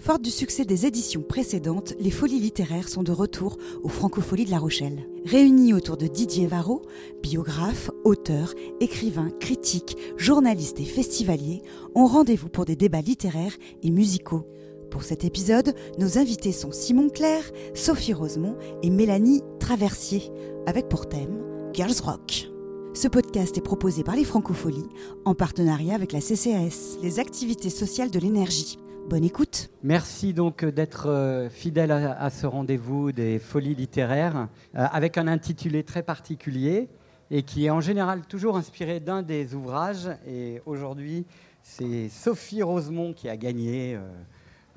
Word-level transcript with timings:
Forte 0.00 0.22
du 0.22 0.30
succès 0.30 0.64
des 0.64 0.86
éditions 0.86 1.20
précédentes, 1.20 1.92
les 2.00 2.10
folies 2.10 2.40
littéraires 2.40 2.88
sont 2.88 3.02
de 3.02 3.12
retour 3.12 3.58
aux 3.82 3.90
Francopholies 3.90 4.46
de 4.46 4.50
La 4.50 4.58
Rochelle. 4.58 5.06
Réunis 5.26 5.74
autour 5.74 5.98
de 5.98 6.06
Didier 6.06 6.46
Varro, 6.46 6.80
biographe, 7.22 7.90
auteur, 8.02 8.54
écrivain, 8.80 9.28
critique, 9.40 9.98
journaliste 10.16 10.80
et 10.80 10.86
festivalier, 10.86 11.60
ont 11.94 12.06
rendez-vous 12.06 12.48
pour 12.48 12.64
des 12.64 12.76
débats 12.76 13.02
littéraires 13.02 13.52
et 13.82 13.90
musicaux. 13.90 14.46
Pour 14.90 15.02
cet 15.02 15.22
épisode, 15.22 15.74
nos 15.98 16.16
invités 16.16 16.52
sont 16.52 16.72
Simon 16.72 17.10
Claire, 17.10 17.44
Sophie 17.74 18.14
Rosemont 18.14 18.56
et 18.82 18.88
Mélanie 18.88 19.42
Traversier, 19.58 20.22
avec 20.66 20.88
pour 20.88 21.10
thème 21.10 21.42
Girls 21.74 22.00
Rock. 22.02 22.48
Ce 22.94 23.06
podcast 23.06 23.58
est 23.58 23.62
proposé 23.62 24.02
par 24.02 24.16
les 24.16 24.24
Francopholies 24.24 24.88
en 25.26 25.34
partenariat 25.34 25.94
avec 25.94 26.12
la 26.12 26.20
CCAS, 26.20 26.96
les 27.02 27.20
activités 27.20 27.70
sociales 27.70 28.10
de 28.10 28.18
l'énergie. 28.18 28.78
Bonne 29.08 29.24
écoute. 29.24 29.70
Merci 29.82 30.32
donc 30.32 30.64
d'être 30.64 31.08
euh, 31.08 31.48
fidèle 31.48 31.90
à, 31.90 32.30
ce 32.30 32.46
rendez-vous 32.46 33.12
des 33.12 33.38
folies 33.38 33.74
littéraires 33.74 34.48
euh, 34.76 34.86
avec 34.92 35.18
un 35.18 35.26
intitulé 35.26 35.82
très 35.82 36.02
particulier 36.02 36.88
et 37.30 37.42
qui 37.42 37.66
est 37.66 37.70
en 37.70 37.80
général 37.80 38.26
toujours 38.26 38.56
inspiré 38.56 39.00
d'un 39.00 39.22
des 39.22 39.54
ouvrages. 39.54 40.08
Et 40.26 40.62
aujourd'hui, 40.66 41.26
c'est 41.62 42.08
Sophie 42.08 42.62
Rosemont 42.62 43.12
qui 43.12 43.28
a 43.28 43.36
gagné. 43.36 43.98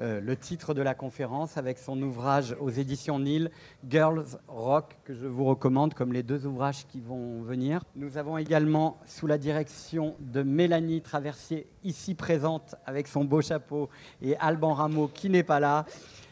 Euh, 0.04 0.20
le 0.20 0.36
titre 0.36 0.74
de 0.74 0.82
la 0.82 0.96
conférence 0.96 1.56
avec 1.56 1.78
son 1.78 2.02
ouvrage 2.02 2.58
aux 2.60 2.70
éditions 2.70 3.20
Nil, 3.20 3.50
Girls 3.88 4.38
Rock, 4.50 4.98
que 5.06 5.14
je 5.14 5.26
vous 5.26 5.46
recommande 5.46 5.94
comme 5.94 6.12
les 6.12 6.24
deux 6.24 6.46
ouvrages 6.46 6.86
qui 6.88 7.00
vont 7.00 7.42
venir. 7.42 7.86
Nous 7.96 8.18
avons 8.18 8.38
également, 8.38 9.00
sous 9.06 9.28
la 9.28 9.38
direction 9.38 10.18
de 10.20 10.44
Mélanie 10.44 11.02
Traversier, 11.02 11.68
ici 11.86 12.16
présente 12.16 12.76
avec 12.86 13.08
son 13.08 13.24
beau 13.24 13.42
chapeau, 13.42 13.88
et 14.22 14.36
Alban 14.38 14.74
Rameau 14.74 15.08
qui 15.08 15.30
n'est 15.30 15.42
pas 15.42 15.62
là, 15.62 15.86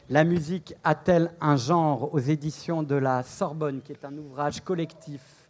La 0.10 0.26
musique 0.26 0.76
a-t-elle 0.84 1.32
un 1.40 1.56
genre 1.56 2.14
aux 2.14 2.20
éditions 2.20 2.84
de 2.84 2.96
la 2.96 3.24
Sorbonne, 3.24 3.82
qui 3.82 3.94
est 3.94 4.04
un 4.04 4.18
ouvrage 4.18 4.60
collectif 4.60 5.48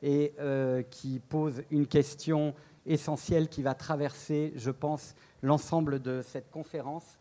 et 0.00 0.32
euh, 0.38 0.82
qui 0.82 1.18
pose 1.18 1.64
une 1.72 1.88
question 1.88 2.54
essentielle 2.86 3.48
qui 3.48 3.62
va 3.62 3.74
traverser, 3.74 4.52
je 4.54 4.70
pense, 4.70 5.16
l'ensemble 5.42 6.00
de 6.00 6.22
cette 6.22 6.50
conférence 6.50 7.18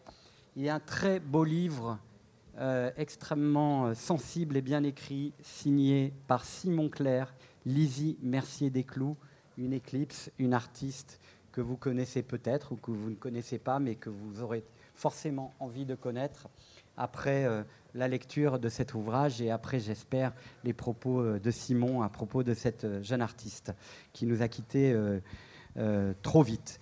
il 0.56 0.64
y 0.64 0.70
a 0.70 0.76
un 0.76 0.80
très 0.80 1.20
beau 1.20 1.44
livre, 1.44 2.00
euh, 2.60 2.92
extrêmement 2.98 3.88
euh, 3.88 3.94
sensible 3.96 4.56
et 4.56 4.62
bien 4.62 4.84
écrit, 4.84 5.34
signé 5.42 6.14
par 6.28 6.46
Simon 6.46 6.90
Clair, 6.90 7.34
Lizzie 7.66 8.18
Mercier-Desclous, 8.22 9.18
une 9.58 9.74
éclipse, 9.74 10.32
une 10.38 10.54
artiste 10.54 11.20
que 11.52 11.62
vous 11.62 11.78
connaissez 11.78 12.22
peut-être 12.22 12.72
ou 12.72 12.76
que 12.76 12.92
vous 12.92 13.10
ne 13.10 13.16
connaissez 13.16 13.58
pas, 13.58 13.80
mais 13.80 13.96
que 13.96 14.10
vous 14.10 14.42
aurez 14.42 14.64
forcément 14.96 15.54
envie 15.60 15.86
de 15.86 15.96
connaître 15.96 16.48
après 16.98 17.46
euh, 17.46 17.64
la 17.96 18.08
lecture 18.08 18.60
de 18.60 18.70
cet 18.70 18.94
ouvrage 18.94 19.42
et 19.42 19.50
après, 19.50 19.80
j'espère, 19.80 20.34
les 20.64 20.74
propos 20.74 21.40
de 21.40 21.52
Simon 21.52 22.04
à 22.04 22.10
propos 22.10 22.44
de 22.44 22.54
cette 22.54 23.02
jeune 23.04 23.22
artiste 23.22 23.74
qui 24.14 24.26
nous 24.26 24.42
a 24.42 24.48
quittés 24.48 24.96
trop 26.24 26.42
vite. 26.42 26.80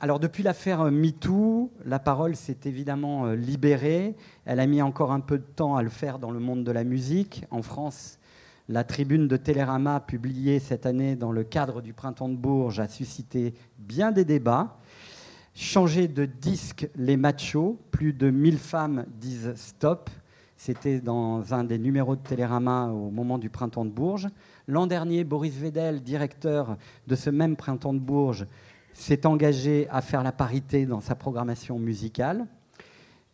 Alors 0.00 0.20
depuis 0.20 0.44
l'affaire 0.44 0.92
MeToo, 0.92 1.72
la 1.84 1.98
parole 1.98 2.36
s'est 2.36 2.58
évidemment 2.66 3.26
euh, 3.26 3.34
libérée. 3.34 4.14
Elle 4.44 4.60
a 4.60 4.66
mis 4.68 4.80
encore 4.80 5.10
un 5.10 5.18
peu 5.18 5.38
de 5.38 5.44
temps 5.56 5.74
à 5.74 5.82
le 5.82 5.88
faire 5.88 6.20
dans 6.20 6.30
le 6.30 6.38
monde 6.38 6.62
de 6.62 6.70
la 6.70 6.84
musique. 6.84 7.44
En 7.50 7.62
France, 7.62 8.20
la 8.68 8.84
tribune 8.84 9.26
de 9.26 9.36
Télérama, 9.36 9.98
publiée 9.98 10.60
cette 10.60 10.86
année 10.86 11.16
dans 11.16 11.32
le 11.32 11.42
cadre 11.42 11.82
du 11.82 11.94
Printemps 11.94 12.28
de 12.28 12.36
Bourges, 12.36 12.78
a 12.78 12.86
suscité 12.86 13.54
bien 13.76 14.12
des 14.12 14.24
débats. 14.24 14.78
Changer 15.56 16.06
de 16.06 16.26
disque 16.26 16.88
les 16.94 17.16
machos, 17.16 17.76
plus 17.90 18.12
de 18.12 18.30
1000 18.30 18.58
femmes 18.58 19.04
disent 19.20 19.52
stop. 19.56 20.10
C'était 20.56 21.00
dans 21.00 21.54
un 21.54 21.64
des 21.64 21.78
numéros 21.78 22.14
de 22.14 22.20
Télérama 22.20 22.86
au 22.86 23.10
moment 23.10 23.38
du 23.38 23.50
Printemps 23.50 23.84
de 23.84 23.90
Bourges. 23.90 24.28
L'an 24.68 24.86
dernier, 24.86 25.24
Boris 25.24 25.54
Vedel, 25.54 26.02
directeur 26.02 26.76
de 27.08 27.16
ce 27.16 27.30
même 27.30 27.56
Printemps 27.56 27.94
de 27.94 27.98
Bourges, 27.98 28.46
s'est 28.92 29.26
engagé 29.26 29.88
à 29.90 30.00
faire 30.00 30.22
la 30.22 30.32
parité 30.32 30.86
dans 30.86 31.00
sa 31.00 31.14
programmation 31.14 31.78
musicale, 31.78 32.46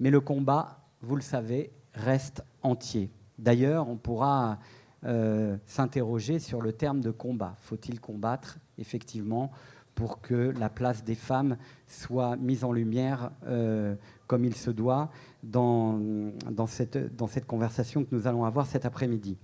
mais 0.00 0.10
le 0.10 0.20
combat, 0.20 0.81
vous 1.03 1.16
le 1.16 1.22
savez, 1.22 1.70
reste 1.94 2.42
entier. 2.62 3.10
D'ailleurs, 3.38 3.88
on 3.88 3.97
pourra 3.97 4.59
euh, 5.04 5.56
s'interroger 5.66 6.38
sur 6.38 6.60
le 6.60 6.72
terme 6.72 7.00
de 7.00 7.10
combat. 7.10 7.54
Faut-il 7.60 8.00
combattre, 8.00 8.59
effectivement, 8.78 9.50
pour 9.94 10.20
que 10.20 10.53
la 10.59 10.69
place 10.69 11.04
des 11.04 11.15
femmes 11.15 11.56
soit 11.86 12.36
mise 12.36 12.65
en 12.65 12.72
lumière 12.72 13.31
euh, 13.47 13.94
comme 14.26 14.44
il 14.44 14.54
se 14.54 14.71
doit 14.71 15.10
dans, 15.42 16.00
dans, 16.50 16.66
cette, 16.66 17.16
dans 17.16 17.26
cette 17.26 17.47
conversation 17.47 18.04
que 18.04 18.15
nous 18.15 18.26
allons 18.26 18.44
avoir 18.44 18.66
cet 18.66 18.84
après-midi. 18.84 19.36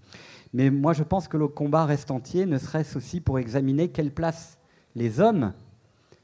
Mais 0.52 0.70
moi, 0.70 0.92
je 0.92 1.02
pense 1.02 1.28
que 1.28 1.36
le 1.36 1.46
combat 1.46 1.84
reste 1.84 2.10
entier, 2.10 2.46
ne 2.46 2.58
serait-ce 2.58 2.98
aussi 2.98 3.20
pour 3.20 3.38
examiner 3.38 3.88
quelle 3.88 4.12
place 4.12 4.58
les 4.96 5.20
hommes 5.20 5.52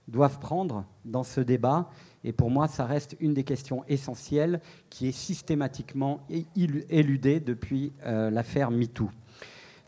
doivent 0.09 0.39
prendre 0.39 0.85
dans 1.05 1.25
ce 1.25 1.41
débat. 1.41 1.91
Et 2.25 2.33
pour 2.33 2.51
moi, 2.51 2.69
ça 2.69 2.87
reste 2.87 3.17
une 3.21 3.35
des 3.35 3.45
questions 3.45 3.85
essentielles 3.89 4.61
qui 4.91 5.09
est 5.09 5.13
systématiquement 5.13 6.27
éludée 6.91 7.41
depuis 7.41 7.93
euh, 8.05 8.31
l'affaire 8.31 8.71
MeToo. 8.71 9.11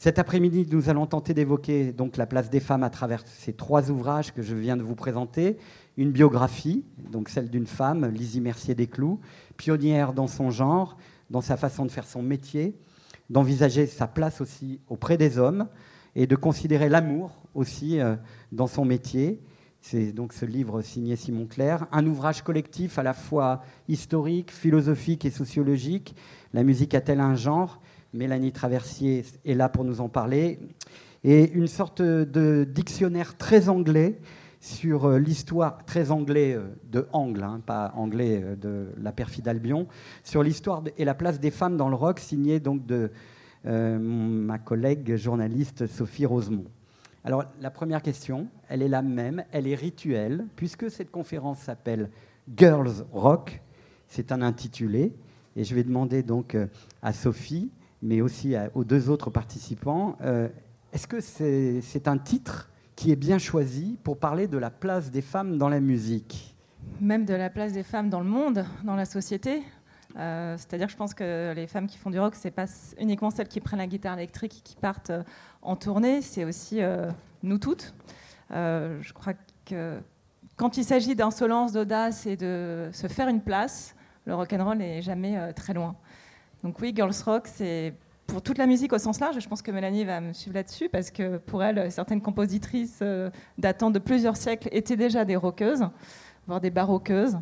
Cet 0.00 0.20
après-midi, 0.20 0.64
nous 0.70 0.88
allons 0.88 1.06
tenter 1.06 1.34
d'évoquer 1.34 1.92
donc 1.92 2.16
la 2.16 2.26
place 2.26 2.50
des 2.50 2.60
femmes 2.60 2.84
à 2.84 2.90
travers 2.90 3.24
ces 3.26 3.52
trois 3.52 3.90
ouvrages 3.90 4.32
que 4.32 4.42
je 4.42 4.54
viens 4.54 4.76
de 4.76 4.82
vous 4.82 4.94
présenter. 4.94 5.56
Une 5.96 6.12
biographie, 6.12 6.84
donc 7.10 7.28
celle 7.28 7.50
d'une 7.50 7.66
femme, 7.66 8.06
Lizzie 8.06 8.40
Mercier-Desclous, 8.40 9.18
pionnière 9.56 10.12
dans 10.12 10.28
son 10.28 10.50
genre, 10.50 10.96
dans 11.30 11.40
sa 11.40 11.56
façon 11.56 11.84
de 11.84 11.90
faire 11.90 12.06
son 12.06 12.22
métier, 12.22 12.76
d'envisager 13.28 13.86
sa 13.86 14.06
place 14.06 14.40
aussi 14.40 14.80
auprès 14.88 15.16
des 15.16 15.36
hommes 15.36 15.66
et 16.14 16.28
de 16.28 16.36
considérer 16.36 16.88
l'amour 16.88 17.32
aussi 17.54 17.98
euh, 17.98 18.14
dans 18.52 18.68
son 18.68 18.84
métier 18.84 19.40
c'est 19.90 20.12
donc 20.12 20.34
ce 20.34 20.44
livre 20.44 20.82
signé 20.82 21.16
Simon 21.16 21.46
Clair, 21.46 21.86
un 21.92 22.04
ouvrage 22.04 22.42
collectif 22.42 22.98
à 22.98 23.02
la 23.02 23.14
fois 23.14 23.62
historique, 23.88 24.50
philosophique 24.50 25.24
et 25.24 25.30
sociologique. 25.30 26.14
La 26.52 26.62
musique 26.62 26.94
a-t-elle 26.94 27.20
un 27.20 27.36
genre? 27.36 27.80
Mélanie 28.12 28.52
Traversier 28.52 29.24
est 29.46 29.54
là 29.54 29.70
pour 29.70 29.84
nous 29.84 30.02
en 30.02 30.10
parler. 30.10 30.58
Et 31.24 31.50
une 31.52 31.68
sorte 31.68 32.02
de 32.02 32.68
dictionnaire 32.70 33.38
très 33.38 33.70
anglais 33.70 34.20
sur 34.60 35.06
euh, 35.06 35.18
l'histoire, 35.18 35.82
très 35.86 36.10
anglais 36.10 36.52
euh, 36.52 36.66
de 36.84 37.06
Angle, 37.12 37.42
hein, 37.42 37.62
pas 37.64 37.94
anglais 37.96 38.42
euh, 38.44 38.56
de 38.56 38.88
la 39.00 39.12
perfide 39.12 39.48
Albion, 39.48 39.86
sur 40.22 40.42
l'histoire 40.42 40.82
et 40.98 41.06
la 41.06 41.14
place 41.14 41.40
des 41.40 41.50
femmes 41.50 41.78
dans 41.78 41.88
le 41.88 41.94
rock, 41.94 42.18
signé 42.20 42.60
donc 42.60 42.84
de 42.84 43.10
ma 43.64 44.58
collègue 44.58 45.16
journaliste 45.16 45.86
Sophie 45.86 46.26
Rosemont. 46.26 46.66
Alors 47.24 47.44
la 47.60 47.70
première 47.70 48.02
question, 48.02 48.48
elle 48.68 48.82
est 48.82 48.88
la 48.88 49.02
même, 49.02 49.44
elle 49.52 49.66
est 49.66 49.74
rituelle, 49.74 50.46
puisque 50.56 50.90
cette 50.90 51.10
conférence 51.10 51.58
s'appelle 51.58 52.10
Girls 52.56 53.04
Rock, 53.12 53.60
c'est 54.06 54.32
un 54.32 54.42
intitulé, 54.42 55.14
et 55.56 55.64
je 55.64 55.74
vais 55.74 55.84
demander 55.84 56.22
donc 56.22 56.54
euh, 56.54 56.66
à 57.02 57.12
Sophie, 57.12 57.70
mais 58.02 58.20
aussi 58.20 58.54
aux 58.74 58.84
deux 58.84 59.10
autres 59.10 59.30
participants, 59.30 60.16
euh, 60.22 60.48
est-ce 60.92 61.06
que 61.06 61.20
c'est 61.20 62.08
un 62.08 62.18
titre 62.18 62.70
qui 62.96 63.12
est 63.12 63.16
bien 63.16 63.38
choisi 63.38 63.98
pour 64.02 64.18
parler 64.18 64.46
de 64.46 64.56
la 64.56 64.70
place 64.70 65.10
des 65.10 65.20
femmes 65.20 65.58
dans 65.58 65.68
la 65.68 65.80
musique? 65.80 66.56
Même 67.00 67.24
de 67.24 67.34
la 67.34 67.50
place 67.50 67.72
des 67.72 67.82
femmes 67.82 68.08
dans 68.08 68.20
le 68.20 68.28
monde, 68.28 68.64
dans 68.84 68.96
la 68.96 69.04
société? 69.04 69.62
Euh, 70.18 70.56
c'est-à-dire, 70.56 70.88
je 70.88 70.96
pense 70.96 71.14
que 71.14 71.52
les 71.54 71.66
femmes 71.66 71.86
qui 71.86 71.96
font 71.96 72.10
du 72.10 72.18
rock, 72.18 72.34
c'est 72.34 72.50
pas 72.50 72.66
uniquement 72.98 73.30
celles 73.30 73.48
qui 73.48 73.60
prennent 73.60 73.78
la 73.78 73.86
guitare 73.86 74.14
électrique 74.14 74.58
et 74.58 74.60
qui 74.62 74.76
partent 74.76 75.10
euh, 75.10 75.22
en 75.62 75.76
tournée, 75.76 76.22
c'est 76.22 76.44
aussi 76.44 76.82
euh, 76.82 77.10
nous 77.42 77.58
toutes. 77.58 77.94
je 78.50 79.12
crois 79.12 79.34
que 79.64 80.00
quand 80.56 80.76
il 80.76 80.84
s'agit 80.84 81.14
d'insolence, 81.14 81.72
d'audace 81.72 82.26
et 82.26 82.36
de 82.36 82.88
se 82.92 83.06
faire 83.06 83.28
une 83.28 83.40
place, 83.40 83.94
le 84.26 84.34
rock 84.34 84.52
and 84.52 84.64
roll 84.64 84.78
n'est 84.78 85.02
jamais 85.02 85.52
très 85.52 85.72
loin. 85.72 85.94
Donc 86.64 86.80
oui, 86.80 86.92
girls 86.94 87.14
rock, 87.24 87.46
c'est 87.46 87.94
pour 88.26 88.42
toute 88.42 88.58
la 88.58 88.66
musique 88.66 88.92
au 88.92 88.98
sens 88.98 89.20
large. 89.20 89.38
Je 89.38 89.48
pense 89.48 89.62
que 89.62 89.70
Mélanie 89.70 90.04
va 90.04 90.20
me 90.20 90.32
suivre 90.32 90.56
là-dessus 90.56 90.88
parce 90.88 91.12
que 91.12 91.36
pour 91.38 91.62
elle, 91.62 91.92
certaines 91.92 92.20
compositrices 92.20 93.02
datant 93.56 93.90
de 93.90 94.00
plusieurs 94.00 94.36
siècles 94.36 94.68
étaient 94.72 94.96
déjà 94.96 95.24
des 95.24 95.36
rockeuses, 95.36 95.88
voire 96.48 96.60
des 96.60 96.70
baroqueuses. 96.70 97.38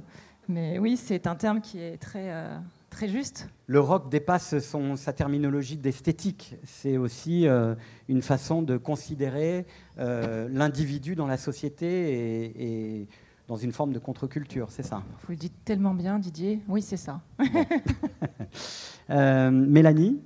Mais 0.49 0.79
oui, 0.79 0.97
c'est 0.97 1.27
un 1.27 1.35
terme 1.35 1.61
qui 1.61 1.81
est 1.81 1.97
très, 1.97 2.31
euh, 2.31 2.57
très 2.91 3.09
juste. 3.09 3.49
Le 3.67 3.81
rock 3.81 4.09
dépasse 4.09 4.59
son, 4.61 4.97
sa 4.97 5.13
terminologie 5.13 5.77
d'esthétique. 5.77 6.55
C'est 6.65 6.97
aussi 6.97 7.49
euh, 7.49 7.75
une 8.09 8.23
façon 8.23 8.63
de 8.63 8.77
considérer 8.77 9.67
euh, 9.99 10.49
l'individu 10.51 11.17
dans 11.17 11.27
la 11.27 11.37
société 11.37 13.01
et, 13.01 13.09
dans 13.49 13.57
une 13.57 13.71
forme 13.71 13.93
de 13.93 14.01
contre-culture, 14.01 14.73
c'est 14.73 14.83
ça? 14.83 15.05
Vous 15.21 15.31
le 15.31 15.37
dites 15.37 15.65
tellement 15.65 15.95
bien, 15.95 16.19
Didier. 16.19 16.59
Oui, 16.67 16.83
c'est 16.83 16.97
ça. 16.97 17.21
Mélanie, 19.09 20.21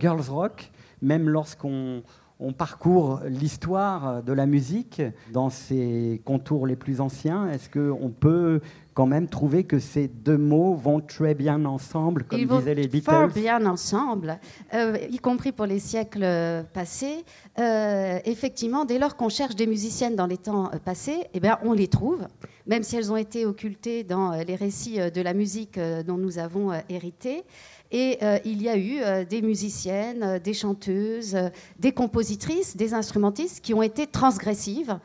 Girls 0.00 0.28
Rock, 0.28 0.72
même 1.00 1.28
lorsqu'on 1.28 2.02
on 2.40 2.52
parcourt 2.54 3.20
l'histoire 3.26 4.22
de 4.22 4.32
la 4.32 4.46
musique 4.46 5.02
dans 5.32 5.50
ses 5.50 6.22
contours 6.24 6.66
les 6.66 6.74
plus 6.74 7.00
anciens. 7.00 7.48
Est-ce 7.50 7.68
qu'on 7.68 8.08
peut 8.08 8.60
quand 8.94 9.06
même 9.06 9.28
trouvé 9.28 9.64
que 9.64 9.78
ces 9.78 10.08
deux 10.08 10.38
mots 10.38 10.74
vont 10.74 11.00
très 11.00 11.34
bien 11.34 11.64
ensemble, 11.64 12.24
comme 12.24 12.38
Ils 12.38 12.46
disaient 12.46 12.74
les 12.74 12.86
vont 12.86 12.92
Beatles. 12.92 13.10
fort 13.10 13.28
bien 13.28 13.64
ensemble, 13.66 14.38
euh, 14.74 14.98
y 15.10 15.18
compris 15.18 15.52
pour 15.52 15.66
les 15.66 15.78
siècles 15.78 16.26
passés. 16.72 17.24
Euh, 17.58 18.18
effectivement, 18.24 18.84
dès 18.84 18.98
lors 18.98 19.16
qu'on 19.16 19.28
cherche 19.28 19.56
des 19.56 19.66
musiciennes 19.66 20.16
dans 20.16 20.26
les 20.26 20.38
temps 20.38 20.70
passés, 20.84 21.26
eh 21.34 21.40
bien, 21.40 21.58
on 21.62 21.72
les 21.72 21.88
trouve, 21.88 22.26
même 22.66 22.82
si 22.82 22.96
elles 22.96 23.12
ont 23.12 23.16
été 23.16 23.46
occultées 23.46 24.04
dans 24.04 24.32
les 24.32 24.54
récits 24.54 24.98
de 24.98 25.20
la 25.20 25.34
musique 25.34 25.78
dont 26.06 26.16
nous 26.16 26.38
avons 26.38 26.72
hérité. 26.88 27.44
Et 27.92 28.18
euh, 28.22 28.38
il 28.44 28.62
y 28.62 28.68
a 28.68 28.76
eu 28.76 29.00
euh, 29.00 29.24
des 29.24 29.42
musiciennes, 29.42 30.22
euh, 30.22 30.38
des 30.38 30.54
chanteuses, 30.54 31.36
des 31.78 31.92
compositrices, 31.92 32.76
des 32.76 32.94
instrumentistes 32.94 33.60
qui 33.64 33.74
ont 33.74 33.82
été 33.82 34.06
transgressives, 34.06 34.98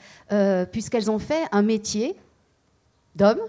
puisqu'elles 0.72 1.10
ont 1.10 1.20
fait 1.20 1.44
un 1.52 1.62
métier 1.62 2.16
d'homme 3.16 3.40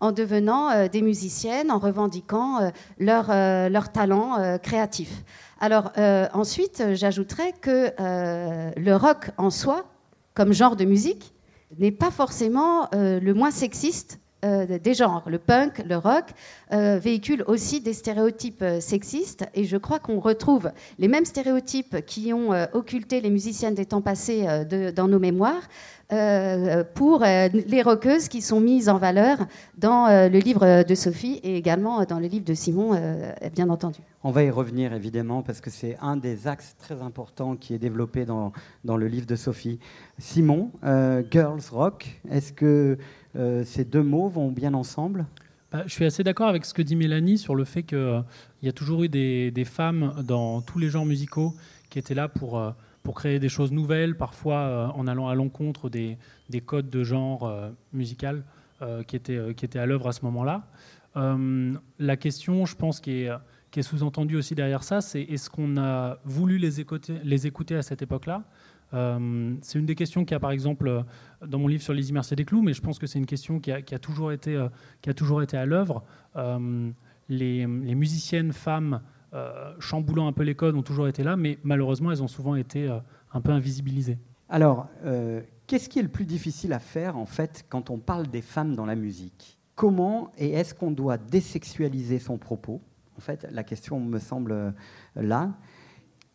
en 0.00 0.12
devenant 0.12 0.88
des 0.88 1.02
musiciennes, 1.02 1.70
en 1.70 1.78
revendiquant 1.78 2.70
leur, 2.98 3.28
leur 3.28 3.92
talent 3.92 4.58
créatif. 4.62 5.24
Alors 5.60 5.92
ensuite, 6.32 6.82
j'ajouterais 6.92 7.52
que 7.60 7.92
le 8.78 8.94
rock 8.94 9.30
en 9.38 9.50
soi, 9.50 9.84
comme 10.34 10.52
genre 10.52 10.76
de 10.76 10.84
musique, 10.84 11.32
n'est 11.78 11.92
pas 11.92 12.10
forcément 12.10 12.88
le 12.92 13.32
moins 13.32 13.50
sexiste 13.50 14.20
euh, 14.46 14.78
des 14.78 14.94
genres. 14.94 15.24
Le 15.26 15.38
punk, 15.38 15.82
le 15.84 15.96
rock 15.96 16.26
euh, 16.72 16.98
véhiculent 16.98 17.42
aussi 17.46 17.80
des 17.80 17.92
stéréotypes 17.92 18.62
euh, 18.62 18.80
sexistes 18.80 19.44
et 19.54 19.64
je 19.64 19.76
crois 19.76 19.98
qu'on 19.98 20.20
retrouve 20.20 20.70
les 20.98 21.08
mêmes 21.08 21.24
stéréotypes 21.24 22.04
qui 22.06 22.32
ont 22.32 22.50
occulté 22.72 23.20
les 23.20 23.30
musiciennes 23.30 23.74
des 23.74 23.86
temps 23.86 24.02
passés 24.02 24.46
dans 24.94 25.08
nos 25.08 25.18
mémoires 25.18 25.68
pour 26.94 27.24
les 27.24 27.82
rockeuses 27.82 28.28
qui 28.28 28.40
sont 28.40 28.60
mises 28.60 28.88
en 28.88 28.98
valeur 28.98 29.38
dans 29.76 30.06
le 30.08 30.38
livre 30.38 30.84
de 30.84 30.94
Sophie 30.94 31.40
et 31.42 31.56
également 31.56 32.04
dans 32.04 32.20
le 32.20 32.26
livre 32.26 32.44
de 32.44 32.54
Simon, 32.54 32.98
bien 33.54 33.68
entendu. 33.70 34.00
On 34.22 34.30
va 34.30 34.42
y 34.44 34.50
revenir 34.50 34.92
évidemment 34.92 35.42
parce 35.42 35.60
que 35.60 35.70
c'est 35.70 35.96
un 36.00 36.16
des 36.16 36.46
axes 36.46 36.76
très 36.78 37.02
importants 37.02 37.56
qui 37.56 37.74
est 37.74 37.78
développé 37.78 38.24
dans, 38.24 38.52
dans 38.84 38.96
le 38.96 39.08
livre 39.08 39.26
de 39.26 39.36
Sophie. 39.36 39.78
Simon, 40.18 40.70
Girls 41.30 41.62
Rock, 41.72 42.20
est-ce 42.30 42.52
que 42.52 42.98
euh, 43.36 43.64
ces 43.64 43.84
deux 43.84 44.02
mots 44.02 44.28
vont 44.28 44.50
bien 44.50 44.74
ensemble? 44.74 45.26
Bah, 45.70 45.82
Je 45.86 45.92
suis 45.92 46.04
assez 46.04 46.22
d'accord 46.22 46.48
avec 46.48 46.64
ce 46.64 46.72
que 46.72 46.82
dit 46.82 46.96
Mélanie 46.96 47.38
sur 47.38 47.54
le 47.54 47.64
fait 47.64 47.82
qu'il 47.82 47.98
euh, 47.98 48.22
y 48.62 48.68
a 48.68 48.72
toujours 48.72 49.04
eu 49.04 49.08
des, 49.08 49.64
femmes 49.64 50.14
dans 50.24 50.62
tous 50.62 50.78
les 50.78 50.88
genres 50.88 51.04
musicaux 51.04 51.54
qui 51.90 51.98
étaient 51.98 52.14
là 52.14 52.28
pour, 52.28 52.58
euh, 52.58 52.70
pour 53.02 53.14
créer 53.14 53.38
des 53.38 53.48
choses 53.48 53.72
nouvelles, 53.72 54.16
parfois 54.16 54.92
en 54.96 55.06
allant 55.06 55.28
à 55.28 55.34
l'encontre 55.34 55.90
des, 55.90 56.18
des, 56.48 56.60
codes 56.60 56.90
de 56.90 57.04
genre 57.04 57.52
musical 57.92 58.42
qui, 59.06 59.14
étaient, 59.14 59.54
qui 59.54 59.64
étaient 59.64 59.78
à 59.78 59.86
l'œuvre 59.86 60.08
à 60.08 60.12
ce 60.12 60.24
moment-là. 60.24 60.66
la 61.14 62.16
question, 62.16 62.66
je 62.66 62.74
pense, 62.74 62.98
qui 62.98 63.22
est, 63.22 63.30
qui 63.70 63.78
est 63.78 63.84
sous-entendue 63.84 64.36
aussi 64.36 64.56
derrière 64.56 64.82
ça, 64.82 65.00
c'est 65.00 65.22
est-ce 65.22 65.48
qu'on 65.48 65.76
a 65.76 66.18
voulu 66.24 66.58
les 66.58 66.80
écouter, 66.80 67.14
les 67.22 67.46
écouter 67.46 67.76
à 67.76 67.82
cette 67.82 68.02
époque-là? 68.02 68.42
C'est 68.90 69.78
une 69.78 69.86
des 69.86 69.94
questions 69.94 70.24
qui 70.24 70.34
a, 70.34 70.40
par 70.40 70.50
exemple, 70.50 71.04
dans 71.44 71.58
mon 71.58 71.68
livre 71.68 71.82
sur 71.82 71.92
Lizzie 71.92 72.12
Mercier 72.12 72.36
des 72.36 72.44
Clous, 72.44 72.62
mais 72.62 72.72
je 72.72 72.80
pense 72.80 72.98
que 72.98 73.06
c'est 73.06 73.18
une 73.18 73.26
question 73.26 73.60
qui 73.60 73.70
a, 73.70 73.98
toujours, 73.98 74.32
été, 74.32 74.54
euh, 74.54 74.68
qui 75.02 75.10
a 75.10 75.14
toujours 75.14 75.42
été 75.42 75.56
à 75.56 75.66
l'œuvre. 75.66 76.04
Les, 77.28 77.66
musiciennes 77.66 78.52
femmes 78.52 79.00
chamboulant 79.78 80.28
un 80.28 80.32
peu 80.32 80.44
les 80.44 80.54
codes 80.54 80.76
ont 80.76 80.82
toujours 80.82 81.08
été 81.08 81.22
là, 81.22 81.36
mais 81.36 81.58
malheureusement, 81.62 82.10
elles 82.10 82.22
ont 82.22 82.28
souvent 82.28 82.54
été 82.54 82.88
un 83.32 83.40
peu 83.40 83.50
invisibilisées. 83.50 84.18
Alors, 84.48 84.88
qu'est-ce 85.66 85.88
qui 85.88 85.98
est 85.98 86.02
le 86.02 86.08
plus 86.08 86.24
difficile 86.24 86.72
à 86.72 86.78
faire, 86.78 87.18
en 87.18 87.26
fait, 87.26 87.66
quand 87.68 87.90
on 87.90 87.98
parle 87.98 88.28
des 88.28 88.40
femmes 88.40 88.74
dans 88.74 88.86
la 88.86 88.94
musique? 88.94 89.58
Comment 89.74 90.32
et 90.38 90.52
est-ce 90.52 90.74
qu'on 90.74 90.90
doit 90.90 91.18
désexualiser 91.18 92.18
son 92.18 92.38
propos? 92.38 92.80
En 93.18 93.20
fait, 93.20 93.46
la 93.50 93.62
question 93.62 94.00
me 94.00 94.18
semble 94.18 94.74
là. 95.14 95.52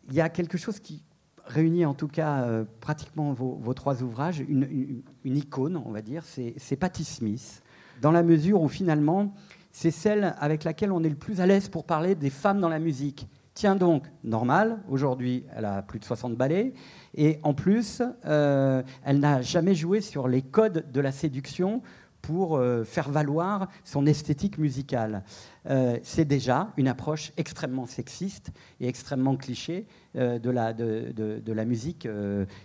Il 0.08 0.14
y 0.14 0.20
a 0.20 0.28
quelque 0.28 0.58
chose 0.58 0.78
qui, 0.78 1.02
réunit 1.46 1.84
en 1.84 1.94
tout 1.94 2.08
cas 2.08 2.42
euh, 2.42 2.64
pratiquement 2.80 3.32
vos, 3.32 3.74
trois 3.74 4.02
ouvrages, 4.02 4.40
une, 4.40 5.02
icône, 5.24 5.80
on 5.84 5.90
va 5.90 6.02
dire, 6.02 6.24
c'est 6.24 6.76
Patti 6.76 7.04
Smith, 7.04 7.62
dans 8.00 8.12
la 8.12 8.22
mesure 8.22 8.62
où 8.62 8.68
finalement, 8.68 9.34
c'est 9.70 9.90
celle 9.90 10.34
avec 10.38 10.64
laquelle 10.64 10.92
on 10.92 11.02
est 11.02 11.08
le 11.08 11.16
plus 11.16 11.40
à 11.40 11.46
l'aise 11.46 11.68
pour 11.68 11.84
parler 11.84 12.14
des 12.14 12.30
femmes 12.30 12.60
dans 12.60 12.68
la 12.68 12.78
musique. 12.78 13.26
Tiens 13.54 13.76
donc, 13.76 14.04
normal, 14.24 14.78
aujourd'hui 14.88 15.44
elle 15.54 15.66
a 15.66 15.82
plus 15.82 15.98
de 15.98 16.04
60 16.04 16.36
ballets, 16.36 16.72
et 17.14 17.38
en 17.42 17.52
plus, 17.52 18.02
euh, 18.24 18.82
elle 19.04 19.20
n'a 19.20 19.42
jamais 19.42 19.74
joué 19.74 20.00
sur 20.00 20.26
les 20.28 20.42
codes 20.42 20.90
de 20.90 21.00
la 21.00 21.12
séduction 21.12 21.82
pour 22.22 22.56
euh, 22.56 22.84
faire 22.84 23.10
valoir 23.10 23.68
son 23.84 24.06
esthétique 24.06 24.56
musicale. 24.56 25.24
Euh, 25.68 25.98
c'est 26.02 26.24
déjà 26.24 26.72
une 26.76 26.88
approche 26.88 27.32
extrêmement 27.36 27.86
sexiste 27.86 28.52
et 28.80 28.88
extrêmement 28.88 29.36
cliché 29.36 29.86
euh, 30.16 30.38
de, 30.38 30.50
la, 30.50 30.72
de, 30.72 31.12
de, 31.14 31.64
musique 31.64 32.08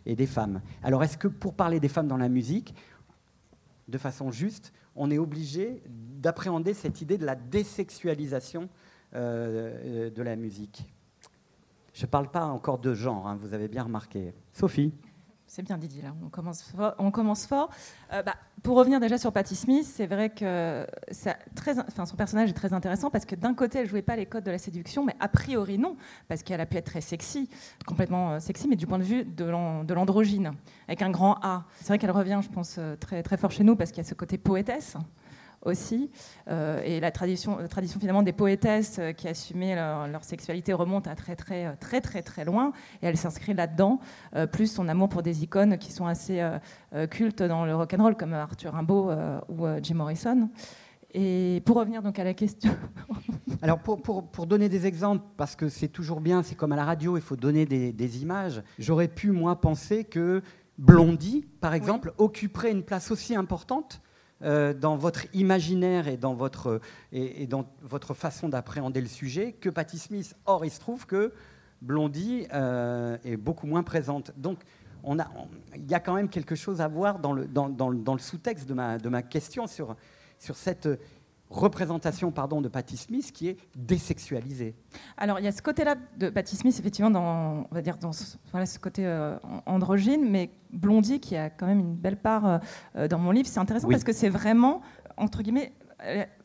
et 0.06 0.16
des 0.16 0.28
femmes. 0.28 0.62
Alors 0.84 1.04
est-ce 1.04 1.18
que 1.18 1.28
pour 1.28 1.54
parler 1.54 1.80
des 1.80 1.90
femmes 1.90 2.08
dans 2.08 2.18
la 2.18 2.30
musique, 2.30 2.74
de 3.88 3.98
façon 3.98 4.32
juste, 4.32 4.74
on 4.96 5.12
est 5.12 5.18
obligé 5.18 5.82
d'appréhender 5.88 6.74
cette 6.74 7.02
idée 7.02 7.18
de 7.18 7.26
la 7.26 7.36
désexualisation 7.36 8.70
de 9.14 10.22
la 10.22 10.36
musique? 10.36 10.88
Je 11.94 12.06
ne 12.06 12.10
parle 12.10 12.30
pas 12.30 12.46
encore 12.46 12.80
de 12.80 12.94
genre, 12.94 13.28
hein, 13.28 13.38
vous 13.40 13.54
avez 13.54 13.68
bien 13.68 13.84
remarqué. 13.84 14.34
Sophie? 14.52 14.94
C'est 15.48 15.64
bien 15.64 15.78
Didier, 15.78 16.02
là, 16.02 16.14
on 16.24 16.30
commence 16.30 16.62
fort. 16.62 16.94
On 17.00 17.10
commence 17.10 17.46
fort. 17.46 17.70
Euh, 18.14 18.22
bah, 18.22 18.36
pour 18.64 18.76
revenir 18.76 19.00
déjà 19.00 19.18
sur 19.18 19.32
Patti 19.32 19.56
Smith, 19.56 19.86
c'est 19.86 20.06
vrai 20.06 20.30
que 20.30 20.86
très, 21.56 21.80
enfin, 21.80 22.06
son 22.06 22.18
personnage 22.18 22.50
est 22.50 22.54
très 22.54 22.74
intéressant 22.74 23.10
parce 23.10 23.26
que 23.26 23.36
d'un 23.36 23.54
côté, 23.54 23.80
elle 23.80 23.88
jouait 23.88 24.02
pas 24.02 24.18
les 24.18 24.26
codes 24.26 24.44
de 24.44 24.52
la 24.52 24.58
séduction, 24.58 25.06
mais 25.06 25.16
a 25.20 25.30
priori 25.30 25.78
non, 25.78 25.96
parce 26.28 26.44
qu'elle 26.44 26.60
a 26.60 26.66
pu 26.66 26.78
être 26.78 26.86
très 26.86 27.02
sexy, 27.02 27.50
complètement 27.86 28.34
euh, 28.34 28.40
sexy, 28.40 28.68
mais 28.68 28.76
du 28.76 28.88
point 28.88 29.00
de 29.00 29.04
vue 29.04 29.24
de 29.24 29.46
l'androgyne, 29.94 30.52
avec 30.88 31.02
un 31.02 31.12
grand 31.12 31.38
A. 31.42 31.64
C'est 31.78 31.88
vrai 31.88 31.98
qu'elle 31.98 32.12
revient, 32.12 32.42
je 32.44 32.50
pense, 32.50 32.76
euh, 32.78 32.96
très, 32.98 33.24
très 33.24 33.38
fort 33.38 33.52
chez 33.52 33.64
nous 33.64 33.76
parce 33.76 33.92
qu'il 33.92 34.04
y 34.04 34.06
a 34.06 34.10
ce 34.10 34.16
côté 34.16 34.38
poétesse 34.38 34.98
aussi. 35.68 36.10
Euh, 36.48 36.82
et 36.84 37.00
la 37.00 37.12
tradition, 37.12 37.58
la 37.58 37.68
tradition 37.68 38.00
finalement 38.00 38.24
des 38.24 38.34
poétesses 38.34 38.98
euh, 39.00 39.12
qui 39.12 39.28
assumaient 39.28 39.76
leur, 39.76 40.24
sexualité 40.24 40.74
remonte 40.74 41.08
à 41.08 41.16
très 41.16 41.36
très 41.36 41.76
très 41.78 42.02
très 42.02 42.22
très 42.22 42.46
loin. 42.46 42.72
Et 43.02 43.08
elle 43.08 43.18
s'inscrit 43.18 43.54
là-dedans, 43.54 44.00
euh, 44.36 44.48
plus 44.48 44.72
son 44.72 44.88
amour 44.88 45.10
pour 45.10 45.24
des 45.24 45.44
icônes 45.44 45.78
qui 45.78 45.92
sont 45.92 46.06
assez 46.06 46.44
cultes 47.12 47.44
dans 47.44 47.66
le 47.66 47.76
rock 47.76 47.94
and 47.94 48.04
roll 48.04 48.16
comme 48.16 48.34
Arthur 48.34 48.74
Rimbaud 48.74 49.12
ou 49.50 49.66
Jim 49.82 49.96
Morrison. 49.96 50.50
Et 51.14 51.62
pour 51.66 51.78
revenir 51.78 52.02
donc 52.02 52.20
à 52.20 52.24
la 52.24 52.34
question. 52.34 52.72
Alors 53.62 53.80
pour, 53.80 54.02
pour, 54.02 54.28
pour, 54.28 54.46
donner 54.46 54.70
des 54.70 54.86
exemples, 54.86 55.24
parce 55.38 55.56
que 55.56 55.70
c'est 55.70 55.88
toujours 55.88 56.22
bien, 56.22 56.44
c'est 56.44 56.56
comme 56.56 56.74
à 56.74 56.76
la 56.76 56.86
radio, 56.86 57.18
il 57.18 57.24
faut 57.24 57.36
donner 57.36 57.66
des, 57.66 57.92
des 57.92 58.22
images. 58.22 58.62
J'aurais 58.78 59.08
pu 59.08 59.32
moi 59.32 59.60
penser 59.60 60.04
que 60.04 60.42
Blondie, 60.78 61.46
par 61.60 61.74
exemple, 61.74 62.14
occuperait 62.18 62.72
une 62.72 62.84
place 62.84 63.10
aussi 63.10 63.36
importante 63.36 64.02
euh, 64.44 64.74
dans 64.74 64.96
votre 64.96 65.26
imaginaire 65.34 66.08
et 66.08 66.18
dans 66.18 66.34
votre, 66.34 66.80
et, 67.12 67.48
dans 67.48 67.66
votre 67.82 68.14
façon 68.14 68.50
d'appréhender 68.50 69.02
le 69.02 69.08
sujet 69.08 69.54
que 69.54 69.70
Patti 69.70 69.98
Smith. 69.98 70.36
Or, 70.46 70.66
il 70.66 70.72
se 70.72 70.80
trouve 70.80 71.06
que 71.06 71.34
Blondie 71.82 72.48
euh, 72.54 73.18
est 73.24 73.38
beaucoup 73.38 73.68
moins 73.68 73.84
présente. 73.84 74.32
Donc, 74.38 74.60
on 75.04 75.20
a, 75.20 75.28
il 75.76 75.90
y 75.90 75.94
a 75.94 76.00
quand 76.00 76.14
même 76.14 76.30
quelque 76.30 76.56
chose 76.56 76.82
à 76.82 76.88
voir 76.88 77.20
dans 77.20 77.34
le, 77.34 77.46
dans, 77.46 77.70
dans, 77.70 77.92
dans 77.92 78.14
le 78.14 78.20
sous-texte 78.20 78.68
de 78.68 78.74
ma, 78.74 78.98
de 78.98 79.10
ma 79.10 79.22
question 79.22 79.68
sur, 79.68 79.96
sur 80.40 80.56
cette 80.56 80.88
représentation 81.50 82.32
pardon, 82.32 82.62
de 82.62 82.68
Patti 82.68 82.98
Smith 82.98 83.32
qui 83.32 83.48
est 83.50 83.58
désexualisée. 83.76 84.76
Alors 85.18 85.40
il 85.40 85.46
y 85.46 85.48
a 85.48 85.52
ce 85.52 85.62
côté-là 85.62 85.96
de 86.18 86.30
Patti 86.30 86.56
Smith, 86.56 86.76
effectivement, 86.80 87.12
dans, 87.12 87.68
on 87.70 87.76
va 87.76 87.82
dire 87.82 87.98
dans 87.98 88.12
ce, 88.12 88.38
voilà, 88.52 88.66
ce 88.66 88.80
côté 88.80 89.06
euh, 89.06 89.38
androgyne, 89.66 90.30
mais 90.30 90.52
Blondie, 90.72 91.20
qui 91.20 91.36
a 91.36 91.50
quand 91.50 91.68
même 91.68 91.80
une 91.80 91.96
belle 91.96 92.18
part 92.18 92.46
euh, 92.46 92.58
euh, 92.96 93.08
dans 93.08 93.20
mon 93.20 93.32
livre, 93.32 93.48
c'est 93.48 93.60
intéressant 93.60 93.90
parce 93.90 94.04
que 94.04 94.14
c'est 94.14 94.30
vraiment, 94.30 94.82
entre 95.16 95.42
guillemets, 95.42 95.74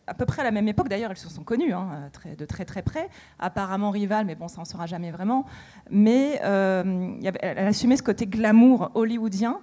à 0.07 0.15
peu 0.15 0.25
près 0.25 0.41
à 0.41 0.45
la 0.45 0.51
même 0.51 0.67
époque, 0.67 0.89
d'ailleurs, 0.89 1.11
elles 1.11 1.17
se 1.17 1.29
sont 1.29 1.45
connues 1.45 1.75
hein, 1.75 2.09
très, 2.13 2.37
de 2.37 2.45
très 2.47 2.65
très 2.65 2.83
près, 2.83 3.09
apparemment 3.39 3.91
rivales, 3.91 4.25
mais 4.25 4.35
bon, 4.35 4.49
ça 4.49 4.59
n'en 4.59 4.65
sera 4.65 4.87
jamais 4.87 5.11
vraiment. 5.11 5.45
Mais 5.91 6.41
elle 6.43 7.59
assumait 7.59 7.97
ce 7.97 8.03
côté 8.03 8.27
glamour 8.27 8.91
hollywoodien 8.95 9.61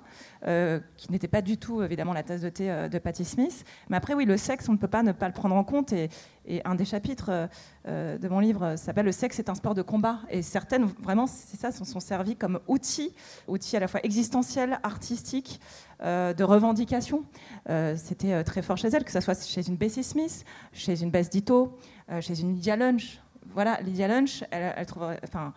euh, 0.48 0.80
qui 0.96 1.12
n'était 1.12 1.28
pas 1.28 1.42
du 1.42 1.58
tout 1.58 1.84
évidemment 1.84 2.14
la 2.14 2.24
tasse 2.24 2.42
de 2.42 2.50
thé 2.50 2.72
euh, 2.72 2.88
de 2.88 2.98
Patti 2.98 3.26
Smith. 3.26 3.66
Mais 3.90 3.98
après, 3.98 4.14
oui, 4.14 4.26
le 4.26 4.38
sexe, 4.38 4.70
on 4.70 4.74
ne 4.74 4.78
peut 4.78 4.88
pas 4.88 5.04
ne 5.04 5.12
pas 5.12 5.28
le 5.28 5.34
prendre 5.34 5.56
en 5.56 5.64
compte. 5.64 5.94
Et, 5.94 6.10
un 6.66 6.74
des 6.74 6.86
chapitres 6.86 7.48
euh, 7.88 8.18
de 8.18 8.28
mon 8.28 8.40
livre 8.40 8.76
s'appelle 8.76 9.06
Le 9.06 9.12
sexe 9.12 9.38
est 9.38 9.50
un 9.50 9.56
sport 9.56 9.76
de 9.76 9.84
combat. 9.84 10.22
Et 10.32 10.42
certaines, 10.42 10.86
vraiment, 10.86 11.28
c'est 11.28 11.60
ça, 11.60 11.72
sont, 11.72 11.86
sont 11.86 12.00
servies 12.00 12.36
comme 12.36 12.60
outils, 12.68 13.14
outils 13.48 13.78
à 13.78 13.80
la 13.80 13.88
fois 13.88 14.00
existentiels, 14.04 14.80
artistiques, 14.82 15.60
de 16.02 16.44
revendication. 16.44 17.24
C'était 17.68 18.44
très 18.46 18.64
fort 18.64 18.78
chez 18.78 18.88
elle, 18.88 19.04
que 19.04 19.12
ce 19.12 19.20
soit 19.20 19.40
chez 19.46 19.68
une 19.68 19.76
Bessie 19.76 20.04
Smith, 20.04 20.44
chez 20.74 21.04
une 21.04 21.12
Bess 21.12 21.30
Ditto, 21.30 21.78
chez 22.20 22.42
une 22.42 22.56
Lydia 22.56 22.76
Lunch. 22.76 23.22
Voilà, 23.52 23.80
Lydia 23.82 24.08
Lunch, 24.08 24.44
elle, 24.50 24.74
elle 24.76 24.86
trouve, 24.88 25.04
enfin, 25.24 25.54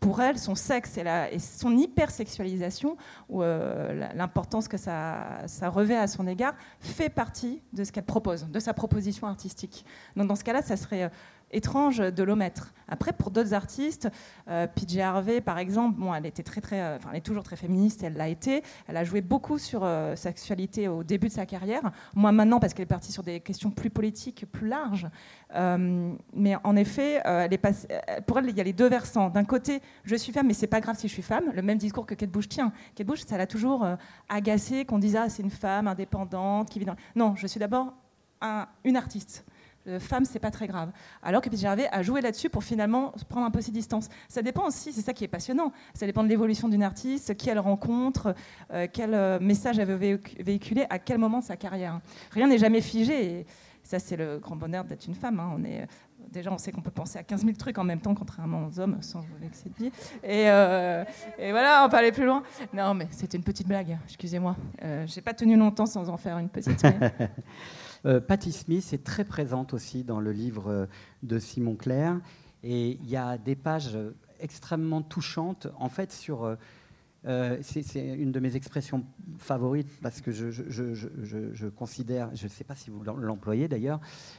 pour 0.00 0.20
elle, 0.20 0.38
son 0.38 0.54
sexe 0.54 0.98
et, 0.98 1.38
son 1.38 1.76
hypersexualisation, 1.76 2.96
ou 3.28 3.42
euh, 3.42 4.08
l'importance 4.14 4.68
que 4.68 4.76
ça, 4.76 5.42
ça, 5.46 5.68
revêt 5.68 5.96
à 5.96 6.06
son 6.06 6.26
égard, 6.26 6.54
fait 6.80 7.08
partie 7.08 7.62
de 7.72 7.82
ce 7.84 7.92
qu'elle 7.92 8.04
propose, 8.04 8.46
de 8.46 8.60
sa 8.60 8.74
proposition 8.74 9.26
artistique. 9.26 9.84
Donc 10.14 10.28
dans 10.28 10.36
ce 10.36 10.44
cas-là, 10.44 10.62
ça 10.62 10.76
serait 10.76 11.04
euh, 11.04 11.08
étrange 11.52 11.98
de 11.98 12.22
l'omettre. 12.22 12.72
Après, 12.88 13.12
pour 13.12 13.30
d'autres 13.30 13.54
artistes, 13.54 14.08
euh, 14.48 14.66
PJ 14.66 14.98
Harvey, 14.98 15.40
par 15.40 15.58
exemple, 15.58 15.98
bon, 15.98 16.14
elle 16.14 16.26
était 16.26 16.42
très, 16.42 16.60
très, 16.60 16.80
euh, 16.80 16.98
elle 17.10 17.18
est 17.18 17.20
toujours 17.20 17.42
très 17.42 17.56
féministe. 17.56 18.02
Elle 18.02 18.14
l'a 18.14 18.28
été. 18.28 18.62
Elle 18.86 18.96
a 18.96 19.04
joué 19.04 19.20
beaucoup 19.20 19.58
sur 19.58 19.82
euh, 19.82 20.14
sexualité 20.14 20.86
au 20.86 21.02
début 21.02 21.28
de 21.28 21.32
sa 21.32 21.46
carrière. 21.46 21.90
Moi, 22.14 22.30
maintenant, 22.30 22.60
parce 22.60 22.74
qu'elle 22.74 22.84
est 22.84 22.86
partie 22.86 23.12
sur 23.12 23.22
des 23.22 23.40
questions 23.40 23.70
plus 23.70 23.90
politiques, 23.90 24.46
plus 24.52 24.68
larges. 24.68 25.08
Euh, 25.54 26.12
mais 26.32 26.56
en 26.62 26.76
effet, 26.76 27.22
est 27.26 27.58
passée, 27.58 27.88
pour 28.26 28.38
elle, 28.38 28.48
il 28.48 28.56
y 28.56 28.60
a 28.60 28.64
les 28.64 28.72
deux 28.72 28.88
versants. 28.88 29.30
D'un 29.30 29.44
côté, 29.44 29.80
je 30.04 30.14
suis 30.14 30.32
femme, 30.32 30.46
mais 30.46 30.54
c'est 30.54 30.66
pas 30.66 30.80
grave 30.80 30.96
si 30.96 31.08
je 31.08 31.12
suis 31.12 31.22
femme. 31.22 31.50
Le 31.54 31.62
même 31.62 31.78
discours 31.78 32.06
que 32.06 32.14
Kate 32.14 32.30
Bush 32.30 32.48
tient. 32.48 32.72
Kate 32.94 33.06
Bush, 33.06 33.24
ça 33.26 33.36
l'a 33.36 33.46
toujours 33.46 33.86
agacé 34.28 34.84
qu'on 34.84 34.98
dise 34.98 35.16
ah, 35.16 35.28
c'est 35.28 35.42
une 35.42 35.50
femme 35.50 35.88
indépendante 35.88 36.70
qui 36.70 36.78
vit 36.78 36.84
dans. 36.84 36.96
Non, 37.14 37.34
je 37.36 37.46
suis 37.46 37.60
d'abord 37.60 37.92
un, 38.40 38.66
une 38.84 38.96
artiste. 38.96 39.44
Euh, 39.88 40.00
femme, 40.00 40.24
c'est 40.24 40.38
pas 40.38 40.50
très 40.50 40.66
grave. 40.66 40.90
Alors 41.22 41.42
que. 41.42 41.50
Harvey 41.66 41.88
a 41.90 42.02
joué 42.02 42.20
là-dessus 42.20 42.50
pour 42.50 42.62
finalement 42.64 43.12
prendre 43.28 43.46
un 43.46 43.50
peu 43.50 43.60
ses 43.60 43.72
distances. 43.72 44.08
Ça 44.28 44.42
dépend 44.42 44.66
aussi, 44.66 44.92
c'est 44.92 45.00
ça 45.00 45.12
qui 45.12 45.24
est 45.24 45.28
passionnant. 45.28 45.72
Ça 45.94 46.06
dépend 46.06 46.22
de 46.22 46.28
l'évolution 46.28 46.68
d'une 46.68 46.82
artiste, 46.82 47.34
qui 47.36 47.48
elle 47.48 47.58
rencontre, 47.58 48.34
euh, 48.72 48.86
quel 48.92 49.14
euh, 49.14 49.38
message 49.40 49.78
elle 49.78 49.88
veut 49.88 50.20
véhiculer, 50.38 50.86
à 50.90 50.98
quel 50.98 51.18
moment 51.18 51.38
de 51.38 51.44
sa 51.44 51.56
carrière. 51.56 52.00
Rien 52.32 52.46
n'est 52.46 52.58
jamais 52.58 52.80
figé. 52.80 53.46
Ça, 53.82 53.98
c'est 53.98 54.16
le 54.16 54.38
grand 54.38 54.56
bonheur 54.56 54.84
d'être 54.84 55.06
une 55.06 55.14
femme. 55.14 55.40
Hein. 55.40 55.54
On 55.56 55.64
est, 55.64 55.86
déjà, 56.30 56.52
on 56.52 56.58
sait 56.58 56.72
qu'on 56.72 56.82
peut 56.82 56.90
penser 56.90 57.18
à 57.18 57.22
15 57.22 57.42
000 57.42 57.52
trucs 57.56 57.78
en 57.78 57.84
même 57.84 58.00
temps, 58.00 58.14
contrairement 58.14 58.66
aux 58.66 58.80
hommes, 58.80 58.98
sans 59.00 59.20
vous 59.20 59.36
vexer 59.40 59.70
de 59.70 59.74
dire. 59.74 59.92
Et, 60.24 60.42
et, 61.42 61.50
voilà, 61.52 61.84
on 61.86 61.88
peut 61.88 61.96
aller 61.96 62.12
plus 62.12 62.26
loin. 62.26 62.42
Non, 62.74 62.94
mais 62.94 63.06
c'était 63.12 63.36
une 63.36 63.44
petite 63.44 63.68
blague, 63.68 63.96
excusez-moi. 64.04 64.56
Euh, 64.82 65.06
J'ai 65.06 65.20
pas 65.20 65.34
tenu 65.34 65.56
longtemps 65.56 65.86
sans 65.86 66.08
en 66.08 66.16
faire 66.16 66.38
une 66.38 66.48
petite. 66.48 66.84
Euh, 66.84 67.08
Patti 68.20 68.52
Smith 68.52 68.92
est 68.92 69.02
très 69.02 69.24
présente 69.24 69.74
aussi 69.74 70.04
dans 70.04 70.20
le 70.20 70.30
livre 70.30 70.70
euh, 70.70 70.86
de 71.22 71.38
Simon 71.38 71.74
Clair. 71.74 72.20
Et 72.62 72.98
il 73.02 73.08
y 73.08 73.16
a 73.16 73.36
des 73.36 73.56
pages 73.56 73.98
extrêmement 74.40 75.02
touchantes, 75.02 75.68
en 75.78 75.88
fait, 75.88 76.12
sur... 76.12 76.44
Euh, 76.44 76.56
c'est 77.60 77.82
une 77.96 78.30
de 78.30 78.38
mes 78.38 78.54
expressions 78.54 79.04
favorites 79.38 79.90
parce 80.00 80.20
que 80.20 80.30
je, 80.30 80.48
je, 80.52 81.66
considère, 81.66 82.30
je 82.36 82.44
ne 82.44 82.48
sais 82.48 82.62
pas 82.62 82.76
si 82.76 82.88
vous 82.88 83.02
l'employez 83.02 83.66
d'ailleurs, 83.66 83.98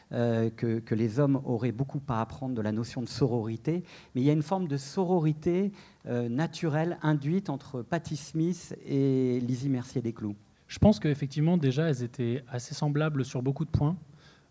que, 0.10 0.80
que, 0.80 0.96
les 0.96 1.20
hommes 1.20 1.42
auraient 1.44 1.74
beaucoup 1.74 2.00
à 2.08 2.22
apprendre 2.22 2.56
de 2.56 2.62
la 2.62 2.72
notion 2.72 3.02
de 3.02 3.10
sororité, 3.10 3.84
mais 4.16 4.22
il 4.22 4.24
y 4.24 4.30
a 4.30 4.34
une 4.34 4.42
forme 4.42 4.70
de 4.70 4.78
sororité 4.78 5.74
naturelle 6.06 6.98
induite 7.02 7.50
entre 7.50 7.82
Patti 7.82 8.16
Smith 8.16 8.74
et 8.86 9.42
Lizzie 9.42 9.68
Mercier-Desclous. 9.68 10.38
Je 10.68 10.80
pense 10.80 11.00
qu'effectivement, 11.00 11.58
déjà, 11.58 11.90
elles 11.90 12.04
étaient 12.04 12.44
assez 12.50 12.74
semblables 12.74 13.24
sur 13.24 13.42
beaucoup 13.42 13.66
de 13.66 13.70
points. 13.70 13.98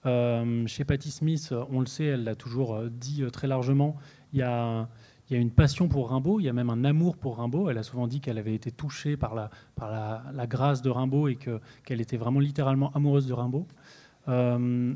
Euh, 0.07 0.67
chez 0.67 0.85
Patti 0.85 1.11
Smith, 1.11 1.53
on 1.71 1.81
le 1.81 1.87
sait, 1.87 2.05
elle 2.05 2.25
l'a 2.25 2.35
toujours 2.37 2.75
euh, 2.75 2.89
dit 2.89 3.23
euh, 3.23 3.31
très 3.31 3.49
largement, 3.49 3.97
il 4.33 4.39
y, 4.39 4.43
a, 4.43 4.89
une 5.31 5.51
passion 5.51 5.89
pour 5.89 6.11
Rimbaud, 6.11 6.39
il 6.39 6.45
y 6.45 6.49
a 6.49 6.53
même 6.53 6.71
un 6.71 6.85
amour 6.85 7.17
pour 7.17 7.39
Rimbaud. 7.39 7.71
Elle 7.71 7.79
a 7.79 7.83
souvent 7.83 8.07
dit 8.07 8.21
qu'elle 8.21 8.39
avait 8.39 8.55
été 8.55 8.71
touchée 8.71 9.17
par 9.17 9.35
la, 9.35 10.47
grâce 10.47 10.83
de 10.83 10.91
Rimbaud 10.91 11.29
et 11.29 11.37
qu'elle 11.85 12.01
était 12.01 12.17
vraiment 12.17 12.41
littéralement 12.41 12.93
amoureuse 12.93 13.27
de 13.27 13.33
Rimbaud. 13.33 13.67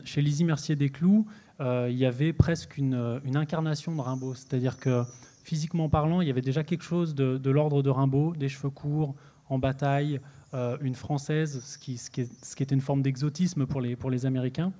chez 0.05 0.23
Lizzie 0.23 0.45
Mercier-Desclous, 0.45 1.27
il 1.61 1.97
y 1.97 2.07
avait 2.07 2.33
presque 2.33 2.77
une, 2.77 3.21
incarnation 3.35 3.97
de 3.97 4.00
Rimbaud, 4.00 4.35
c'est-à-dire 4.35 4.79
que 4.79 5.03
physiquement 5.43 5.89
parlant, 5.89 6.21
il 6.21 6.29
y 6.29 6.31
avait 6.31 6.43
déjà 6.43 6.62
quelque 6.62 6.85
chose 6.85 7.15
de, 7.17 7.50
l'ordre 7.50 7.83
de 7.83 7.91
Rimbaud, 7.91 8.37
des 8.37 8.49
cheveux 8.49 8.71
courts, 8.71 9.17
en 9.49 9.59
bataille, 9.59 10.21
une 10.52 10.95
française, 10.95 11.62
ce 11.64 11.78
qui, 11.78 11.97
ce, 11.97 12.11
était 12.62 12.75
une 12.75 12.80
forme 12.80 13.02
d'exotisme 13.02 13.66
pour 13.66 13.80
les, 13.80 14.26
Américains. 14.26 14.73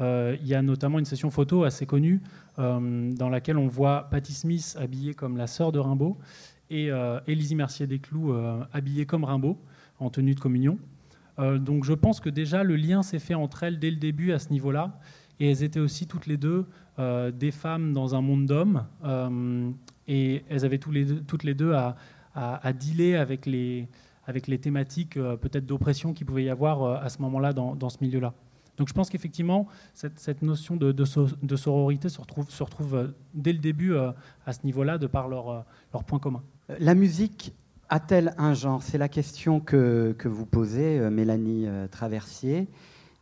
Euh, 0.00 0.36
il 0.40 0.48
y 0.48 0.54
a 0.54 0.62
notamment 0.62 0.98
une 0.98 1.04
session 1.04 1.30
photo 1.30 1.62
assez 1.62 1.86
connue 1.86 2.20
euh, 2.58 3.12
dans 3.12 3.28
laquelle 3.28 3.58
on 3.58 3.68
voit 3.68 4.08
Patti 4.10 4.32
Smith 4.32 4.76
habillée 4.78 5.14
comme 5.14 5.36
la 5.36 5.46
sœur 5.46 5.70
de 5.70 5.78
Rimbaud 5.78 6.18
et 6.70 6.90
Élisie 7.28 7.54
Mercier-Desclous 7.54 8.34
habillée 8.72 9.06
comme 9.06 9.22
Rimbaud 9.22 9.58
en 10.00 10.10
tenue 10.10 10.34
de 10.34 10.40
communion. 10.40 10.78
donc 11.38 11.84
je 11.84 11.92
pense 11.92 12.18
que 12.20 12.30
déjà 12.30 12.64
le 12.64 12.74
lien 12.74 13.02
s'est 13.02 13.18
fait 13.18 13.34
entre 13.34 13.62
elles 13.62 13.78
dès 13.78 13.90
le 13.90 13.98
début 13.98 14.32
à 14.32 14.38
ce 14.38 14.48
niveau-là. 14.48 14.98
Et 15.38 15.50
elles 15.50 15.62
étaient 15.62 15.78
aussi 15.78 16.06
toutes 16.06 16.26
les 16.26 16.38
deux 16.38 16.66
des 16.98 17.50
femmes 17.52 17.92
dans 17.92 18.14
un 18.16 18.22
monde 18.22 18.46
d'hommes. 18.46 18.86
et 20.08 20.42
elles 20.48 20.64
avaient 20.64 20.78
toutes 20.78 21.44
les 21.44 21.54
deux, 21.54 21.74
à, 21.74 21.96
à 22.34 22.72
dealer 22.72 23.16
avec 23.16 23.46
les, 23.46 23.88
avec 24.26 24.46
les 24.46 24.58
thématiques 24.58 25.16
euh, 25.16 25.36
peut-être 25.36 25.66
d'oppression 25.66 26.12
qu'il 26.12 26.26
pouvait 26.26 26.44
y 26.44 26.50
avoir 26.50 26.82
euh, 26.82 26.96
à 27.00 27.08
ce 27.08 27.20
moment-là 27.22 27.52
dans, 27.52 27.88
ce 27.88 27.98
milieu-là. 28.00 28.34
Donc 28.76 28.88
je 28.88 28.92
pense 28.92 29.08
qu'effectivement, 29.08 29.68
cette, 29.94 30.42
notion 30.42 30.76
de, 30.76 31.04
sororité 31.56 32.08
se 32.08 32.20
retrouve, 32.20 32.94
euh, 32.94 33.08
dès 33.34 33.52
le 33.52 33.58
début 33.58 33.94
à 33.96 34.52
ce 34.52 34.60
niveau-là, 34.64 34.98
de 34.98 35.06
par 35.06 35.28
leurs 35.28 35.64
leur 35.92 36.04
points 36.04 36.18
communs. 36.18 36.42
La 36.80 36.94
musique 36.94 37.54
a-t-elle 37.88 38.34
un 38.38 38.54
genre? 38.54 38.82
C'est 38.82 38.98
la 38.98 39.08
question 39.08 39.60
que, 39.60 40.14
que, 40.18 40.26
vous 40.26 40.46
posez, 40.46 40.98
Mélanie 41.10 41.68
Traversier. 41.90 42.66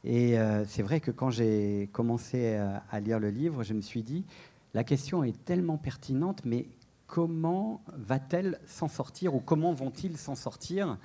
Et 0.05 0.37
c'est 0.67 0.83
vrai 0.83 1.01
que 1.01 1.11
quand 1.11 1.31
j'ai 1.31 1.91
commencé 1.93 2.57
à 2.91 3.01
lire 3.01 3.19
le 3.19 3.29
livre, 3.29 3.63
je 3.63 3.75
me 3.75 3.83
suis 3.83 4.03
dit, 4.03 4.25
la 4.73 4.85
question 4.85 5.23
est 5.23 5.45
tellement 5.45 5.77
pertinente, 5.77 6.43
mais 6.47 6.67
comment 7.13 7.83
va-t-elle 7.95 8.59
s'en 8.67 8.89
sortir 8.89 9.35
ou 9.35 9.41
comment 9.41 9.75
vont-ils 9.75 10.17
s'en 10.17 10.35
sortir 10.35 10.97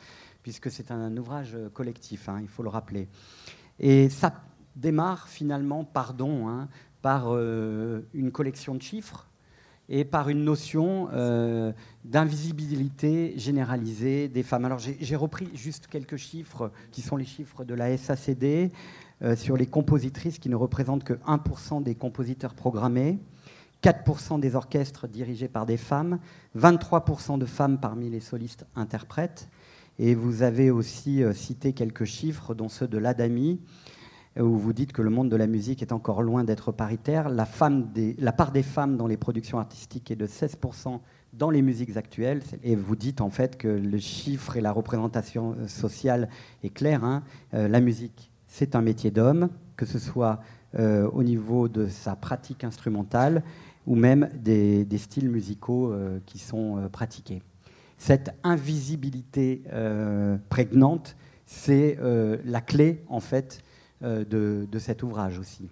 puisque 0.42 0.72
c'est 0.72 0.90
un 0.90 1.18
ouvrage 1.18 1.58
collectif, 1.74 2.30
hein, 2.30 2.40
il 2.42 2.48
faut 2.48 2.64
le 2.64 2.70
rappeler. 2.70 3.10
Et 3.78 4.08
ça 4.08 4.34
démarre 4.78 5.28
finalement, 5.28 5.84
pardon, 5.84 6.48
hein, 6.48 6.70
par 7.02 7.26
euh, 7.36 8.08
une 8.14 8.32
collection 8.32 8.74
de 8.74 8.82
chiffres 8.82 9.28
et 9.90 10.06
par 10.06 10.30
une 10.30 10.46
notion 10.46 11.10
euh, 11.12 11.74
d'invisibilité 12.06 13.34
généralisée 13.38 14.30
des 14.30 14.44
femmes. 14.44 14.64
Alors 14.64 14.80
j'ai 14.80 15.16
repris 15.18 15.50
juste 15.56 15.88
quelques 15.88 16.16
chiffres 16.16 16.72
qui 16.94 17.02
sont 17.02 17.18
les 17.18 17.26
chiffres 17.26 17.66
de 17.66 17.74
la 17.74 17.98
SACD 17.98 18.72
euh, 19.24 19.36
sur 19.36 19.58
les 19.58 19.68
compositrices 19.68 20.40
qui 20.40 20.48
ne 20.48 20.56
représentent 20.56 21.04
que 21.04 21.16
1% 21.16 21.84
des 21.84 21.96
compositeurs 21.96 22.54
programmés. 22.54 23.20
4% 23.84 24.39
des 24.39 24.55
orchestres 24.55 25.07
dirigés 25.07 25.48
par 25.48 25.65
des 25.65 25.77
femmes, 25.77 26.19
23% 26.57 27.38
de 27.38 27.46
femmes 27.46 27.79
parmi 27.79 28.10
les 28.10 28.19
solistes 28.19 28.65
interprètes. 28.75 29.50
Et 30.00 30.15
vous 30.15 30.43
avez 30.43 30.69
aussi 30.72 31.24
euh, 31.24 31.34
cité 31.34 31.74
quelques 31.74 32.05
chiffres, 32.05 32.53
dont 32.53 32.69
ceux 32.69 32.88
de 32.88 32.98
l'ADAMI, 32.98 33.60
où 34.39 34.55
vous 34.55 34.74
dites 34.74 34.93
que 34.93 35.01
le 35.01 35.10
monde 35.10 35.29
de 35.29 35.36
la 35.36 35.48
musique 35.48 35.81
est 35.81 35.91
encore 35.91 36.22
loin 36.22 36.43
d'être 36.43 36.72
paritaire. 36.72 37.27
La, 37.27 37.48
part 37.48 38.51
des 38.51 38.63
femmes 38.63 38.96
dans 38.96 39.07
les 39.07 39.17
productions 39.17 39.57
artistiques 39.57 40.12
est 40.12 40.15
de 40.15 40.27
16% 40.27 41.00
dans 41.34 41.50
les 41.50 41.63
musiques 41.63 41.98
actuelles. 41.98 42.43
Et 42.62 42.75
vous 42.75 42.96
dites 42.96 43.22
en 43.22 43.31
fait 43.31 43.57
que 43.57 43.67
le 43.67 43.98
chiffre 43.98 44.55
et 44.55 44.62
la 44.62 44.72
représentation 44.72 45.55
euh, 45.57 45.67
sociale 45.67 46.29
est 46.63 46.69
claire. 46.69 47.03
Hein. 47.03 47.24
Euh, 47.55 47.67
la 47.67 47.79
musique, 47.79 48.29
c'est 48.46 48.75
un 48.75 48.81
métier 48.81 49.10
d'homme, 49.10 49.50
que 49.75 49.86
ce 49.86 50.00
soit 50.00 50.39
au 50.77 51.24
niveau 51.24 51.69
de 51.69 51.88
sa 51.88 52.15
pratique 52.15 52.63
instrumentale 52.63 53.41
ou 53.88 53.96
même 53.96 54.29
des, 54.36 54.86
styles 54.98 55.29
musicaux 55.29 55.91
euh, 55.91 56.20
qui 56.25 56.38
sont 56.38 56.77
euh, 56.77 56.89
pratiqués. 56.89 57.41
Cette 57.98 58.36
invisibilité 58.44 59.63
euh, 59.74 60.38
prégnante, 60.50 61.15
c'est 61.48 61.98
la 62.44 62.60
clé 62.60 63.01
en 63.08 63.22
fait 63.22 63.63
de, 64.01 64.67
cet 64.77 65.01
ouvrage 65.01 65.39
aussi. 65.39 65.70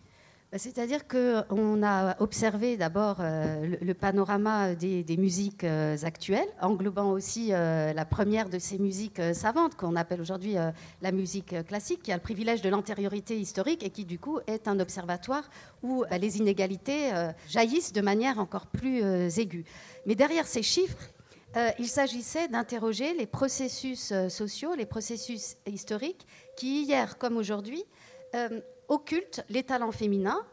Bah, 0.56 0.60
c'est-à-dire 0.60 1.06
qu'on 1.06 1.84
a 1.84 2.16
observé 2.22 2.78
d'abord 2.78 3.18
le, 3.20 3.94
panorama 3.94 4.74
des, 4.74 5.18
musiques 5.18 5.66
actuelles, 5.66 6.48
englobant 6.62 7.12
aussi 7.12 7.50
la 7.50 8.06
première 8.06 8.48
de 8.48 8.58
ces 8.58 8.78
musiques 8.78 9.20
savantes 9.34 9.76
qu'on 9.76 9.98
appelle 9.98 10.22
aujourd'hui 10.22 10.56
la 11.02 11.12
musique 11.12 11.62
classique, 11.68 12.04
qui 12.04 12.14
a 12.14 12.16
le 12.16 12.22
privilège 12.22 12.62
de 12.62 12.70
l'antériorité 12.70 13.38
historique 13.38 13.84
et 13.84 13.90
qui 13.90 14.06
du 14.06 14.18
coup 14.18 14.40
est 14.48 14.70
un 14.70 14.80
observatoire 14.80 15.44
où 15.84 16.06
euh, 16.06 16.18
les 16.18 16.38
inégalités 16.38 17.14
euh, 17.14 17.34
jaillissent 17.50 17.92
de 17.92 18.00
manière 18.00 18.40
encore 18.40 18.68
plus 18.68 19.04
euh, 19.04 19.28
aiguë. 19.28 19.66
Mais 20.06 20.16
derrière 20.16 20.48
ces 20.48 20.64
chiffres, 20.64 21.12
il 21.80 21.88
s'agissait 21.88 22.50
d'interroger 22.50 23.14
les 23.14 23.26
processus 23.26 24.12
sociaux, 24.28 24.76
les 24.76 24.86
processus 24.86 25.56
historiques 25.66 26.28
qui, 26.58 26.84
hier 26.84 27.18
comme 27.18 27.38
aujourd'hui, 27.38 27.86
occultent 28.88 29.44
les 29.50 29.64
talents 29.64 29.92
féminins, 29.92 30.46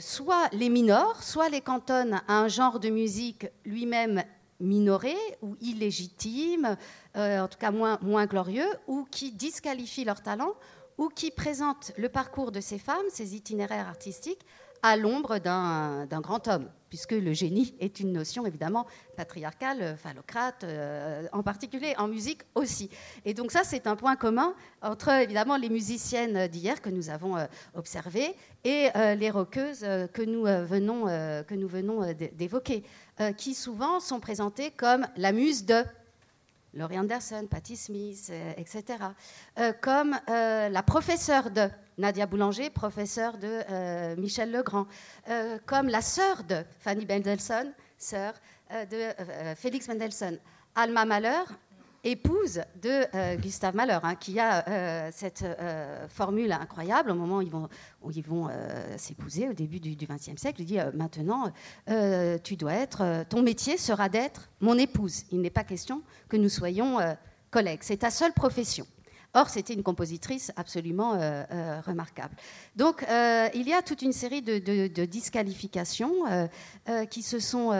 soit 0.00 0.48
les 0.52 0.68
minorent, 0.68 1.22
soit 1.22 1.48
les 1.48 1.60
cantonnent 1.60 2.20
à 2.28 2.38
un 2.38 2.48
genre 2.48 2.80
de 2.80 2.88
musique 2.88 3.46
lui-même 3.64 4.22
minoré 4.60 5.14
ou 5.42 5.56
illégitime, 5.60 6.76
en 7.14 7.48
tout 7.48 7.58
cas 7.58 7.70
moins, 7.70 7.98
moins 8.00 8.26
glorieux, 8.26 8.68
ou 8.86 9.04
qui 9.10 9.32
disqualifient 9.32 10.04
leurs 10.04 10.22
talents 10.22 10.54
ou 10.98 11.08
qui 11.08 11.30
présente 11.30 11.92
le 11.98 12.08
parcours 12.08 12.52
de 12.52 12.60
ces 12.60 12.78
femmes, 12.78 13.04
ces 13.10 13.36
itinéraires 13.36 13.88
artistiques, 13.88 14.46
à 14.86 14.96
l'ombre 14.96 15.38
d'un 15.38 16.20
grand 16.20 16.46
homme, 16.46 16.68
puisque 16.88 17.10
le 17.10 17.32
génie 17.32 17.74
est 17.80 17.98
une 17.98 18.12
notion 18.12 18.46
évidemment 18.46 18.86
patriarcale, 19.16 19.96
phallocrate, 19.98 20.62
euh, 20.62 21.26
en 21.32 21.42
particulier 21.42 21.94
en 21.98 22.06
musique 22.06 22.42
aussi. 22.54 22.88
Et 23.24 23.34
donc 23.34 23.50
ça, 23.50 23.64
c'est 23.64 23.88
un 23.88 23.96
point 23.96 24.14
commun 24.14 24.54
entre 24.82 25.08
évidemment 25.08 25.56
les 25.56 25.70
musiciennes 25.70 26.46
d'hier 26.46 26.80
que 26.80 26.90
nous 26.90 27.10
avons 27.10 27.36
euh, 27.36 27.46
observées 27.74 28.36
et 28.62 28.90
euh, 28.94 29.16
les 29.16 29.30
rockeuses 29.30 29.84
que 30.12 30.22
nous 30.22 30.44
venons, 30.44 31.06
que 31.06 31.54
nous 31.54 31.68
venons 31.68 32.12
d'évoquer, 32.12 32.84
qui 33.36 33.54
souvent 33.54 33.98
sont 33.98 34.20
présentées 34.20 34.70
comme 34.70 35.04
la 35.16 35.32
muse 35.32 35.66
de 35.66 35.82
Laurie 36.76 36.98
Anderson, 36.98 37.46
Patti 37.50 37.76
Smith, 37.76 38.30
etc., 38.56 38.98
comme 39.80 40.16
la 40.28 40.82
professeure 40.82 41.50
de 41.50 41.68
Nadia 41.98 42.26
Boulanger, 42.26 42.70
professeure 42.70 43.38
de 43.38 43.62
euh, 43.70 44.16
Michel 44.16 44.52
Legrand, 44.52 44.86
euh, 45.28 45.58
comme 45.64 45.88
la 45.88 46.02
sœur 46.02 46.44
de 46.44 46.62
Fanny 46.80 47.06
Mendelssohn, 47.06 47.72
sœur 47.96 48.34
euh, 48.72 48.84
de 48.84 49.54
Félix 49.54 49.88
Mendelssohn. 49.88 50.38
Alma 50.74 51.06
Malheur, 51.06 51.46
épouse 52.10 52.62
de 52.82 53.36
Gustave 53.36 53.74
Malheur, 53.74 54.04
hein, 54.04 54.14
qui 54.14 54.38
a 54.38 55.10
cette 55.12 55.44
formule 56.08 56.52
incroyable 56.52 57.10
au 57.10 57.14
moment 57.14 57.38
où 58.02 58.10
ils 58.10 58.24
vont, 58.24 58.48
s'épouser 58.96 59.48
au 59.48 59.52
début 59.52 59.80
du 59.80 60.06
XXe 60.06 60.40
siècle. 60.40 60.62
Il 60.62 60.66
dit 60.66 60.78
maintenant, 60.94 61.52
tu 62.42 62.56
dois 62.56 62.74
être, 62.74 63.24
ton 63.28 63.42
métier 63.42 63.76
sera 63.76 64.08
d'être 64.08 64.48
mon 64.60 64.78
épouse. 64.78 65.24
Il 65.30 65.40
n'est 65.40 65.50
pas 65.50 65.64
question 65.64 66.02
que 66.28 66.36
nous 66.36 66.48
soyons 66.48 66.98
collègues. 67.50 67.80
C'est 67.82 67.98
ta 67.98 68.10
seule 68.10 68.32
profession. 68.32 68.86
Or, 69.36 69.50
c'était 69.50 69.74
une 69.74 69.82
compositrice 69.82 70.50
absolument 70.56 71.12
euh, 71.14 71.44
euh, 71.52 71.80
remarquable. 71.86 72.34
Donc, 72.74 73.02
euh, 73.02 73.48
il 73.54 73.68
y 73.68 73.74
a 73.74 73.82
toute 73.82 74.00
une 74.00 74.12
série 74.12 74.40
de, 74.40 75.04
disqualifications 75.04 76.24
qui 77.10 77.22
se 77.22 77.38
sont 77.38 77.70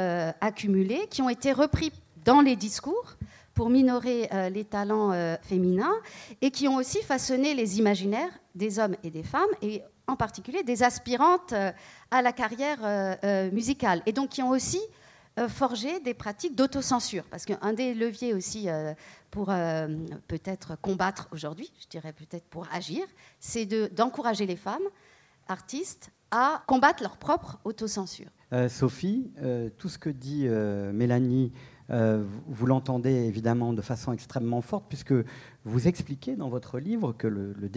accumulées, 0.40 1.06
qui 1.10 1.22
ont 1.22 1.30
été 1.30 1.52
repris 1.52 1.92
dans 2.24 2.42
les 2.42 2.56
discours 2.56 3.16
pour 3.56 3.70
minorer 3.70 4.28
les 4.52 4.64
talents 4.64 5.12
féminins 5.42 5.94
et 6.42 6.52
qui 6.52 6.68
ont 6.68 6.76
aussi 6.76 7.02
façonné 7.02 7.54
les 7.54 7.80
imaginaires 7.80 8.30
des 8.54 8.78
hommes 8.78 8.94
et 9.02 9.10
des 9.10 9.24
femmes, 9.24 9.50
et 9.62 9.82
en 10.06 10.14
particulier 10.14 10.62
des 10.62 10.84
aspirantes 10.84 11.54
à 12.10 12.22
la 12.22 12.32
carrière 12.32 12.78
musicale, 13.52 14.02
et 14.06 14.12
donc 14.12 14.28
qui 14.28 14.42
ont 14.42 14.50
aussi 14.50 14.80
forgé 15.48 16.00
des 16.00 16.14
pratiques 16.14 16.54
d'autocensure. 16.54 17.24
Parce 17.30 17.44
qu'un 17.44 17.72
des 17.72 17.94
leviers 17.94 18.34
aussi 18.34 18.68
pour 19.36 19.50
euh, 19.50 19.86
peut-être 20.28 20.80
combattre 20.80 21.28
aujourd'hui, 21.30 21.70
je 21.78 21.88
dirais 21.88 22.14
peut-être 22.14 22.46
pour 22.46 22.66
agir, 22.72 23.04
c'est 23.38 23.66
d'encourager 23.92 24.46
les 24.46 24.56
femmes 24.56 24.88
artistes 25.46 26.10
à 26.30 26.62
combattre 26.66 27.02
leur 27.02 27.18
propre 27.18 27.58
autocensure. 27.64 28.30
Euh, 28.54 28.70
Sophie, 28.70 29.30
euh, 29.42 29.68
tout 29.76 29.90
ce 29.90 29.98
que 29.98 30.08
dit 30.08 30.48
Mélanie, 30.48 31.52
vous 31.88 32.66
l'entendez 32.66 33.12
évidemment 33.12 33.72
de 33.72 33.82
façon 33.82 34.12
extrêmement 34.12 34.60
forte, 34.60 34.86
puisque 34.88 35.14
vous 35.64 35.88
expliquez 35.88 36.36
dans 36.36 36.48
votre 36.48 36.78
livre 36.78 37.12
que 37.12 37.26
le, 37.26 37.68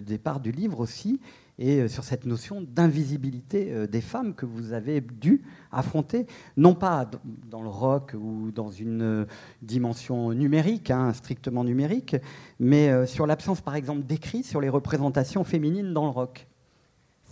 départ 0.00 0.40
du 0.40 0.52
livre 0.52 0.80
aussi 0.80 1.20
et 1.58 1.80
euh, 1.80 1.88
sur 1.88 2.04
cette 2.04 2.26
notion 2.26 2.60
d'invisibilité 2.60 3.72
euh, 3.72 3.86
des 3.86 4.00
femmes 4.00 4.34
que 4.34 4.44
vous 4.44 4.72
avez 4.72 5.00
dû 5.00 5.42
affronter, 5.72 6.26
non 6.56 6.74
pas 6.74 7.08
dans 7.48 7.62
le 7.62 7.68
rock 7.68 8.14
ou 8.18 8.50
dans 8.50 8.70
une 8.70 9.02
euh, 9.02 9.24
dimension 9.62 10.32
numérique, 10.32 10.90
hein, 10.90 11.12
strictement 11.12 11.64
numérique, 11.64 12.16
mais 12.58 13.06
sur 13.06 13.26
l'absence, 13.26 13.60
par 13.60 13.76
exemple, 13.76 14.04
d'écrits 14.04 14.42
sur 14.42 14.60
les 14.60 14.68
représentations 14.68 15.44
féminines 15.44 15.92
dans 15.92 16.04
le 16.04 16.10
rock. 16.10 16.46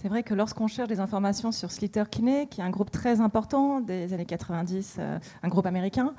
C'est 0.04 0.10
vrai 0.10 0.22
que 0.22 0.34
lorsqu'on 0.34 0.66
cherche 0.66 0.90
des 0.90 1.00
informations 1.00 1.50
sur 1.50 1.72
Slater 1.72 2.04
Kinney, 2.10 2.46
qui 2.46 2.60
est 2.60 2.62
un 2.62 2.68
groupe 2.68 2.90
très 2.90 3.22
important 3.22 3.80
des 3.80 4.12
années 4.12 4.26
90, 4.26 5.00
un 5.42 5.48
groupe 5.48 5.64
américain, 5.64 6.12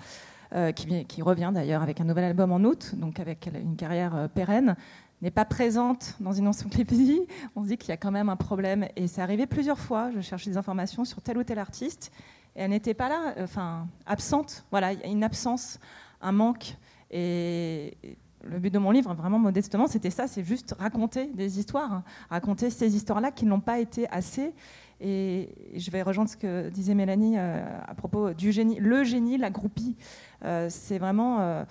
qui, 0.75 1.05
qui, 1.05 1.21
revient 1.21 1.51
d'ailleurs 1.53 1.83
avec 1.83 2.01
un 2.01 2.03
nouvel 2.03 2.23
album 2.23 2.51
en 2.51 2.63
août, 2.63 2.95
donc 2.95 3.19
avec 3.19 3.47
une 3.53 3.75
carrière 3.75 4.27
pérenne, 4.33 4.75
n'est 5.21 5.29
pas 5.29 5.45
présente 5.45 6.15
dans 6.19 6.31
une 6.31 6.47
encyclopédie, 6.47 7.27
on 7.55 7.61
se 7.61 7.67
dit 7.67 7.77
qu'il 7.77 7.89
y 7.89 7.91
a 7.91 7.97
quand 7.97 8.09
même 8.09 8.29
un 8.29 8.35
problème. 8.35 8.87
Et 8.95 9.05
c'est 9.05 9.21
arrivé 9.21 9.45
plusieurs 9.45 9.77
fois. 9.77 10.09
Je 10.15 10.21
cherchais 10.21 10.49
des 10.49 10.57
informations 10.57 11.05
sur 11.05 11.21
tel 11.21 11.37
ou 11.37 11.43
tel 11.43 11.59
artiste 11.59 12.11
et 12.55 12.63
elle 12.63 12.71
n'était 12.71 12.95
pas 12.95 13.07
là, 13.07 13.35
enfin 13.37 13.87
absente. 14.07 14.65
Voilà, 14.71 14.93
il 14.93 14.99
y 14.99 15.03
a 15.03 15.09
une 15.09 15.23
absence, 15.23 15.79
un 16.21 16.31
manque. 16.31 16.75
Et 17.11 18.17
le 18.45 18.59
but 18.59 18.73
de 18.73 18.79
mon 18.79 18.91
livre, 18.91 19.13
vraiment 19.13 19.39
modestement, 19.39 19.87
c'était 19.87 20.09
ça, 20.09 20.27
c'est 20.27 20.43
juste 20.43 20.75
raconter 20.77 21.27
des 21.27 21.59
histoires, 21.59 22.03
raconter 22.29 22.69
ces 22.69 22.95
histoires-là 22.95 23.31
qui 23.31 23.45
n'ont 23.45 23.59
pas 23.59 23.79
été 23.79 24.07
assez. 24.09 24.53
Et 25.01 25.49
je 25.75 25.91
vais 25.91 26.01
rejoindre 26.01 26.29
ce 26.29 26.37
que 26.37 26.69
disait 26.69 26.95
Mélanie 26.95 27.37
euh, 27.37 27.63
à 27.85 27.95
propos 27.95 28.33
du 28.33 28.51
génie. 28.51 28.77
Le 28.79 29.03
génie, 29.03 29.37
la 29.37 29.49
groupie, 29.49 29.95
euh, 30.43 30.67
c'est 30.69 30.97
vraiment... 30.97 31.41
Euh, 31.41 31.63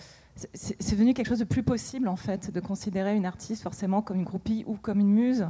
c'est 0.52 0.96
devenu 0.96 1.14
quelque 1.14 1.28
chose 1.28 1.38
de 1.38 1.44
plus 1.44 1.62
possible 1.62 2.08
en 2.08 2.16
fait 2.16 2.50
de 2.50 2.58
considérer 2.58 3.14
une 3.14 3.24
artiste 3.24 3.62
forcément 3.62 4.02
comme 4.02 4.16
une 4.16 4.24
groupie 4.24 4.64
ou 4.66 4.74
comme 4.74 4.98
une 4.98 5.12
muse. 5.12 5.46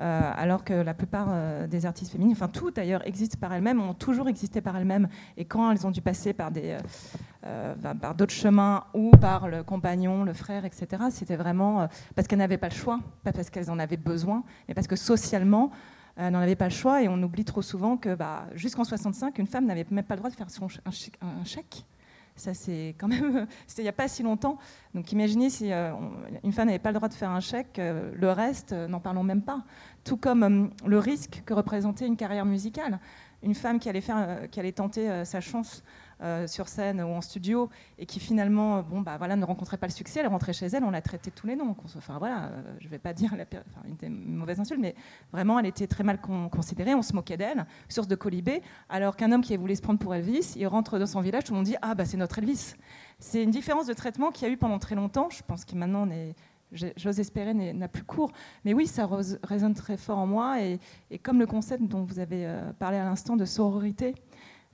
Euh, 0.00 0.32
alors 0.34 0.64
que 0.64 0.72
la 0.72 0.94
plupart 0.94 1.28
euh, 1.30 1.66
des 1.66 1.84
artistes 1.84 2.12
féminines, 2.12 2.32
enfin 2.32 2.48
tout 2.48 2.70
d'ailleurs, 2.70 3.06
existent 3.06 3.38
par 3.38 3.52
elles-mêmes, 3.52 3.80
ont 3.80 3.94
toujours 3.94 4.28
existé 4.28 4.60
par 4.60 4.76
elles-mêmes. 4.76 5.08
Et 5.36 5.44
quand 5.44 5.70
elles 5.70 5.86
ont 5.86 5.90
dû 5.90 6.00
passer 6.00 6.32
par 6.32 6.50
des, 6.50 6.78
euh, 7.44 7.74
par 8.00 8.14
d'autres 8.14 8.32
chemins 8.32 8.84
ou 8.94 9.10
par 9.10 9.48
le 9.48 9.62
compagnon, 9.62 10.24
le 10.24 10.32
frère, 10.32 10.64
etc., 10.64 11.04
c'était 11.10 11.36
vraiment 11.36 11.88
parce 12.14 12.26
qu'elles 12.26 12.38
n'avaient 12.38 12.58
pas 12.58 12.68
le 12.68 12.74
choix, 12.74 13.00
pas 13.22 13.32
parce 13.32 13.50
qu'elles 13.50 13.70
en 13.70 13.78
avaient 13.78 13.96
besoin, 13.96 14.44
mais 14.66 14.74
parce 14.74 14.86
que 14.86 14.96
socialement, 14.96 15.70
elles 16.16 16.32
n'en 16.32 16.40
avaient 16.40 16.56
pas 16.56 16.68
le 16.68 16.74
choix. 16.74 17.02
Et 17.02 17.08
on 17.08 17.22
oublie 17.22 17.44
trop 17.44 17.62
souvent 17.62 17.96
que 17.96 18.14
bah, 18.14 18.46
jusqu'en 18.54 18.84
65, 18.84 19.38
une 19.38 19.46
femme 19.46 19.66
n'avait 19.66 19.86
même 19.90 20.04
pas 20.04 20.14
le 20.14 20.20
droit 20.20 20.30
de 20.30 20.36
faire 20.36 20.50
son, 20.50 20.68
un 20.86 21.44
chèque 21.44 21.84
ça, 22.42 22.54
c'est 22.54 22.96
quand 22.98 23.06
même. 23.06 23.46
C'était 23.66 23.82
il 23.82 23.84
n'y 23.84 23.88
a 23.88 23.92
pas 23.92 24.08
si 24.08 24.22
longtemps. 24.22 24.58
Donc, 24.94 25.12
imaginez 25.12 25.48
si 25.48 25.72
euh, 25.72 25.92
une 26.42 26.52
femme 26.52 26.66
n'avait 26.66 26.80
pas 26.80 26.90
le 26.90 26.96
droit 26.96 27.08
de 27.08 27.14
faire 27.14 27.30
un 27.30 27.40
chèque, 27.40 27.78
euh, 27.78 28.12
le 28.14 28.30
reste, 28.30 28.72
euh, 28.72 28.88
n'en 28.88 28.98
parlons 28.98 29.22
même 29.22 29.42
pas. 29.42 29.62
Tout 30.04 30.16
comme 30.16 30.70
le 30.84 30.98
risque 30.98 31.42
que 31.46 31.54
représentait 31.54 32.06
une 32.06 32.16
carrière 32.16 32.44
musicale. 32.44 32.98
Une 33.44 33.54
femme 33.54 33.78
qui 33.78 33.88
allait, 33.88 34.00
faire, 34.00 34.50
qui 34.50 34.60
allait 34.60 34.72
tenter 34.72 35.24
sa 35.24 35.40
chance 35.40 35.82
euh, 36.22 36.46
sur 36.46 36.68
scène 36.68 37.00
ou 37.02 37.08
en 37.08 37.20
studio 37.20 37.68
et 37.98 38.06
qui 38.06 38.20
finalement 38.20 38.82
bon, 38.82 39.00
bah, 39.00 39.16
voilà, 39.18 39.36
ne 39.36 39.44
rencontrait 39.44 39.76
pas 39.76 39.86
le 39.86 39.92
succès, 39.92 40.20
elle 40.20 40.28
rentrait 40.28 40.52
chez 40.52 40.66
elle, 40.66 40.84
on 40.84 40.90
la 40.90 41.02
traitait 41.02 41.30
tous 41.30 41.46
les 41.46 41.56
noms. 41.56 41.74
Enfin, 41.96 42.18
voilà, 42.18 42.44
euh, 42.44 42.62
je 42.80 42.86
ne 42.86 42.90
vais 42.90 42.98
pas 42.98 43.12
dire 43.12 43.34
la, 43.36 43.44
une, 44.02 44.36
mauvaise 44.36 44.60
insulte, 44.60 44.80
mais 44.80 44.94
vraiment 45.32 45.58
elle 45.58 45.66
était 45.66 45.86
très 45.86 46.04
mal 46.04 46.20
considérée, 46.20 46.94
on 46.94 47.02
se 47.02 47.12
moquait 47.12 47.36
d'elle, 47.36 47.66
source 47.88 48.08
de 48.08 48.14
colibé, 48.14 48.62
alors 48.88 49.16
qu'un 49.16 49.32
homme 49.32 49.42
qui 49.42 49.56
voulait 49.56 49.74
se 49.74 49.82
prendre 49.82 49.98
pour 49.98 50.14
Elvis, 50.14 50.54
il 50.56 50.66
rentre 50.66 50.98
dans 50.98 51.06
son 51.06 51.20
village, 51.20 51.44
tout 51.44 51.52
le 51.52 51.56
monde 51.56 51.66
dit 51.66 51.76
Ah, 51.82 51.94
bah, 51.94 52.04
c'est 52.04 52.16
notre 52.16 52.38
Elvis. 52.38 52.74
C'est 53.18 53.42
une 53.42 53.50
différence 53.50 53.86
de 53.86 53.92
traitement 53.92 54.30
qu'il 54.30 54.46
y 54.46 54.50
a 54.50 54.54
eu 54.54 54.56
pendant 54.56 54.78
très 54.78 54.94
longtemps, 54.94 55.28
je 55.30 55.42
pense 55.46 55.64
qu'il 55.64 55.78
maintenant 55.78 56.06
j'ose 56.72 57.20
espérer, 57.20 57.54
n'a 57.54 57.88
plus 57.88 58.04
cours. 58.04 58.32
Mais 58.64 58.74
oui, 58.74 58.86
ça 58.86 59.08
résonne 59.42 59.74
très 59.74 59.96
fort 59.96 60.18
en 60.18 60.26
moi. 60.26 60.62
Et, 60.62 60.78
comme 61.22 61.38
le 61.38 61.46
concept 61.46 61.82
dont 61.84 62.02
vous 62.02 62.18
avez 62.18 62.46
euh, 62.46 62.72
parlé 62.78 62.96
à 62.96 63.04
l'instant 63.04 63.36
de 63.36 63.44
sororité, 63.44 64.14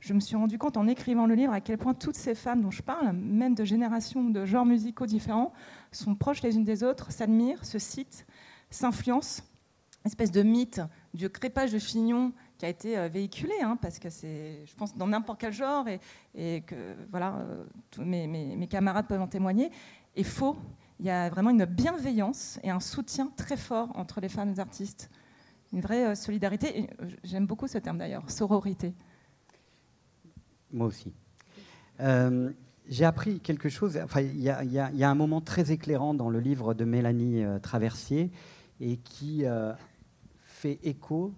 je 0.00 0.14
me 0.14 0.20
suis 0.20 0.36
rendu 0.36 0.58
compte 0.58 0.76
en 0.76 0.86
écrivant 0.86 1.26
le 1.26 1.34
livre 1.34 1.52
à 1.52 1.60
quel 1.60 1.78
point 1.78 1.94
toutes 1.94 2.14
ces 2.14 2.34
femmes 2.34 2.62
dont 2.62 2.70
je 2.70 2.82
parle, 2.82 3.12
même 3.12 3.54
de 3.54 3.64
générations 3.64 4.30
de 4.30 4.44
genres 4.44 4.66
musicaux 4.66 5.06
différents, 5.06 5.52
sont 5.92 6.14
proches 6.14 6.42
les 6.42 6.56
unes 6.56 6.64
des 6.64 6.84
autres, 6.84 7.10
s'admirent, 7.10 7.64
se 7.64 7.78
citent, 7.78 8.26
s'influencent. 8.70 9.42
Espèce 10.04 10.30
de 10.30 10.42
mythe 10.42 10.80
du 11.12 11.28
crépage 11.28 11.72
de 11.72 11.78
chignon 11.78 12.32
qui 12.56 12.64
a 12.64 12.68
été 12.68 12.96
euh, 12.96 13.08
véhiculé, 13.08 13.52
hein, 13.62 13.76
parce 13.80 13.98
que 13.98 14.08
c'est, 14.08 14.64
je 14.64 14.74
pense, 14.74 14.94
dans 14.94 15.06
n'importe 15.06 15.40
quel 15.40 15.52
genre, 15.52 15.86
et, 16.34 16.60
que 16.62 16.94
voilà, 17.10 17.34
euh, 17.34 17.64
tous 17.90 18.02
mes, 18.02 18.26
mes, 18.26 18.66
camarades 18.68 19.06
peuvent 19.06 19.20
en 19.20 19.26
témoigner, 19.26 19.70
est 20.16 20.22
faux. 20.22 20.56
Il 21.00 21.06
y 21.06 21.10
a 21.10 21.28
vraiment 21.28 21.50
une 21.50 21.64
bienveillance 21.64 22.58
et 22.62 22.70
un 22.70 22.80
soutien 22.80 23.30
très 23.36 23.56
fort 23.56 23.90
entre 23.96 24.20
les 24.20 24.28
femmes 24.28 24.54
artistes. 24.58 25.10
Une 25.72 25.80
vraie 25.80 26.06
euh, 26.06 26.14
solidarité. 26.14 26.88
J'aime 27.24 27.46
beaucoup 27.46 27.68
ce 27.68 27.78
terme 27.78 27.98
d'ailleurs, 27.98 28.28
sororité. 28.30 28.94
Moi 30.72 30.86
aussi. 30.86 31.12
Euh, 32.00 32.50
j'ai 32.88 33.04
appris 33.04 33.40
quelque 33.40 33.68
chose. 33.68 33.98
Enfin, 34.02 34.20
il 34.20 34.40
y, 34.40 34.48
a 34.48 35.10
un 35.10 35.14
moment 35.14 35.40
très 35.40 35.72
éclairant 35.72 36.14
dans 36.14 36.30
le 36.30 36.40
livre 36.40 36.74
de 36.74 36.84
Mélanie 36.84 37.44
euh, 37.44 37.58
Traversier 37.58 38.30
et 38.80 38.96
qui 38.96 39.44
euh, 39.44 39.72
fait 40.44 40.78
écho. 40.82 41.34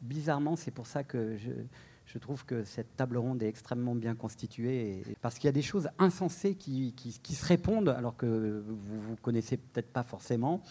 Bizarrement, 0.00 0.56
c'est 0.56 0.70
pour 0.70 0.86
ça 0.86 1.04
que 1.04 1.36
je, 1.36 2.18
trouve 2.18 2.44
que 2.44 2.64
cette 2.64 2.96
table 2.96 3.18
ronde 3.18 3.42
est 3.42 3.48
extrêmement 3.48 3.94
bien 3.94 4.14
constituée, 4.14 5.04
parce 5.20 5.36
qu'il 5.36 5.46
y 5.46 5.48
a 5.48 5.52
des 5.52 5.62
choses 5.62 5.90
insensées 5.98 6.54
qui, 6.54 6.94
se 7.22 7.46
répondent, 7.46 7.90
alors 7.90 8.16
que 8.16 8.64
vous 8.66 9.10
ne 9.10 9.16
connaissez 9.16 9.58
peut-être 9.58 9.92
pas 9.92 10.02
forcément, 10.02 10.62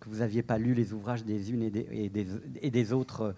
que 0.00 0.08
vous 0.08 0.16
n'aviez 0.16 0.42
pas 0.42 0.58
lu 0.58 0.74
les 0.74 0.92
ouvrages 0.94 1.24
des 1.24 1.52
unes 1.52 1.62
et 1.62 2.70
des, 2.70 2.92
autres. 2.92 3.36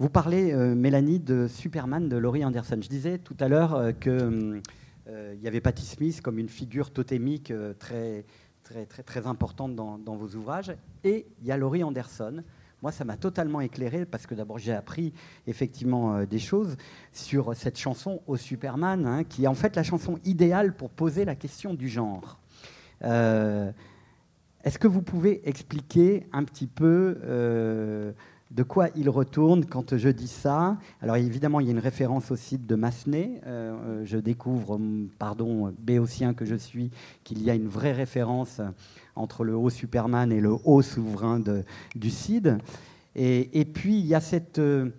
Vous 0.00 0.08
parlez, 0.08 0.50
euh, 0.54 0.74
Mélanie, 0.74 1.18
de 1.18 1.46
Superman 1.46 2.08
de 2.08 2.16
Laurie 2.16 2.42
Anderson. 2.42 2.78
Je 2.80 2.88
disais 2.88 3.18
tout 3.18 3.36
à 3.38 3.48
l'heure 3.48 3.74
euh, 3.74 3.92
qu'il 3.92 4.62
euh, 5.10 5.34
y 5.42 5.46
avait 5.46 5.60
Patti 5.60 5.84
Smith 5.84 6.22
comme 6.22 6.38
une 6.38 6.48
figure 6.48 6.90
totémique 6.90 7.52
très, 7.78 8.24
très, 8.62 8.86
très, 8.86 9.02
très 9.02 9.26
importante 9.26 9.76
dans, 9.76 10.16
vos 10.16 10.34
ouvrages. 10.36 10.74
Et 11.04 11.26
il 11.42 11.46
y 11.46 11.52
a 11.52 11.58
Laurie 11.58 11.84
Anderson. 11.84 12.42
moi, 12.80 12.92
ça 12.92 13.04
m'a 13.04 13.18
totalement 13.18 13.60
éclairé 13.60 14.06
parce 14.06 14.26
que 14.26 14.34
d'abord, 14.34 14.56
j'ai 14.56 14.72
appris 14.72 15.12
effectivement 15.46 16.24
des 16.24 16.38
choses 16.38 16.78
sur 17.12 17.54
cette 17.54 17.76
chanson 17.78 18.22
au 18.26 18.38
Superman, 18.38 19.04
hein, 19.04 19.22
qui 19.24 19.44
est 19.44 19.48
en 19.48 19.54
fait 19.54 19.76
la 19.76 19.82
chanson 19.82 20.18
idéale 20.24 20.74
pour 20.74 20.88
poser 20.88 21.26
la 21.26 21.34
question 21.34 21.74
du 21.74 21.90
genre. 21.90 22.38
Est-ce 23.02 23.74
que 24.78 24.88
vous 24.88 25.02
pouvez 25.02 25.46
expliquer 25.46 26.26
un 26.32 26.44
petit 26.44 26.68
peu 26.68 28.14
de 28.50 28.62
quoi 28.62 28.88
il 28.96 29.08
retourne 29.08 29.64
quand 29.64 29.96
je 29.96 30.08
dis 30.08 30.28
ça? 30.28 30.76
Alors 31.00 31.16
évidemment, 31.16 31.60
il 31.60 31.66
y 31.66 31.68
a 31.68 31.72
une 31.72 31.78
référence 31.78 32.30
au 32.30 32.36
site 32.36 32.66
de 32.66 32.74
Massenet. 32.74 33.40
je 34.04 34.16
découvre, 34.18 34.80
pardon, 35.18 35.72
béotien 35.78 36.34
que 36.34 36.44
je 36.44 36.56
suis, 36.56 36.90
qu'il 37.22 37.42
y 37.42 37.50
a 37.50 37.54
une 37.54 37.68
vraie 37.68 37.92
référence 37.92 38.60
entre 39.14 39.44
le 39.44 39.54
haut 39.54 39.70
Superman 39.70 40.32
et 40.32 40.40
le 40.40 40.54
haut 40.64 40.82
souverain 40.82 41.40
du 41.94 42.10
CID. 42.10 42.58
Et, 43.16 43.64
puis, 43.64 43.98
il 43.98 44.06
y 44.06 44.14
a 44.14 44.20
cette 44.20 44.58
euh, 44.58 44.90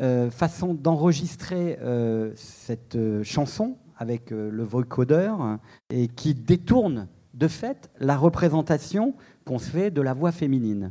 euh, 0.00 0.30
façon 0.30 0.74
d'enregistrer 0.74 1.78
euh, 1.80 2.32
cette 2.34 2.98
chanson 3.22 3.76
avec 3.96 4.30
le 4.30 4.64
vocodeur 4.64 5.58
et 5.88 6.08
qui 6.08 6.34
détourne 6.34 7.06
de 7.32 7.46
fait 7.46 7.90
la 8.00 8.16
représentation 8.16 9.14
qu'on 9.44 9.60
se 9.60 9.70
fait 9.70 9.92
de 9.92 10.02
la 10.02 10.14
voix 10.14 10.32
féminine. 10.32 10.90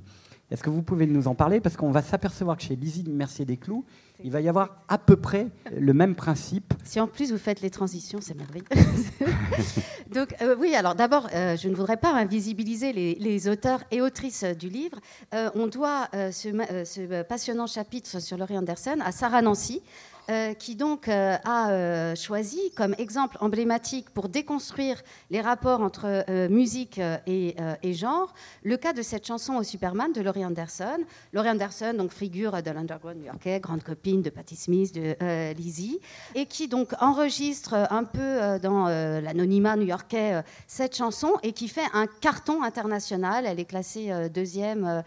Est-ce 0.53 0.61
que 0.61 0.69
vous 0.69 0.83
pouvez 0.83 1.07
nous 1.07 1.27
en 1.27 1.33
parler? 1.33 1.59
Parce 1.59 1.75
qu'on 1.75 1.89
va 1.89 2.03
s'apercevoir 2.03 2.57
que 2.57 2.61
chez 2.61 2.75
Lizzie 2.75 3.03
Mercier-Desclous, 3.09 3.83
il 4.23 4.29
va 4.29 4.39
y 4.39 4.47
avoir 4.47 4.83
à 4.87 4.99
peu 4.99 5.15
près 5.15 5.47
le 5.75 5.93
même 5.93 6.13
principe. 6.13 6.75
Si 6.83 6.99
en 6.99 7.07
plus 7.07 7.31
vous 7.31 7.39
faites 7.39 7.61
les 7.61 7.71
transitions, 7.71 8.19
c'est 8.21 8.37
merveilleux. 8.37 8.65
Donc 10.13 10.35
euh, 10.43 10.55
oui, 10.59 10.75
alors 10.75 10.93
d'abord, 10.93 11.27
euh, 11.33 11.57
je 11.57 11.67
ne 11.69 11.73
voudrais 11.73 11.97
pas 11.97 12.13
invisibiliser 12.13 12.93
les, 12.93 13.47
auteurs 13.49 13.83
et 13.89 13.99
autrices 13.99 14.43
du 14.43 14.69
livre. 14.69 14.99
Euh, 15.33 15.49
on 15.55 15.65
doit 15.65 16.07
ce, 16.13 16.49
ce, 16.85 17.23
passionnant 17.23 17.65
chapitre 17.65 18.21
sur 18.21 18.37
Laurie 18.37 18.57
Anderson 18.57 18.99
à 19.03 19.11
Sarah 19.11 19.41
Nancy, 19.41 19.81
euh, 20.29 20.53
qui 20.53 20.75
donc 20.75 21.09
euh, 21.09 21.35
a 21.43 21.71
euh, 21.71 22.15
choisi 22.15 22.71
comme 22.77 22.95
exemple 22.97 23.35
emblématique 23.41 24.09
pour 24.09 24.29
déconstruire 24.29 25.01
les 25.29 25.41
rapports 25.41 25.81
entre 25.81 26.23
musique 26.49 27.01
et, 27.27 27.55
genre 27.93 28.33
le 28.63 28.77
cas 28.77 28.93
de 28.93 29.01
cette 29.01 29.27
chanson 29.27 29.55
au 29.55 29.63
Superman 29.63 30.13
de 30.13 30.21
Laurie 30.21 30.45
Anderson. 30.45 30.99
Laurie 31.33 31.49
Anderson, 31.49 31.93
donc 31.97 32.13
figure 32.13 32.61
de 32.61 32.71
l'underground 32.71 33.17
new-yorkais, 33.17 33.59
grande 33.59 33.83
copine 33.83 34.21
de 34.21 34.29
Patti 34.29 34.55
Smith, 34.55 34.93
de 34.93 35.53
Lizzie, 35.53 35.99
et 36.35 36.45
qui 36.45 36.67
donc 36.67 36.93
enregistre 37.01 37.73
un 37.89 38.03
peu 38.03 38.59
dans 38.59 38.87
l'anonymat 38.87 39.75
new-yorkais 39.75 40.43
cette 40.67 40.95
chanson 40.95 41.33
et 41.43 41.51
qui 41.51 41.67
fait 41.67 41.87
un 41.93 42.07
carton 42.07 42.63
international. 42.63 43.45
Elle 43.45 43.59
est 43.59 43.65
classée 43.65 44.11
deuxième 44.33 45.03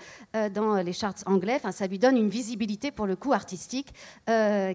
dans 0.55 0.77
les 0.77 0.93
charts 0.93 1.15
anglais. 1.27 1.55
Enfin, 1.57 1.73
ça 1.73 1.87
lui 1.87 1.99
donne 1.99 2.17
une 2.17 2.29
visibilité 2.29 2.91
pour 2.91 3.07
le 3.07 3.17
coup 3.17 3.33
artistique 3.33 3.95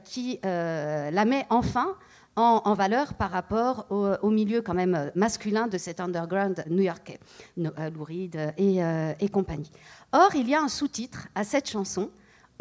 qui 0.04 0.31
euh, 0.46 1.12
la 1.12 1.26
met 1.26 1.46
enfin 1.50 1.96
en, 2.36 2.74
valeur 2.74 3.14
par 3.14 3.32
rapport 3.32 3.88
au, 3.90 4.30
milieu 4.30 4.62
quand 4.62 4.74
même 4.74 5.12
masculin 5.16 5.68
de 5.68 5.78
cet 5.78 6.00
underground 6.00 6.64
new-yorkais, 6.70 7.20
euh, 7.60 7.90
Lou 7.90 8.04
Reed 8.04 8.54
et, 8.58 8.84
euh, 8.84 9.14
et, 9.20 9.30
compagnie. 9.30 9.72
Or, 10.12 10.34
il 10.36 10.48
y 10.48 10.56
a 10.56 10.62
un 10.62 10.70
sous-titre 10.70 11.28
à 11.36 11.44
cette 11.44 11.70
chanson, 11.70 12.10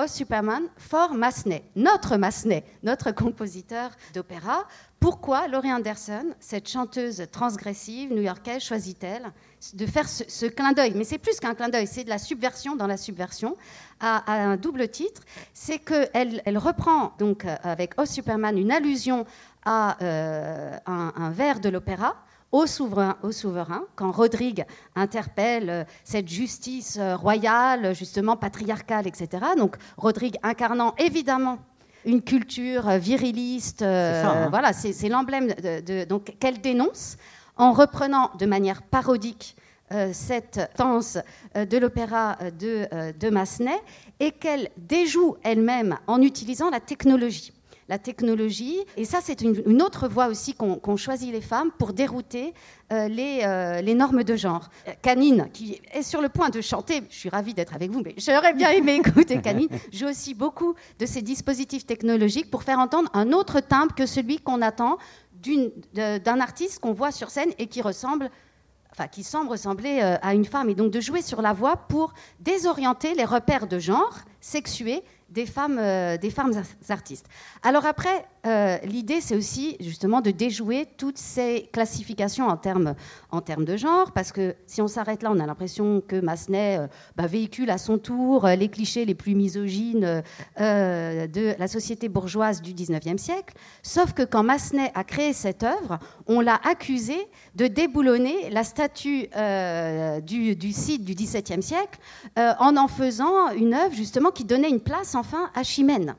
Oh 0.03 0.07
Superman 0.07 0.63
for 0.79 1.13
Massenet, 1.13 1.63
notre 1.77 2.17
Massenet, 2.17 2.65
notre 2.83 3.13
compositeur 3.13 3.91
d'opéra. 4.15 4.67
Pourquoi 5.01 5.49
Laurie 5.49 5.73
Anderson, 5.73 6.27
cette 6.41 6.69
chanteuse 6.69 7.27
transgressive 7.33 8.13
new-yorkaise, 8.13 8.63
choisit-elle 8.63 9.33
de 9.73 9.87
faire 9.87 10.07
ce, 10.07 10.45
clin 10.45 10.75
d'œil? 10.75 10.93
Mais 10.95 11.05
c'est 11.05 11.17
plus 11.17 11.41
qu'un 11.41 11.55
clin 11.55 11.71
d'œil, 11.71 11.87
c'est 11.87 12.05
de 12.05 12.11
la 12.11 12.19
subversion 12.19 12.77
dans 12.77 12.87
la 12.87 12.99
subversion, 12.99 13.57
à, 13.99 14.31
un 14.31 14.59
double 14.59 14.89
titre. 14.89 15.23
C'est 15.55 15.79
qu'elle 15.79 16.43
elle 16.45 16.59
reprend, 16.59 17.15
donc, 17.19 17.47
euh, 17.47 17.57
avec 17.63 17.95
Oh 17.97 18.05
Superman, 18.05 18.59
une 18.59 18.71
allusion 18.71 19.25
à 19.65 19.97
euh, 20.05 20.77
un 20.85 21.31
vers 21.31 21.61
de 21.61 21.71
l'opéra 21.71 22.17
au 22.53 22.67
souverain, 22.67 23.17
au 23.23 23.33
souverain, 23.33 23.85
quand 23.97 24.11
Rodrigue 24.11 24.67
interpelle 24.97 25.71
euh, 25.71 25.85
cette 26.05 26.29
justice 26.29 26.99
royale, 26.99 27.95
justement 27.95 28.37
patriarcale, 28.37 29.07
etc. 29.07 29.47
Donc 29.57 29.77
Rodrigue 29.97 30.37
incarnant 30.43 30.95
évidemment 30.99 31.59
une 32.05 32.23
culture 32.23 32.89
euh, 32.89 32.99
viriliste, 32.99 33.83
hein. 33.83 34.49
voilà, 34.51 34.73
c'est 34.73 35.09
l'emblème 35.09 35.49
de, 35.49 36.05
donc 36.05 36.35
qu'elle 36.39 36.61
dénonce 36.61 37.17
en 37.57 37.73
reprenant 37.73 38.31
de 38.39 38.47
manière 38.47 38.83
parodique 38.83 39.57
cette 40.13 40.71
danse 40.79 41.19
de 41.57 41.77
l'opéra 41.77 42.39
de, 42.61 42.87
de 43.19 43.29
Massenet 43.29 43.81
et 44.21 44.31
qu'elle 44.31 44.71
déjoue 44.77 45.37
elle-même 45.43 45.99
en 46.07 46.23
utilisant 46.23 46.71
la 46.71 46.79
technologie 46.79 47.53
la 47.91 47.99
technologie. 47.99 48.79
Et 48.97 49.05
ça, 49.05 49.19
c'est 49.21 49.43
une, 49.43 49.83
autre 49.83 50.09
voie 50.09 50.29
aussi 50.29 50.55
qu'ont 50.55 50.97
choisi 50.97 51.33
les 51.33 51.41
femmes 51.41 51.73
pour 51.77 51.93
dérouter 51.93 52.55
euh, 52.93 53.09
les, 53.09 53.41
euh, 53.43 53.81
les, 53.83 53.95
normes 53.95 54.23
de 54.23 54.37
genre. 54.37 54.71
Canine, 55.03 55.49
qui 55.53 55.81
est 55.93 56.03
sur 56.03 56.23
le 56.23 56.29
point 56.29 56.51
de 56.51 56.61
chanter, 56.61 57.03
je 57.11 57.17
suis 57.17 57.29
ravie 57.29 57.53
d'être 57.53 57.75
avec 57.75 57.91
vous, 57.91 58.01
mais 58.01 58.15
j'aurais 58.17 58.55
bien 58.55 58.71
aimé 58.71 58.95
écouter 59.05 59.41
Canine, 59.43 59.69
joue 59.93 60.07
aussi 60.07 60.35
beaucoup 60.35 60.75
de 61.01 61.05
ces 61.05 61.21
dispositifs 61.21 61.85
technologiques 61.85 62.49
pour 62.49 62.63
faire 62.63 62.79
entendre 62.79 63.11
un 63.13 63.33
autre 63.33 63.59
timbre 63.59 63.93
que 63.95 64.07
celui 64.07 64.39
qu'on 64.39 64.63
attend 64.63 64.97
d'un 65.95 66.41
artiste 66.41 66.79
qu'on 66.79 66.93
voit 66.93 67.11
sur 67.11 67.31
scène 67.31 67.51
et 67.59 67.67
qui 67.67 67.83
ressemble 67.83 68.31
enfin, 68.93 69.09
qui 69.09 69.23
semble 69.23 69.51
ressembler 69.51 70.01
euh, 70.03 70.17
à 70.23 70.35
une 70.35 70.45
femme, 70.45 70.69
et 70.69 70.75
donc 70.75 70.91
de 70.93 71.01
jouer 71.01 71.23
sur 71.23 71.43
la 71.43 71.53
voix 71.53 71.77
pour 71.77 72.13
désorienter 72.41 73.15
les 73.15 73.25
repères 73.25 73.67
de 73.67 73.79
genre 73.79 74.19
sexués 74.41 75.03
des 75.31 75.47
femmes, 75.47 75.79
euh, 75.79 76.17
des 76.17 76.31
femmes 76.31 76.53
artistes. 76.89 77.27
Alors 77.63 77.87
après, 77.87 78.27
euh, 78.47 78.79
l'idée, 78.85 79.21
c'est 79.21 79.37
aussi 79.37 79.77
justement 79.81 80.21
de 80.21 80.31
déjouer 80.31 80.87
toutes 80.97 81.19
ces 81.19 81.69
classifications 81.73 82.49
en 82.49 82.57
termes, 82.57 82.95
de 83.65 83.77
genre, 83.77 84.13
parce 84.13 84.33
que 84.33 84.55
si 84.67 84.81
on 84.81 84.89
s'arrête 84.89 85.23
là, 85.23 85.31
on 85.31 85.39
a 85.41 85.47
l'impression 85.47 86.03
que 86.07 86.21
Massenet 86.21 86.79
euh, 86.79 86.87
bah, 87.17 87.27
véhicule 87.27 87.71
à 87.71 87.79
son 87.79 87.99
tour 87.99 88.47
les 88.47 88.69
clichés 88.69 89.05
les 89.05 89.15
plus 89.15 89.35
misogynes 89.35 90.23
de 90.59 91.59
la 91.59 91.69
société 91.69 92.09
bourgeoise 92.09 92.63
du 92.63 92.73
19e 92.73 93.19
siècle. 93.19 93.55
Sauf 93.83 94.13
que 94.15 94.23
quand 94.23 94.43
Massenet 94.43 94.91
a 94.95 95.05
créé 95.05 95.33
cette 95.33 95.63
œuvre, 95.63 95.99
on 96.27 96.41
l'a 96.41 96.61
accusé 96.65 97.17
de 97.55 97.67
déboulonner 97.67 98.51
la 98.51 98.65
statue 98.65 99.29
du, 100.23 100.57
du 100.57 100.73
site 100.73 101.05
du 101.05 101.15
XVIIe 101.15 101.63
siècle 101.63 101.99
en 102.37 102.77
en 102.77 102.89
faisant 102.89 103.51
une 103.51 103.75
œuvre 103.75 103.95
justement 103.95 104.31
qui 104.31 104.45
donnait 104.45 104.71
une 104.71 104.81
place 104.81 105.15
enfin 105.15 105.51
à 105.55 105.63
Chimène 105.63 106.15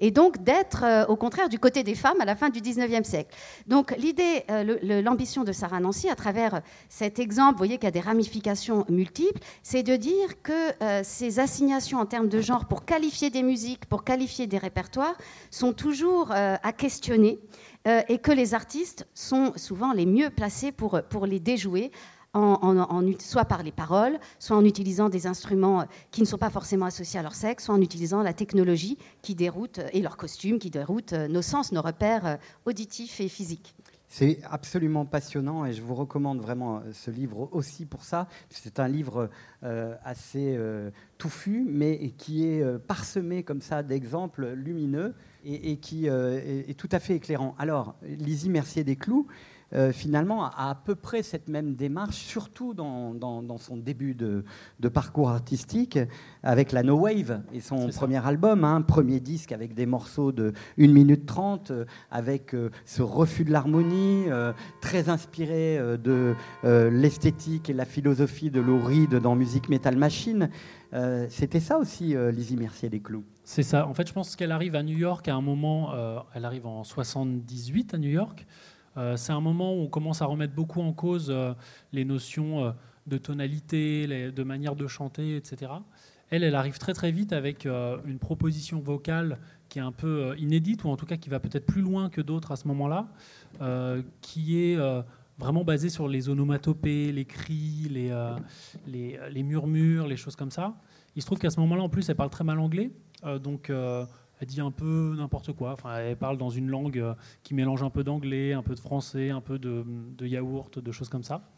et 0.00 0.10
donc 0.10 0.42
d'être 0.42 0.84
euh, 0.84 1.06
au 1.06 1.16
contraire 1.16 1.48
du 1.48 1.58
côté 1.58 1.82
des 1.82 1.94
femmes 1.94 2.20
à 2.20 2.24
la 2.24 2.36
fin 2.36 2.50
du 2.50 2.60
19e 2.60 3.04
siècle. 3.04 3.34
Donc 3.66 3.94
l'idée, 3.98 4.44
euh, 4.50 5.02
l'ambition 5.02 5.44
de 5.44 5.52
Sarah 5.52 5.80
Nancy 5.80 6.08
à 6.08 6.14
travers 6.14 6.62
cet 6.88 7.18
exemple, 7.18 7.52
vous 7.52 7.58
voyez 7.58 7.76
qu'il 7.76 7.84
y 7.84 7.88
a 7.88 7.92
des 7.92 8.00
ramifications 8.00 8.84
multiples, 8.88 9.40
c'est 9.62 9.82
de 9.82 9.96
dire 9.96 10.42
que 10.42 10.52
euh, 10.82 11.00
ces 11.04 11.38
assignations 11.40 11.98
en 11.98 12.06
termes 12.06 12.28
de 12.28 12.40
genre 12.40 12.66
pour 12.66 12.84
qualifier 12.84 13.30
des 13.30 13.42
musiques, 13.42 13.86
pour 13.86 14.04
qualifier 14.04 14.46
des 14.46 14.58
répertoires, 14.58 15.16
sont 15.50 15.72
toujours 15.72 16.30
à 16.32 16.72
questionner 16.72 17.38
et 18.08 18.18
que 18.18 18.32
les 18.32 18.54
artistes 18.54 19.06
sont 19.14 19.52
souvent 19.56 19.92
les 19.92 20.06
mieux 20.06 20.30
placés 20.30 20.72
pour, 20.72 21.00
pour 21.08 21.26
les 21.26 21.40
déjouer 21.40 21.90
soit 23.18 23.44
par 23.44 23.62
les 23.62 23.72
paroles, 23.72 24.18
soit 24.38 24.56
en 24.56 24.64
utilisant 24.64 25.08
des 25.08 25.26
instruments 25.26 25.86
qui 26.10 26.20
ne 26.20 26.26
sont 26.26 26.38
pas 26.38 26.50
forcément 26.50 26.86
associés 26.86 27.20
à 27.20 27.22
leur 27.22 27.34
sexe, 27.34 27.64
soit 27.64 27.74
en 27.74 27.80
utilisant 27.80 28.22
la 28.22 28.32
technologie 28.32 28.98
qui 29.22 29.34
déroute 29.34 29.80
et 29.92 30.02
leurs 30.02 30.16
costumes 30.16 30.58
qui 30.58 30.70
déroutent 30.70 31.12
nos 31.12 31.42
sens, 31.42 31.72
nos 31.72 31.82
repères 31.82 32.26
euh, 32.26 32.36
auditifs 32.64 33.20
et 33.20 33.28
physiques. 33.28 33.74
C'est 34.08 34.38
absolument 34.48 35.04
passionnant 35.04 35.66
et 35.66 35.72
je 35.72 35.82
vous 35.82 35.94
recommande 35.94 36.40
vraiment 36.40 36.76
euh, 36.76 36.92
ce 36.92 37.10
livre 37.10 37.48
aussi 37.52 37.86
pour 37.86 38.04
ça. 38.04 38.28
C'est 38.50 38.78
un 38.78 38.86
livre 38.86 39.30
euh, 39.64 39.96
assez 40.04 40.58
touffu, 41.18 41.64
mais 41.68 42.10
qui 42.18 42.44
est 42.44 42.78
parsemé 42.78 43.42
comme 43.42 43.60
ça 43.60 43.82
d'exemples 43.82 44.52
lumineux 44.52 45.14
et, 45.44 45.76
qui 45.76 46.06
est, 46.06 46.76
tout 46.76 46.88
à 46.90 46.98
fait 46.98 47.14
éclairant. 47.14 47.54
Alors, 47.58 47.94
Lizzie 48.02 48.50
Mercier 48.50 48.84
des 48.84 48.96
Clous, 48.96 49.26
euh, 49.72 49.92
finalement, 49.92 50.44
a 50.44 50.70
à 50.70 50.74
peu 50.74 50.94
près 50.94 51.22
cette 51.22 51.48
même 51.48 51.74
démarche, 51.74 52.16
surtout 52.16 52.72
dans, 52.72 53.58
son 53.58 53.76
début 53.76 54.14
de, 54.14 54.44
parcours 54.88 55.30
artistique, 55.30 55.98
avec 56.42 56.72
la 56.72 56.82
No 56.82 56.96
Wave 56.96 57.42
et 57.52 57.60
son 57.60 57.88
premier 57.88 58.24
album, 58.24 58.64
hein, 58.64 58.82
premier 58.82 59.18
disque 59.18 59.50
avec 59.52 59.74
des 59.74 59.86
morceaux 59.86 60.30
de 60.30 60.52
1 60.78 60.86
minute 60.88 61.26
30, 61.26 61.70
euh, 61.70 61.84
avec 62.10 62.54
euh, 62.54 62.70
ce 62.84 63.02
refus 63.02 63.44
de 63.44 63.50
l'harmonie, 63.50 64.26
très 64.80 65.08
inspiré 65.08 65.78
de 66.02 66.34
l'esthétique 66.64 67.70
et 67.70 67.72
la 67.72 67.84
philosophie 67.84 68.50
de 68.50 68.60
Lou 68.60 68.80
Reed 68.80 69.14
dans 69.16 69.34
Musique 69.34 69.68
Metal 69.68 69.96
Machine. 69.96 70.50
C'était 71.28 71.60
ça 71.60 71.78
aussi, 71.78 72.14
Lizzie 72.32 72.56
Mercier 72.56 72.88
des 72.88 73.00
Clous. 73.00 73.24
C'est 73.44 73.62
ça. 73.62 73.86
En 73.86 73.94
fait, 73.94 74.08
je 74.08 74.12
pense 74.12 74.36
qu'elle 74.36 74.52
arrive 74.52 74.74
à 74.74 74.82
New 74.82 74.96
York 74.96 75.28
à 75.28 75.34
un 75.34 75.40
moment, 75.40 75.92
elle 76.34 76.44
arrive 76.44 76.66
en 76.66 76.84
78 76.84 77.94
à 77.94 77.98
New 77.98 78.10
York. 78.10 78.46
Euh, 78.96 79.16
c'est 79.16 79.32
un 79.32 79.40
moment 79.40 79.74
où 79.74 79.82
on 79.82 79.88
commence 79.88 80.22
à 80.22 80.26
remettre 80.26 80.54
beaucoup 80.54 80.80
en 80.80 80.92
cause 80.92 81.28
euh, 81.30 81.52
les 81.92 82.04
notions 82.04 82.64
euh, 82.64 82.70
de 83.06 83.18
tonalité, 83.18 84.06
de 84.06 84.42
manière 84.42 84.74
de 84.74 84.86
chanter, 84.88 85.36
etc. 85.36 85.70
elle, 86.30 86.42
elle 86.42 86.56
arrive 86.56 86.78
très 86.78 86.92
très 86.92 87.12
vite 87.12 87.32
avec 87.32 87.64
une 87.64 88.18
proposition 88.18 88.80
vocale 88.80 89.38
qui 89.68 89.78
est 89.78 89.82
un 89.82 89.92
peu 89.92 90.34
inédite, 90.38 90.82
ou 90.82 90.88
en 90.88 90.96
tout 90.96 91.06
cas 91.06 91.16
qui 91.16 91.28
va 91.28 91.38
peut-être 91.38 91.66
plus 91.66 91.82
loin 91.82 92.10
que 92.10 92.20
d'autres 92.20 92.50
à 92.50 92.56
ce 92.56 92.66
moment-là, 92.66 93.06
qui 94.22 94.58
est 94.58 94.76
vraiment 95.38 95.62
basée 95.62 95.88
sur 95.88 96.08
les 96.08 96.28
onomatopées, 96.28 97.12
les 97.12 97.24
cris, 97.26 97.86
les, 97.88 98.10
les, 98.88 99.20
les, 99.30 99.42
murmures, 99.44 100.08
les 100.08 100.16
choses 100.16 100.34
comme 100.34 100.50
ça. 100.50 100.74
Il 101.14 101.22
se 101.22 101.26
trouve 101.26 101.38
qu'à 101.38 101.50
ce 101.50 101.60
moment-là, 101.60 101.84
en 101.84 101.88
plus, 101.88 102.08
elle 102.08 102.16
parle 102.16 102.30
très 102.30 102.42
mal 102.42 102.58
anglais, 102.58 102.90
donc 103.40 103.70
elle 104.40 104.48
dit 104.48 104.60
un 104.60 104.70
peu 104.70 105.14
n'importe 105.16 105.52
quoi. 105.52 105.72
Enfin, 105.72 105.96
elle 105.98 106.16
parle 106.16 106.36
dans 106.36 106.50
une 106.50 106.68
langue 106.68 106.98
euh, 106.98 107.14
qui 107.42 107.54
mélange 107.54 107.82
un 107.82 107.90
peu 107.90 108.04
d'anglais, 108.04 108.52
un 108.52 108.62
peu 108.62 108.74
de 108.74 108.80
français, 108.80 109.30
un 109.30 109.40
peu 109.40 109.58
de, 109.58 109.84
yaourt, 110.20 110.78
de 110.78 110.92
choses 110.92 111.08
comme 111.08 111.22
ça. 111.22 111.48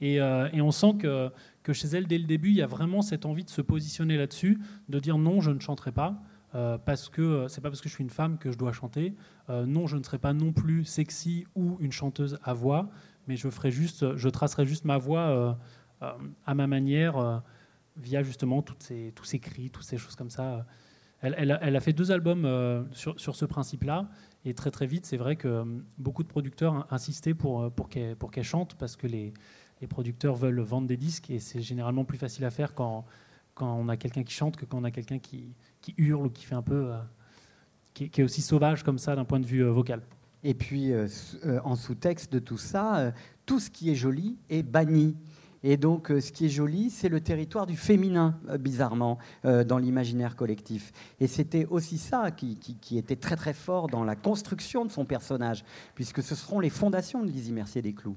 Et, 0.00 0.20
euh, 0.20 0.48
on 0.54 0.70
sent 0.70 0.94
que, 1.00 1.30
que, 1.62 1.72
chez 1.72 1.88
elle, 1.88 2.06
dès 2.06 2.18
le 2.18 2.24
début, 2.24 2.50
il 2.50 2.56
y 2.56 2.62
a 2.62 2.66
vraiment 2.66 3.02
cette 3.02 3.26
envie 3.26 3.44
de 3.44 3.50
se 3.50 3.62
positionner 3.62 4.16
là-dessus, 4.16 4.60
de 4.88 4.98
dire 4.98 5.18
non, 5.18 5.40
je 5.40 5.50
ne 5.50 5.60
chanterai 5.60 5.92
pas. 5.92 6.22
Euh, 6.54 6.76
parce 6.76 7.08
que 7.08 7.46
c'est 7.48 7.62
pas 7.62 7.70
parce 7.70 7.80
que 7.80 7.88
je 7.88 7.94
suis 7.94 8.04
une 8.04 8.10
femme 8.10 8.36
que 8.36 8.52
je 8.52 8.58
dois 8.58 8.72
chanter. 8.72 9.14
non, 9.48 9.86
je 9.86 9.96
ne 9.96 10.02
serai 10.02 10.18
pas 10.18 10.32
non 10.32 10.52
plus 10.52 10.84
sexy 10.84 11.44
ou 11.54 11.76
une 11.80 11.92
chanteuse 11.92 12.38
à 12.42 12.52
voix, 12.52 12.90
mais 13.26 13.36
je 13.36 13.48
ferai 13.48 13.70
juste, 13.70 14.16
je 14.16 14.28
tracerai 14.28 14.66
juste 14.66 14.84
ma 14.84 14.98
voix 14.98 15.58
à 16.00 16.54
ma 16.54 16.66
manière, 16.66 17.42
via 17.96 18.22
justement 18.22 18.60
toutes 18.60 18.82
ces, 18.82 19.12
tous 19.14 19.24
ces 19.24 19.38
cris, 19.38 19.70
toutes 19.70 19.84
ces 19.84 19.96
choses 19.96 20.14
comme 20.14 20.30
ça 20.30 20.66
elle, 21.22 21.76
a, 21.76 21.80
fait 21.80 21.92
deux 21.92 22.10
albums 22.10 22.44
euh, 22.44 22.82
sur, 22.92 23.36
ce 23.36 23.44
principe-là. 23.44 24.08
Et 24.44 24.54
très 24.54 24.72
très 24.72 24.86
vite, 24.86 25.06
c'est 25.06 25.16
vrai 25.16 25.36
que 25.36 25.46
euh, 25.46 25.64
beaucoup 25.96 26.24
de 26.24 26.28
producteurs 26.28 26.86
insistaient 26.92 27.34
pour, 27.34 27.62
euh, 27.62 27.70
pour 27.70 27.88
qu'elle 27.88 28.44
chante 28.44 28.74
parce 28.74 28.96
que 28.96 29.06
les, 29.06 29.32
producteurs 29.88 30.36
veulent 30.36 30.60
vendre 30.60 30.86
des 30.86 30.96
disques 30.96 31.28
et 31.30 31.40
c'est 31.40 31.60
généralement 31.60 32.04
plus 32.04 32.16
facile 32.16 32.44
à 32.44 32.50
faire 32.50 32.72
quand, 32.72 33.04
quand 33.54 33.74
on 33.74 33.88
a 33.88 33.96
quelqu'un 33.96 34.22
qui 34.22 34.32
chante 34.32 34.56
que 34.56 34.64
quand 34.64 34.78
on 34.78 34.84
a 34.84 34.92
quelqu'un 34.92 35.18
qui, 35.18 35.56
hurle 35.96 36.26
ou 36.26 36.30
qui 36.30 36.44
fait 36.44 36.54
un 36.54 36.62
peu. 36.62 36.92
qui, 37.92 38.04
est 38.04 38.22
aussi 38.22 38.42
sauvage 38.42 38.84
comme 38.84 38.98
ça 38.98 39.16
d'un 39.16 39.24
point 39.24 39.40
de 39.40 39.46
vue 39.46 39.64
vocal. 39.64 40.02
Et 40.44 40.54
puis, 40.54 40.92
en 41.64 41.74
sous-texte 41.74 42.32
de 42.32 42.38
tout 42.38 42.58
ça, 42.58 43.12
tout 43.44 43.58
ce 43.58 43.70
qui 43.70 43.90
est 43.90 43.96
joli 43.96 44.38
est 44.50 44.62
banni. 44.62 45.16
Et 45.64 45.76
donc, 45.76 46.10
euh, 46.10 46.20
ce 46.20 46.32
qui 46.32 46.46
est 46.46 46.48
joli, 46.48 46.90
c'est 46.90 47.08
le 47.08 47.20
territoire 47.20 47.66
du 47.66 47.76
féminin, 47.76 48.38
euh, 48.48 48.58
bizarrement, 48.58 49.18
euh, 49.44 49.64
dans 49.64 49.78
l'imaginaire 49.78 50.34
collectif. 50.34 50.92
Et 51.20 51.26
c'était 51.26 51.66
aussi 51.66 51.98
ça 51.98 52.30
qui, 52.30 52.58
était 52.96 53.16
très 53.16 53.36
très 53.36 53.52
fort 53.52 53.88
dans 53.88 54.04
la 54.04 54.16
construction 54.16 54.84
de 54.84 54.90
son 54.90 55.04
personnage, 55.04 55.64
puisque 55.94 56.22
ce 56.22 56.34
seront 56.34 56.60
les 56.60 56.70
fondations 56.70 57.22
de 57.22 57.30
Lizzie 57.30 57.52
Mercier 57.52 57.82
des 57.82 57.92
Clous. 57.92 58.16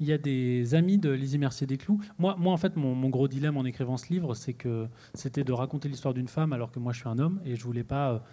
Il 0.00 0.08
y 0.08 0.12
a 0.12 0.18
des 0.18 0.74
amis 0.74 0.98
de 0.98 1.10
Lizzie 1.10 1.38
Mercier 1.38 1.68
des 1.68 1.76
Clous. 1.76 2.00
Moi, 2.18 2.34
moi 2.38 2.52
en 2.52 2.56
fait, 2.56 2.74
mon, 2.74 3.08
gros 3.08 3.28
dilemme 3.28 3.56
en 3.56 3.64
écrivant 3.64 3.96
ce 3.96 4.12
livre, 4.12 4.34
c'est 4.34 4.52
que 4.52 4.88
c'était 5.14 5.44
de 5.44 5.52
raconter 5.52 5.88
l'histoire 5.88 6.14
d'une 6.14 6.26
femme 6.26 6.52
alors 6.52 6.72
que 6.72 6.80
moi 6.80 6.92
je 6.92 6.98
suis 6.98 7.08
un 7.08 7.20
homme 7.20 7.40
et 7.44 7.54
je 7.54 7.62
voulais 7.62 7.84
pas 7.84 8.24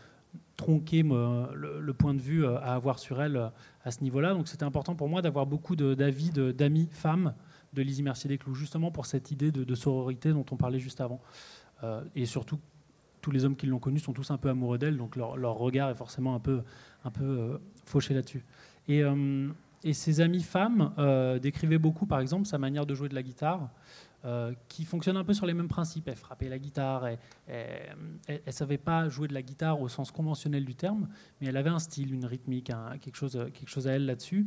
tronquer 0.57 1.03
le, 1.03 1.79
le, 1.79 1.93
point 1.93 2.15
de 2.15 2.19
vue 2.19 2.47
à 2.47 2.73
avoir 2.73 2.97
sur 2.97 3.21
elle 3.21 3.51
à 3.83 3.91
ce 3.91 4.03
niveau-là. 4.03 4.33
Donc 4.33 4.47
c'était 4.47 4.63
important 4.63 4.95
pour 4.95 5.07
moi 5.07 5.21
d'avoir 5.21 5.45
beaucoup 5.45 5.75
d'avis 5.75 6.31
d'amis 6.31 6.89
femmes 6.91 7.35
de 7.73 7.81
Lizzie 7.81 8.03
Mercier 8.03 8.27
des 8.27 8.37
Clous, 8.37 8.55
justement 8.55 8.91
pour 8.91 9.05
cette 9.05 9.31
idée 9.31 9.51
de, 9.51 9.75
sororité 9.75 10.31
dont 10.31 10.45
on 10.51 10.57
parlait 10.57 10.79
juste 10.79 11.01
avant. 11.01 11.21
Euh, 11.83 12.03
et 12.15 12.25
surtout, 12.25 12.59
tous 13.21 13.31
les 13.31 13.45
hommes 13.45 13.55
qui 13.55 13.67
l'ont 13.67 13.79
connue 13.79 13.99
sont 13.99 14.13
tous 14.13 14.31
un 14.31 14.37
peu 14.37 14.49
amoureux 14.49 14.77
d'elle, 14.77 14.97
donc 14.97 15.15
leur, 15.15 15.55
regard 15.55 15.89
est 15.89 15.95
forcément 15.95 16.35
un 16.35 16.39
peu, 16.39 16.63
un 17.05 17.11
peu 17.11 17.23
euh, 17.23 17.57
fauché 17.85 18.13
là-dessus. 18.13 18.43
Et, 18.87 19.03
euh, 19.03 19.49
et, 19.83 19.93
ses 19.93 20.21
amies 20.21 20.43
femmes 20.43 20.93
décrivaient 21.41 21.77
beaucoup, 21.77 22.05
par 22.05 22.19
exemple, 22.19 22.45
sa 22.45 22.57
manière 22.57 22.85
de 22.85 22.95
jouer 22.95 23.09
de 23.09 23.15
la 23.15 23.23
guitare. 23.23 23.69
qui 24.67 24.85
fonctionne 24.85 25.17
un 25.17 25.23
peu 25.23 25.33
sur 25.33 25.47
les 25.47 25.55
mêmes 25.55 25.67
principes. 25.67 26.07
Elle 26.07 26.15
frappait 26.15 26.49
la 26.49 26.59
guitare, 26.59 27.07
elle 27.47 28.41
ne 28.45 28.51
savait 28.51 28.77
pas 28.77 29.09
jouer 29.09 29.27
de 29.27 29.33
la 29.33 29.41
guitare 29.41 29.81
au 29.81 29.87
sens 29.87 30.11
conventionnel 30.11 30.65
du 30.65 30.75
terme, 30.75 31.07
mais 31.39 31.47
elle 31.47 31.57
avait 31.57 31.71
un 31.71 31.79
style, 31.79 32.13
une 32.13 32.25
rythmique, 32.25 32.71
quelque, 33.01 33.15
chose, 33.15 33.33
quelque 33.53 33.69
chose 33.69 33.87
à 33.87 33.93
elle 33.93 34.05
là-dessus. 34.05 34.45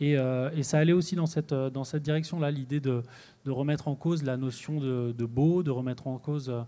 Euh, 0.00 0.50
et, 0.54 0.62
ça 0.62 0.78
allait 0.78 0.92
aussi 0.92 1.14
dans 1.14 1.26
cette, 1.26 1.52
euh, 1.52 1.70
dans 1.70 1.84
cette 1.84 2.02
direction-là, 2.02 2.50
l'idée 2.50 2.80
de, 2.80 3.02
de, 3.44 3.50
remettre 3.50 3.88
en 3.88 3.94
cause 3.94 4.22
la 4.22 4.36
notion 4.36 4.80
de, 4.80 5.24
beau, 5.24 5.62
de 5.62 5.70
remettre 5.70 6.06
en 6.06 6.18
cause 6.18 6.48
euh, 6.48 6.62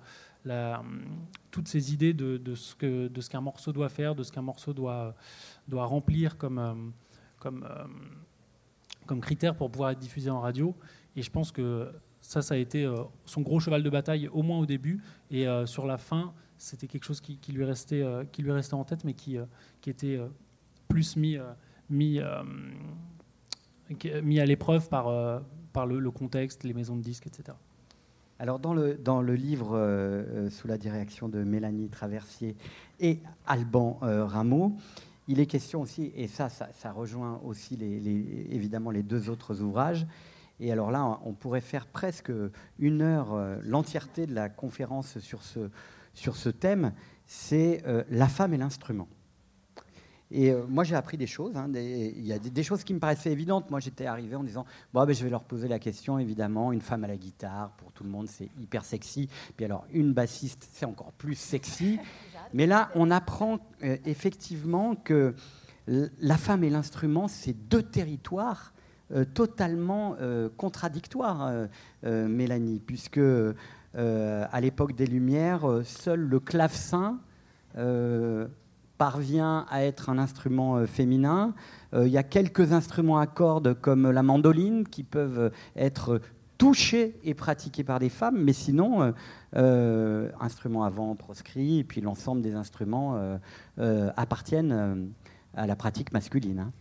la, 0.45 0.83
toutes 1.51 1.69
ces 1.69 1.93
idées 1.93 2.13
de, 2.13 2.37
de 2.37 2.55
ce 2.55 3.31
qu'un 3.31 3.41
morceau 3.41 3.73
doit 3.73 3.89
faire, 3.89 4.15
de 4.15 4.23
ce 4.23 4.31
qu'un 4.31 4.43
morceau 4.43 4.73
doit, 4.73 5.15
doit 5.69 5.87
remplir 5.87 6.37
comme, 6.37 6.93
comme, 7.39 7.67
comme 9.07 9.21
critère 9.21 9.57
pour 9.57 9.71
pouvoir 9.71 9.91
être 9.91 9.99
diffusé 9.99 10.31
en 10.31 10.41
radio. 10.41 10.77
Et 11.17 11.23
je 11.23 11.31
pense 11.31 11.51
que 11.51 11.91
ça, 12.21 12.43
ça 12.43 12.55
a 12.55 12.59
été 12.59 12.87
son 13.25 13.41
gros 13.41 13.59
cheval 13.59 13.83
de 13.83 13.91
bataille, 13.91 14.29
au 14.29 14.43
moins 14.43 14.59
au 14.59 14.67
début. 14.67 15.03
Et 15.31 15.47
sur 15.65 15.87
la 15.87 15.97
fin, 15.97 16.35
c'était 16.59 16.89
quelque 16.89 17.05
chose 17.05 17.23
qui, 17.23 17.39
qui, 17.39 17.53
lui 17.53 17.65
restait, 17.65 18.05
qui 18.31 18.43
lui 18.43 18.53
restait 18.53 18.75
en 18.75 18.85
tête, 18.85 19.05
mais 19.05 19.15
qui, 19.15 19.39
qui 19.81 19.89
était 19.89 20.21
plus 20.89 21.17
mis, 21.17 21.39
mis 21.89 22.21
mis 24.23 24.41
à 24.41 24.47
l'épreuve 24.47 24.89
par, 24.89 25.09
euh, 25.09 25.39
par 25.73 25.87
le, 25.87 26.11
contexte, 26.11 26.65
les 26.65 26.75
maisons 26.75 26.97
de 26.97 27.03
disques, 27.03 27.27
etc. 27.27 27.57
Alors 28.39 28.59
dans 28.59 28.75
le, 28.75 28.95
dans 28.95 29.23
le 29.23 29.35
livre 29.35 29.75
euh, 29.75 30.25
euh, 30.47 30.51
sous 30.51 30.67
la 30.67 30.77
direction 30.77 31.29
de 31.29 31.43
Mélanie 31.45 31.89
Traversier 31.89 32.57
et 33.01 33.21
Alban 33.47 33.99
Rameau, 34.01 34.77
il 35.27 35.41
est 35.41 35.47
question 35.47 35.81
aussi, 35.81 36.13
et 36.15 36.27
ça, 36.27 36.49
ça, 36.51 36.93
rejoint 36.93 37.41
aussi 37.45 37.77
les, 37.77 37.97
évidemment 38.51 38.91
les 38.91 39.03
deux 39.03 39.31
autres 39.31 39.63
ouvrages, 39.63 40.07
et 40.61 40.71
alors 40.71 40.91
là, 40.91 41.19
on 41.25 41.33
pourrait 41.33 41.63
faire 41.63 41.87
presque 41.87 42.31
une 42.79 43.01
heure, 43.01 43.35
l'entièreté 43.65 44.27
de 44.27 44.35
la 44.35 44.51
conférence 44.51 45.19
sur 45.21 45.43
ce, 45.43 45.71
sur 46.13 46.37
ce 46.37 46.51
thème, 46.51 46.93
c'est 47.27 47.83
la 48.11 48.29
femme 48.29 48.53
et 48.53 48.59
l'instrument. 48.59 49.09
Et 50.37 50.51
euh, 50.51 50.65
moi, 50.69 50.83
j'ai 50.83 50.97
appris 50.97 51.17
des 51.17 51.29
choses. 51.29 51.57
Hein, 51.57 51.71
il 51.75 52.27
y 52.27 52.33
a 52.33 52.39
des, 52.41 52.63
choses 52.65 52.83
qui 52.83 52.93
me 52.93 52.99
paraissaient 52.99 53.31
évidentes. 53.31 53.71
Moi, 53.71 53.79
j'étais 53.79 54.07
arrivé 54.07 54.35
en 54.35 54.43
disant 54.43 54.67
bon, 54.93 55.07
ben, 55.07 55.15
je 55.15 55.23
vais 55.23 55.31
leur 55.31 55.45
poser 55.45 55.69
la 55.69 55.79
question, 55.79 56.19
évidemment. 56.19 56.73
Une 56.73 56.81
femme 56.81 57.05
à 57.05 57.07
la 57.07 57.17
guitare, 57.17 57.71
pour 57.77 57.93
tout 57.93 58.03
le 58.03 58.11
monde, 58.11 58.27
c'est 58.29 58.49
hyper 58.61 58.85
sexy. 58.85 59.29
Puis 59.57 59.65
alors, 59.65 59.87
une 59.93 60.13
bassiste, 60.13 60.69
c'est 60.73 60.87
encore 60.87 61.13
plus 61.13 61.37
sexy. 61.37 62.01
Mais 62.53 62.67
là, 62.67 62.91
on 62.97 63.13
apprend 63.13 63.61
euh, 63.85 63.97
effectivement 64.05 64.97
que 64.97 65.35
la 65.87 66.37
femme 66.37 66.65
et 66.65 66.71
l'instrument, 66.71 67.29
c'est 67.29 67.53
deux 67.53 67.83
territoires 67.83 68.73
euh, 69.13 69.25
totalement 69.25 70.17
contradictoires, 70.57 71.53
Mélanie, 72.03 72.81
puisque 72.81 73.21
à 73.95 74.61
l'époque 74.61 74.97
des 74.97 75.07
Lumières, 75.07 75.83
seul 75.85 76.21
le 76.21 76.41
clavecin 76.41 77.21
parvient 78.99 79.67
à 79.71 79.85
être 79.85 80.09
un 80.09 80.19
instrument 80.19 80.77
euh, 80.77 80.87
féminin. 80.87 81.55
Euh, 81.95 82.07
il 82.07 82.13
y 82.13 82.19
a 82.19 82.23
quelques 82.23 82.73
instruments 82.73 83.19
à 83.19 83.27
cordes 83.27 83.75
comme 83.75 84.11
la 84.11 84.23
mandoline 84.23 84.87
qui 84.87 85.03
peuvent 85.03 85.51
être 85.77 86.21
touchés 86.59 87.19
et 87.25 87.35
pratiqués 87.35 87.83
par 87.83 87.99
des 87.99 88.09
femmes, 88.09 88.41
mais 88.41 88.53
sinon, 88.53 89.13
euh, 89.57 90.31
instruments 90.41 90.85
à 90.85 90.91
vent 90.91 91.17
proscrit, 91.17 91.81
et 91.81 91.85
puis 91.85 92.01
l'ensemble 92.01 92.43
des 92.43 92.55
instruments 92.55 93.19
appartiennent 94.17 95.11
à 95.57 95.67
la 95.67 95.75
pratique 95.75 96.13
masculine. 96.13 96.61
Hein. 96.61 96.73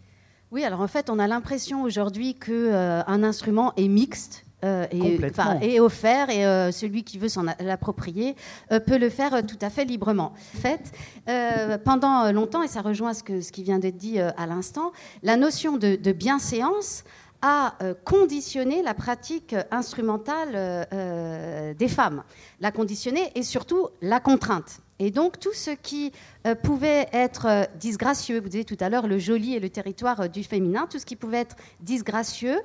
Oui, 0.52 0.63
alors 0.63 0.82
en 0.82 0.88
fait, 0.88 1.10
on 1.10 1.17
a 1.17 1.28
l'impression 1.28 1.82
aujourd'hui 1.82 2.36
qu'un 2.36 3.23
instrument 3.23 3.73
est 3.76 3.88
mixte 3.88 4.45
euh, 4.63 4.86
et, 4.91 5.80
offert, 5.80 6.30
et 6.30 6.45
euh, 6.45 6.71
celui 6.71 7.04
qui 7.04 7.17
veut 7.17 7.28
s'en 7.28 7.43
l'approprier 7.60 8.36
euh, 8.71 8.80
peut 8.80 8.97
le 8.97 9.10
faire 9.10 9.45
tout 9.45 9.58
à 9.62 9.69
fait 9.69 9.84
librement. 9.84 10.34
fait, 10.36 10.91
pendant 11.84 12.32
longtemps, 12.32 12.63
et 12.63 12.67
ça 12.67 12.82
rejoint 12.82 13.13
ce, 13.13 13.23
que, 13.23 13.41
ce 13.41 13.52
qui 13.52 13.63
vient 13.63 13.80
d'être 13.80 13.97
dit 13.97 14.19
à 14.19 14.45
l'instant, 14.45 14.91
la 15.21 15.38
notion 15.38 15.78
de, 15.78 15.95
de 15.95 16.12
bienséance 16.12 17.04
a 17.41 17.76
conditionné 18.06 18.82
la 18.82 18.93
pratique 18.93 19.56
instrumentale 19.71 20.88
des 21.78 21.88
femmes. 21.88 22.23
La 22.62 22.71
conditionner 22.71 23.32
et 23.36 23.43
surtout 23.43 23.88
la 24.02 24.19
contrainte. 24.19 24.80
Et 24.99 25.12
donc 25.12 25.39
tout 25.39 25.54
ce 25.54 25.71
qui 25.71 26.12
pouvait 26.63 27.08
être 27.12 27.67
disgracieux, 27.80 28.39
vous 28.39 28.49
disiez 28.49 28.65
tout 28.65 28.78
à 28.80 28.89
l'heure 28.89 29.08
le 29.08 29.19
joli 29.19 29.56
et 29.56 29.60
le 29.60 29.69
territoire 29.69 30.30
du 30.30 30.43
féminin, 30.43 30.88
tout 30.89 30.99
ce 30.99 31.06
qui 31.06 31.15
pouvait 31.15 31.39
être 31.39 31.56
disgracieux, 31.82 32.60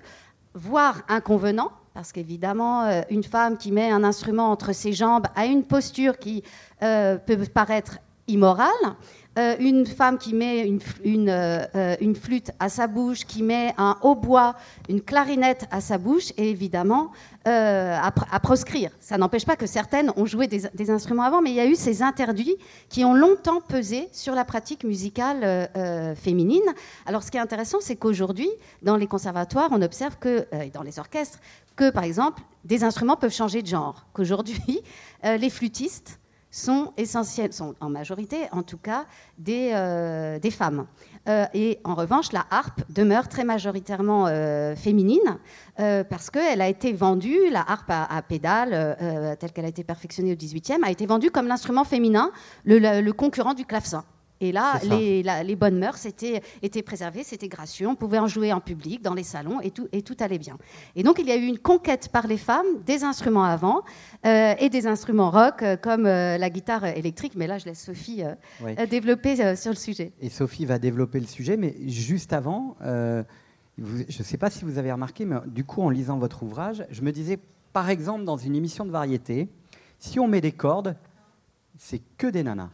voire 0.54 1.02
inconvenant, 1.08 1.72
parce 1.98 2.12
qu'évidemment, 2.12 2.84
euh, 2.84 3.00
une 3.10 3.24
femme 3.24 3.58
qui 3.58 3.72
met 3.72 3.90
un 3.90 4.04
instrument 4.04 4.52
entre 4.52 4.72
ses 4.72 4.92
jambes 4.92 5.26
a 5.34 5.46
une 5.46 5.64
posture 5.64 6.16
qui 6.16 6.44
euh, 6.84 7.16
peut 7.16 7.36
paraître 7.52 7.98
immorale. 8.28 8.68
Euh, 9.36 9.56
une 9.58 9.84
femme 9.84 10.16
qui 10.16 10.32
met 10.32 10.60
une, 11.04 12.14
flûte 12.14 12.52
à 12.60 12.68
sa 12.68 12.86
bouche, 12.86 13.24
qui 13.24 13.42
met 13.42 13.74
un 13.78 13.96
hautbois, 14.02 14.54
une 14.88 15.00
clarinette 15.00 15.66
à 15.72 15.80
sa 15.80 15.98
bouche, 15.98 16.30
et 16.36 16.50
évidemment 16.50 17.10
à, 17.44 18.40
proscrire. 18.42 18.90
Ça 19.00 19.16
n'empêche 19.16 19.46
pas 19.46 19.56
que 19.56 19.66
certaines 19.66 20.12
ont 20.16 20.26
joué 20.26 20.46
des, 20.48 20.90
instruments 20.90 21.22
avant, 21.22 21.40
mais 21.40 21.50
il 21.50 21.56
y 21.56 21.60
a 21.60 21.66
eu 21.66 21.76
ces 21.76 22.02
interdits 22.02 22.56
qui 22.90 23.06
ont 23.06 23.14
longtemps 23.14 23.62
pesé 23.62 24.08
sur 24.12 24.34
la 24.34 24.44
pratique 24.44 24.84
musicale 24.84 25.70
féminine. 26.16 26.60
Alors 27.06 27.22
ce 27.22 27.30
qui 27.30 27.38
est 27.38 27.40
intéressant, 27.40 27.78
c'est 27.80 27.96
qu'aujourd'hui, 27.96 28.50
dans 28.82 28.96
les 28.96 29.06
conservatoires, 29.06 29.70
on 29.72 29.80
observe 29.80 30.18
que, 30.18 30.46
et 30.62 30.68
dans 30.68 30.82
les 30.82 30.98
orchestres, 30.98 31.38
que, 31.78 31.90
par 31.90 32.04
exemple, 32.04 32.42
des 32.64 32.82
instruments 32.84 33.16
peuvent 33.16 33.32
changer 33.32 33.62
de 33.62 33.68
genre, 33.68 34.04
qu'aujourd'hui, 34.12 34.82
euh, 35.24 35.36
les 35.36 35.48
flûtistes 35.48 36.20
sont 36.50 36.92
essentiels, 36.96 37.52
sont 37.52 37.74
en 37.78 37.90
majorité 37.90 38.36
en 38.52 38.62
tout 38.62 38.78
cas 38.78 39.04
des, 39.36 39.70
euh, 39.74 40.38
des 40.38 40.50
femmes. 40.50 40.86
Euh, 41.28 41.44
et 41.52 41.78
en 41.84 41.94
revanche, 41.94 42.32
la 42.32 42.46
harpe 42.50 42.80
demeure 42.88 43.28
très 43.28 43.44
majoritairement 43.44 44.26
féminine 44.74 45.38
parce 45.76 46.30
qu'elle 46.30 46.62
a 46.62 46.68
été 46.68 46.92
vendue, 46.94 47.50
la 47.52 47.60
harpe 47.60 47.90
à, 47.90 48.22
pédale, 48.22 48.96
telle 49.38 49.52
qu'elle 49.52 49.66
a 49.66 49.68
été 49.68 49.84
perfectionnée 49.84 50.32
au 50.32 50.36
XVIIIe, 50.36 50.82
a 50.82 50.90
été 50.90 51.04
vendue 51.04 51.30
comme 51.30 51.48
l'instrument 51.48 51.84
féminin, 51.84 52.32
le, 52.64 53.02
le 53.02 53.12
concurrent 53.12 53.54
du 53.54 53.66
clavecin. 53.66 54.04
Et 54.40 54.52
là 54.52 54.80
les, 54.84 55.56
bonnes 55.56 55.78
mœurs 55.78 56.06
étaient, 56.06 56.42
étaient 56.62 56.82
préservées, 56.82 57.24
c'était 57.24 57.48
gracieux, 57.48 57.88
on 57.88 57.96
pouvait 57.96 58.18
en 58.18 58.28
jouer 58.28 58.52
en 58.52 58.60
public, 58.60 59.02
dans 59.02 59.14
les 59.14 59.22
salons, 59.24 59.60
et 59.60 59.70
tout, 59.70 59.88
et 59.92 60.02
tout 60.02 60.16
allait 60.20 60.38
bien. 60.38 60.56
Et 60.94 61.02
donc 61.02 61.18
il 61.18 61.26
y 61.26 61.32
a 61.32 61.36
eu 61.36 61.44
une 61.44 61.58
conquête 61.58 62.08
par 62.10 62.26
les 62.26 62.38
femmes 62.38 62.66
des 62.86 63.04
instruments 63.04 63.44
avant 63.44 63.82
euh, 64.26 64.54
et 64.58 64.68
des 64.68 64.86
instruments 64.86 65.30
rock, 65.30 65.62
euh, 65.62 65.76
comme 65.76 66.06
euh, 66.06 66.38
la 66.38 66.50
guitare 66.50 66.84
électrique, 66.84 67.32
mais 67.36 67.46
là 67.46 67.58
je 67.58 67.66
laisse 67.66 67.82
Sophie 67.82 68.22
développer 68.90 69.56
sur 69.56 69.70
le 69.70 69.76
sujet. 69.76 70.12
Et 70.20 70.30
Sophie 70.30 70.64
va 70.66 70.78
développer 70.78 71.20
le 71.20 71.26
sujet, 71.26 71.56
mais 71.56 71.74
juste 71.86 72.32
avant, 72.32 72.76
je 72.80 73.24
ne 73.78 74.22
sais 74.22 74.38
pas 74.38 74.50
si 74.50 74.64
vous 74.64 74.78
avez 74.78 74.92
remarqué, 74.92 75.24
mais 75.24 75.36
du 75.46 75.64
coup 75.64 75.82
en 75.82 75.90
lisant 75.90 76.18
votre 76.18 76.42
ouvrage, 76.42 76.86
je 76.90 77.02
me 77.02 77.12
disais, 77.12 77.38
par 77.72 77.90
exemple, 77.90 78.24
dans 78.24 78.36
une 78.36 78.54
émission 78.54 78.84
de 78.84 78.90
variété, 78.90 79.48
si 79.98 80.20
on 80.20 80.28
met 80.28 80.40
des 80.40 80.52
cordes, 80.52 80.96
c'est 81.76 82.02
que 82.16 82.26
des 82.26 82.42
nanas. 82.42 82.70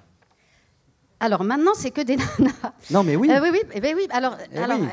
Alors 1.21 1.45
maintenant, 1.45 1.73
c'est 1.75 1.91
que 1.91 2.01
des 2.01 2.17
nanas. 2.39 2.53
Non, 2.91 3.03
mais 3.03 3.17
oui. 3.17 3.31
Euh, 3.31 3.41
oui, 3.43 3.49
oui, 3.53 3.61
eh 3.73 3.81
ben 3.81 3.95
oui. 3.97 4.07
Alors, 4.11 4.37
eh 4.53 4.59
alors 4.59 4.79
euh, 4.79 4.87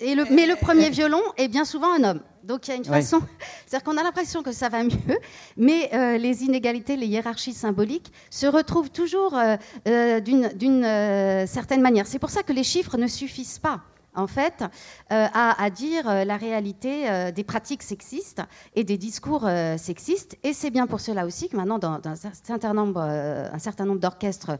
et 0.00 0.14
le, 0.14 0.24
mais 0.30 0.46
le 0.46 0.56
premier 0.56 0.90
violon 0.90 1.22
est 1.36 1.48
bien 1.48 1.64
souvent 1.64 1.92
un 1.94 2.02
homme. 2.04 2.20
Donc 2.42 2.66
il 2.66 2.70
y 2.70 2.74
a 2.74 2.76
une 2.76 2.84
façon, 2.84 3.20
c'est-à-dire 3.66 3.84
qu'on 3.84 3.96
a 3.96 4.02
l'impression 4.02 4.42
que 4.42 4.52
ça 4.52 4.68
va 4.68 4.82
mieux, 4.82 5.18
mais 5.56 5.90
euh, 5.94 6.18
les 6.18 6.42
inégalités, 6.42 6.96
les 6.96 7.06
hiérarchies 7.06 7.52
symboliques 7.52 8.12
se 8.30 8.46
retrouvent 8.46 8.90
toujours 8.90 9.38
d'une 9.86 11.46
certaine 11.46 11.82
manière. 11.82 12.06
C'est 12.06 12.18
pour 12.18 12.30
ça 12.30 12.42
que 12.42 12.52
les 12.52 12.64
chiffres 12.64 12.96
ne 12.96 13.06
suffisent 13.06 13.58
pas 13.58 13.82
en 14.18 14.26
fait, 14.26 14.64
euh, 15.12 15.26
à, 15.32 15.70
dire 15.70 16.08
euh, 16.08 16.24
la 16.24 16.36
réalité 16.36 17.08
euh, 17.08 17.30
des 17.30 17.44
pratiques 17.44 17.82
sexistes 17.82 18.42
et 18.74 18.84
des 18.84 18.98
discours 18.98 19.48
sexistes. 19.76 20.36
Et 20.42 20.52
c'est 20.52 20.70
bien 20.70 20.86
pour 20.86 21.00
cela 21.00 21.24
aussi 21.24 21.48
que 21.48 21.56
maintenant, 21.56 21.78
dans, 21.78 22.00
un 22.04 22.34
certain 22.34 22.74
nombre, 22.74 23.98
d'orchestres 23.98 24.58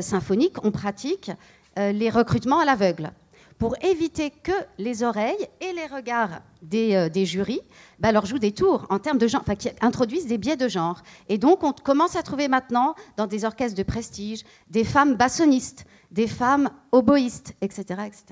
symphoniques, 0.00 0.56
on 0.64 0.70
pratique 0.70 1.30
les 1.76 2.10
recrutements 2.10 2.60
à 2.60 2.64
l'aveugle 2.64 3.10
pour 3.58 3.74
éviter 3.82 4.30
que 4.30 4.52
les 4.78 5.02
oreilles 5.02 5.48
et 5.60 5.72
les 5.72 5.86
regards 5.86 6.40
des, 6.62 7.26
jurys 7.26 7.60
bah, 7.98 8.12
leur 8.12 8.24
jouent 8.26 8.38
des 8.38 8.52
tours 8.52 8.86
en 8.88 8.98
termes 8.98 9.18
de 9.18 9.26
genre, 9.26 9.42
enfin, 9.42 9.56
qui 9.56 9.68
introduisent 9.80 10.26
des 10.26 10.38
biais 10.38 10.56
de 10.56 10.68
genre. 10.68 11.02
Et 11.28 11.38
donc, 11.38 11.64
on 11.64 11.72
commence 11.72 12.16
à 12.16 12.22
trouver 12.22 12.48
maintenant, 12.48 12.94
dans 13.16 13.26
des 13.26 13.44
orchestres 13.44 13.76
de 13.76 13.82
prestige, 13.82 14.44
des 14.70 14.84
femmes 14.84 15.16
bassonistes, 15.16 15.84
des 16.10 16.26
femmes 16.28 16.70
oboïstes, 16.92 17.54
etc. 17.60 17.82
etc. 18.06 18.24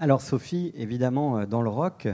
Alors 0.00 0.20
Sophie, 0.20 0.72
évidemment, 0.76 1.38
euh, 1.38 1.46
dans 1.46 1.60
le 1.60 1.70
rock, 1.70 2.06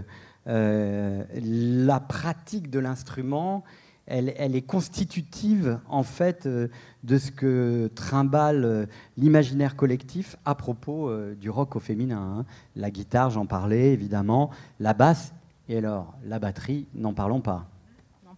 euh, 0.47 1.23
la 1.35 2.01
pratique 2.01 2.70
de 2.70 2.79
l'instrument, 2.79 3.62
elle, 4.07 4.29
est 4.29 4.66
constitutive 4.66 5.79
en 5.88 6.03
fait 6.03 6.47
euh, 6.47 6.68
de 7.05 7.18
ce 7.18 7.31
que 7.31 7.90
trimballe 7.94 8.88
l'imaginaire 9.18 9.77
collectif 9.77 10.37
à 10.47 10.55
propos 10.55 11.11
du 11.35 11.51
rock 11.51 11.77
au 11.77 11.81
féminin. 11.81 12.38
Hein. 12.38 12.44
La 12.75 12.90
guitare, 12.90 13.29
j'en 13.29 13.44
parlais 13.44 13.92
évidemment, 13.92 14.51
la 14.81 14.94
basse, 14.94 15.35
et 15.68 15.77
alors 15.77 16.14
la 16.25 16.38
batterie, 16.38 16.87
n'en 16.94 17.12
parlons 17.12 17.40
pas. 17.40 17.66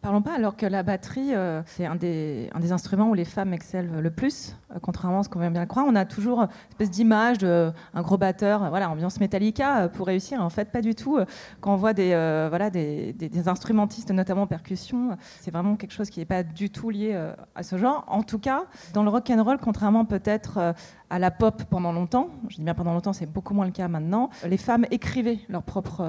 Parlons 0.02 0.22
pas, 0.22 0.34
alors 0.34 0.56
que 0.56 0.66
la 0.66 0.82
batterie, 0.84 1.32
c'est 1.64 1.86
un 1.86 1.96
des, 1.96 2.48
un 2.52 2.60
des, 2.60 2.70
instruments 2.70 3.10
où 3.10 3.14
les 3.14 3.24
femmes 3.24 3.52
excellent 3.52 4.00
le 4.00 4.10
plus, 4.10 4.54
contrairement 4.82 5.20
à 5.20 5.22
ce 5.22 5.28
qu'on 5.28 5.40
vient 5.40 5.50
bien 5.50 5.66
croire. 5.66 5.86
On 5.88 5.94
a 5.94 6.04
toujours 6.04 6.42
une 6.42 6.48
espèce 6.70 6.90
d'image 6.90 7.38
d'un 7.38 7.72
gros 7.96 8.18
batteur, 8.18 8.64
euh, 8.64 8.68
voilà, 8.68 8.90
ambiance 8.90 9.20
Metallica 9.20 9.88
pour 9.88 10.06
réussir. 10.06 10.42
En 10.42 10.50
fait, 10.50 10.70
pas 10.70 10.82
du 10.82 10.94
tout. 10.94 11.18
Quand 11.60 11.72
on 11.72 11.76
voit 11.76 11.92
des, 11.92 12.10
voilà, 12.48 12.70
des, 12.70 13.12
des, 13.12 13.48
instrumentistes, 13.48 14.10
notamment 14.10 14.42
en 14.42 14.46
percussion, 14.46 15.16
c'est 15.40 15.50
vraiment 15.50 15.76
quelque 15.76 15.92
chose 15.92 16.10
qui 16.10 16.20
n'est 16.20 16.26
pas 16.26 16.42
du 16.42 16.70
tout 16.70 16.90
lié 16.90 17.14
à 17.54 17.62
ce 17.62 17.76
genre. 17.76 18.04
En 18.08 18.22
tout 18.22 18.38
cas, 18.38 18.64
dans 18.92 19.02
le 19.02 19.10
rock 19.10 19.30
and 19.30 19.42
roll, 19.42 19.58
contrairement 19.58 20.04
peut-être 20.04 20.74
à 21.10 21.18
la 21.18 21.30
pop 21.30 21.62
pendant 21.70 21.92
longtemps, 21.92 22.30
je 22.48 22.56
dis 22.56 22.62
bien 22.62 22.74
pendant 22.74 22.92
longtemps, 22.92 23.12
c'est 23.12 23.30
beaucoup 23.30 23.54
moins 23.54 23.66
le 23.66 23.72
cas 23.72 23.88
maintenant, 23.88 24.30
les 24.44 24.56
femmes 24.56 24.86
écrivaient 24.90 25.38
leurs 25.48 25.62
propres 25.62 26.04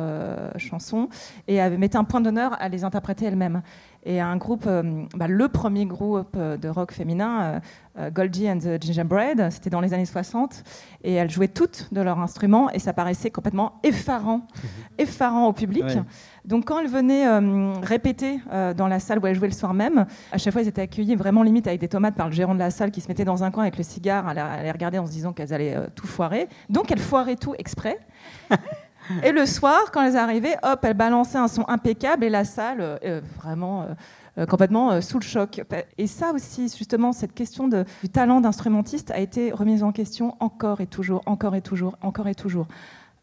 chansons 0.57 1.09
et 1.47 1.69
mettaient 1.77 1.97
un 1.97 2.03
point 2.03 2.21
d'honneur 2.21 2.55
à 2.59 2.69
les 2.69 2.83
interpréter 2.83 3.25
elles-mêmes 3.25 3.61
et 4.03 4.21
un 4.21 4.37
groupe, 4.37 4.65
euh, 4.67 5.03
bah, 5.15 5.27
le 5.27 5.47
premier 5.49 5.85
groupe 5.85 6.35
euh, 6.37 6.55
de 6.57 6.69
rock 6.69 6.93
féminin, 6.93 7.61
euh, 7.97 8.09
Goldie 8.11 8.49
and 8.49 8.59
the 8.59 8.81
Gingerbread, 8.81 9.49
c'était 9.51 9.69
dans 9.69 9.81
les 9.81 9.93
années 9.93 10.05
60, 10.05 10.63
et 11.03 11.13
elles 11.13 11.29
jouaient 11.29 11.47
toutes 11.47 11.91
de 11.91 11.99
leur 11.99 12.19
instrument, 12.19 12.69
et 12.71 12.79
ça 12.79 12.93
paraissait 12.93 13.31
complètement 13.31 13.79
effarant, 13.83 14.37
mhm. 14.37 14.69
effarant 14.99 15.47
au 15.47 15.53
public. 15.53 15.85
Donc 16.45 16.65
quand 16.65 16.79
elles 16.79 16.89
venaient 16.89 17.25
répéter 17.83 18.39
dans 18.77 18.87
la 18.87 18.99
salle 18.99 19.17
où 19.17 19.25
elles 19.25 19.35
jouaient 19.35 19.47
le 19.47 19.53
soir 19.53 19.73
même, 19.73 20.05
à 20.31 20.37
chaque 20.37 20.53
fois 20.53 20.61
elles 20.61 20.67
étaient 20.67 20.83
accueillies 20.83 21.15
vraiment 21.15 21.41
limite 21.41 21.65
avec 21.65 21.81
des 21.81 21.87
tomates 21.87 22.15
par 22.15 22.27
le 22.27 22.33
gérant 22.33 22.53
de 22.53 22.59
la 22.59 22.69
salle 22.69 22.91
qui 22.91 23.01
se 23.01 23.07
mettait 23.07 23.25
dans 23.25 23.43
un 23.43 23.49
coin 23.49 23.63
avec 23.63 23.77
le 23.77 23.83
cigare 23.83 24.27
à 24.27 24.63
les 24.63 24.71
regarder 24.71 24.99
en 24.99 25.07
se 25.07 25.11
disant 25.11 25.33
qu'elles 25.33 25.53
allaient 25.53 25.75
tout 25.95 26.07
foirer. 26.07 26.47
Donc 26.69 26.91
elles 26.91 26.99
foiraient 26.99 27.35
tout 27.35 27.55
exprès. 27.57 27.99
Et 29.23 29.31
le 29.31 29.45
soir, 29.45 29.91
quand 29.91 30.03
elles 30.03 30.17
arrivaient, 30.17 30.57
hop, 30.63 30.79
elles 30.83 30.93
balançaient 30.93 31.37
un 31.37 31.47
son 31.47 31.65
impeccable 31.67 32.23
et 32.23 32.29
la 32.29 32.45
salle, 32.45 32.79
euh, 32.81 33.21
vraiment 33.37 33.83
euh, 33.83 33.85
euh, 34.37 34.45
complètement 34.45 35.01
sous 35.01 35.19
le 35.19 35.23
choc. 35.23 35.61
Et 35.97 36.07
ça 36.07 36.31
aussi, 36.33 36.63
justement, 36.69 37.13
cette 37.13 37.33
question 37.33 37.67
du 37.67 38.09
talent 38.09 38.41
d'instrumentiste 38.41 39.11
a 39.11 39.19
été 39.19 39.51
remise 39.51 39.83
en 39.83 39.91
question 39.91 40.35
encore 40.39 40.81
et 40.81 40.87
toujours, 40.87 41.21
encore 41.25 41.55
et 41.55 41.61
toujours, 41.61 41.97
encore 42.01 42.27
et 42.27 42.35
toujours. 42.35 42.67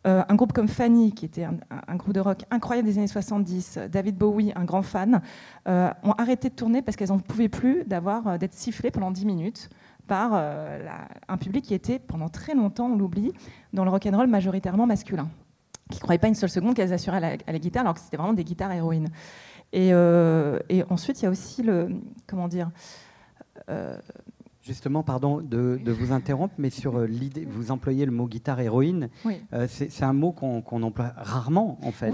un 0.04 0.34
groupe 0.34 0.52
comme 0.52 0.68
Fanny, 0.68 1.12
qui 1.12 1.24
était 1.24 1.44
un, 1.44 1.96
groupe 1.96 2.14
de 2.14 2.20
rock 2.20 2.44
incroyable 2.50 2.88
des 2.88 2.98
années 2.98 3.06
70, 3.06 3.78
David 3.90 4.16
Bowie, 4.16 4.52
un 4.56 4.64
grand 4.64 4.82
fan, 4.82 5.22
ont 5.66 6.12
arrêté 6.18 6.48
de 6.48 6.54
tourner 6.54 6.82
parce 6.82 6.96
qu'elles 6.96 7.08
n'en 7.08 7.20
pouvaient 7.20 7.48
plus 7.48 7.84
d'être 7.84 8.54
sifflées 8.54 8.90
pendant 8.90 9.10
10 9.12 9.24
minutes 9.24 9.70
par 10.08 10.34
un 10.34 11.36
public 11.36 11.64
qui 11.64 11.74
était 11.74 12.00
pendant 12.00 12.28
très 12.28 12.54
longtemps, 12.54 12.86
on 12.86 12.96
l'oublie, 12.96 13.32
dans 13.72 13.84
le 13.84 13.90
rock 13.90 14.06
and 14.06 14.16
roll 14.16 14.26
majoritairement 14.26 14.86
masculin 14.86 15.28
qui 15.90 15.96
ne 15.96 16.00
croyaient 16.00 16.18
pas 16.18 16.28
une 16.28 16.34
seule 16.34 16.50
seconde 16.50 16.74
qu'elles 16.74 16.92
assuraient 16.92 17.38
à 17.46 17.52
la, 17.52 17.58
guitare, 17.58 17.82
alors 17.82 17.94
que 17.94 18.00
c'était 18.00 18.16
vraiment 18.16 18.32
des 18.32 18.44
guitares 18.44 18.72
héroïnes. 18.72 19.10
Et, 19.72 19.90
euh, 19.92 20.60
et 20.68 20.84
ensuite, 20.88 21.20
il 21.20 21.24
y 21.24 21.28
a 21.28 21.30
aussi 21.30 21.62
le. 21.62 21.88
Comment 22.26 22.48
dire 22.48 22.70
euh, 23.68 23.98
Justement, 24.62 25.02
pardon 25.02 25.42
de, 25.42 25.78
vous 25.86 26.12
interrompre, 26.12 26.54
mais 26.56 26.70
sur 26.70 26.96
euh, 26.96 27.06
l'idée, 27.06 27.44
vous 27.44 27.70
employez 27.70 28.06
le 28.06 28.12
mot 28.12 28.26
guitare 28.26 28.60
héroïne. 28.60 29.10
c'est 29.68 30.04
un 30.04 30.14
mot 30.14 30.32
qu'on 30.32 30.82
emploie 30.82 31.12
rarement, 31.16 31.78
en 31.82 31.90
fait. 31.90 32.12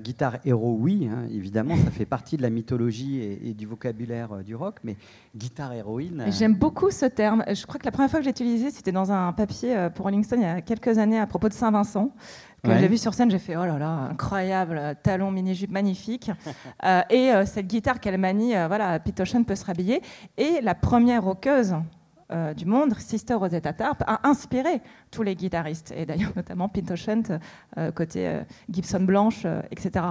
guitare 0.00 0.40
héros, 0.44 0.76
oui, 0.78 1.08
hein, 1.10 1.26
évidemment, 1.30 1.76
ça 1.76 1.90
fait 1.90 2.04
partie 2.04 2.36
de 2.36 2.42
la 2.42 2.50
mythologie 2.50 3.22
et, 3.22 3.54
du 3.54 3.64
vocabulaire 3.66 4.44
du 4.44 4.54
rock, 4.54 4.80
mais 4.84 4.96
guitare 5.34 5.72
héroïne. 5.72 6.24
J'aime 6.28 6.54
beaucoup 6.54 6.90
ce 6.90 7.06
terme. 7.06 7.44
Je 7.48 7.64
crois 7.64 7.78
que 7.78 7.86
la 7.86 7.92
première 7.92 8.10
fois 8.10 8.18
que 8.18 8.24
j'ai 8.24 8.30
utilisé, 8.30 8.70
c'était 8.70 8.92
dans 8.92 9.10
un 9.10 9.32
papier 9.32 9.88
pour 9.94 10.04
Rolling 10.04 10.24
Stone 10.24 10.40
il 10.40 10.46
y 10.46 10.46
a 10.46 10.60
quelques 10.60 10.98
années 10.98 11.18
à 11.20 11.26
propos 11.26 11.48
de 11.48 11.54
Saint-Vincent 11.54 12.12
que 12.72 12.78
j'ai 12.78 12.88
vu 12.88 12.98
sur 12.98 13.14
scène, 13.14 13.30
j'ai 13.30 13.38
fait 13.38 13.56
oh 13.56 13.64
là 13.64 13.78
là, 13.78 14.08
incroyable, 14.10 14.96
talon 15.02 15.30
mini-jupe 15.30 15.70
magnifique. 15.70 16.30
Euh, 16.84 17.02
et 17.08 17.30
euh, 17.30 17.46
cette 17.46 17.66
guitare 17.66 18.00
qu'elle 18.00 18.18
manie, 18.18 18.54
euh, 18.54 18.66
voilà, 18.66 18.98
peut 18.98 19.54
se 19.54 19.64
rhabiller. 19.64 20.02
Et 20.36 20.60
la 20.60 20.74
première 20.74 21.22
roqueuse 21.24 21.74
du 22.56 22.66
monde, 22.66 22.94
Sister 22.98 23.34
Rosetta 23.34 23.72
Tarp, 23.72 24.02
a 24.06 24.26
inspiré 24.26 24.80
tous 25.10 25.22
les 25.22 25.36
guitaristes, 25.36 25.94
et 25.96 26.04
d'ailleurs 26.04 26.32
notamment 26.36 26.68
Pete 26.68 26.90
Ocean, 26.90 27.22
côté 27.94 28.40
Gibson 28.68 29.00
Blanche, 29.00 29.46
etc. 29.70 30.04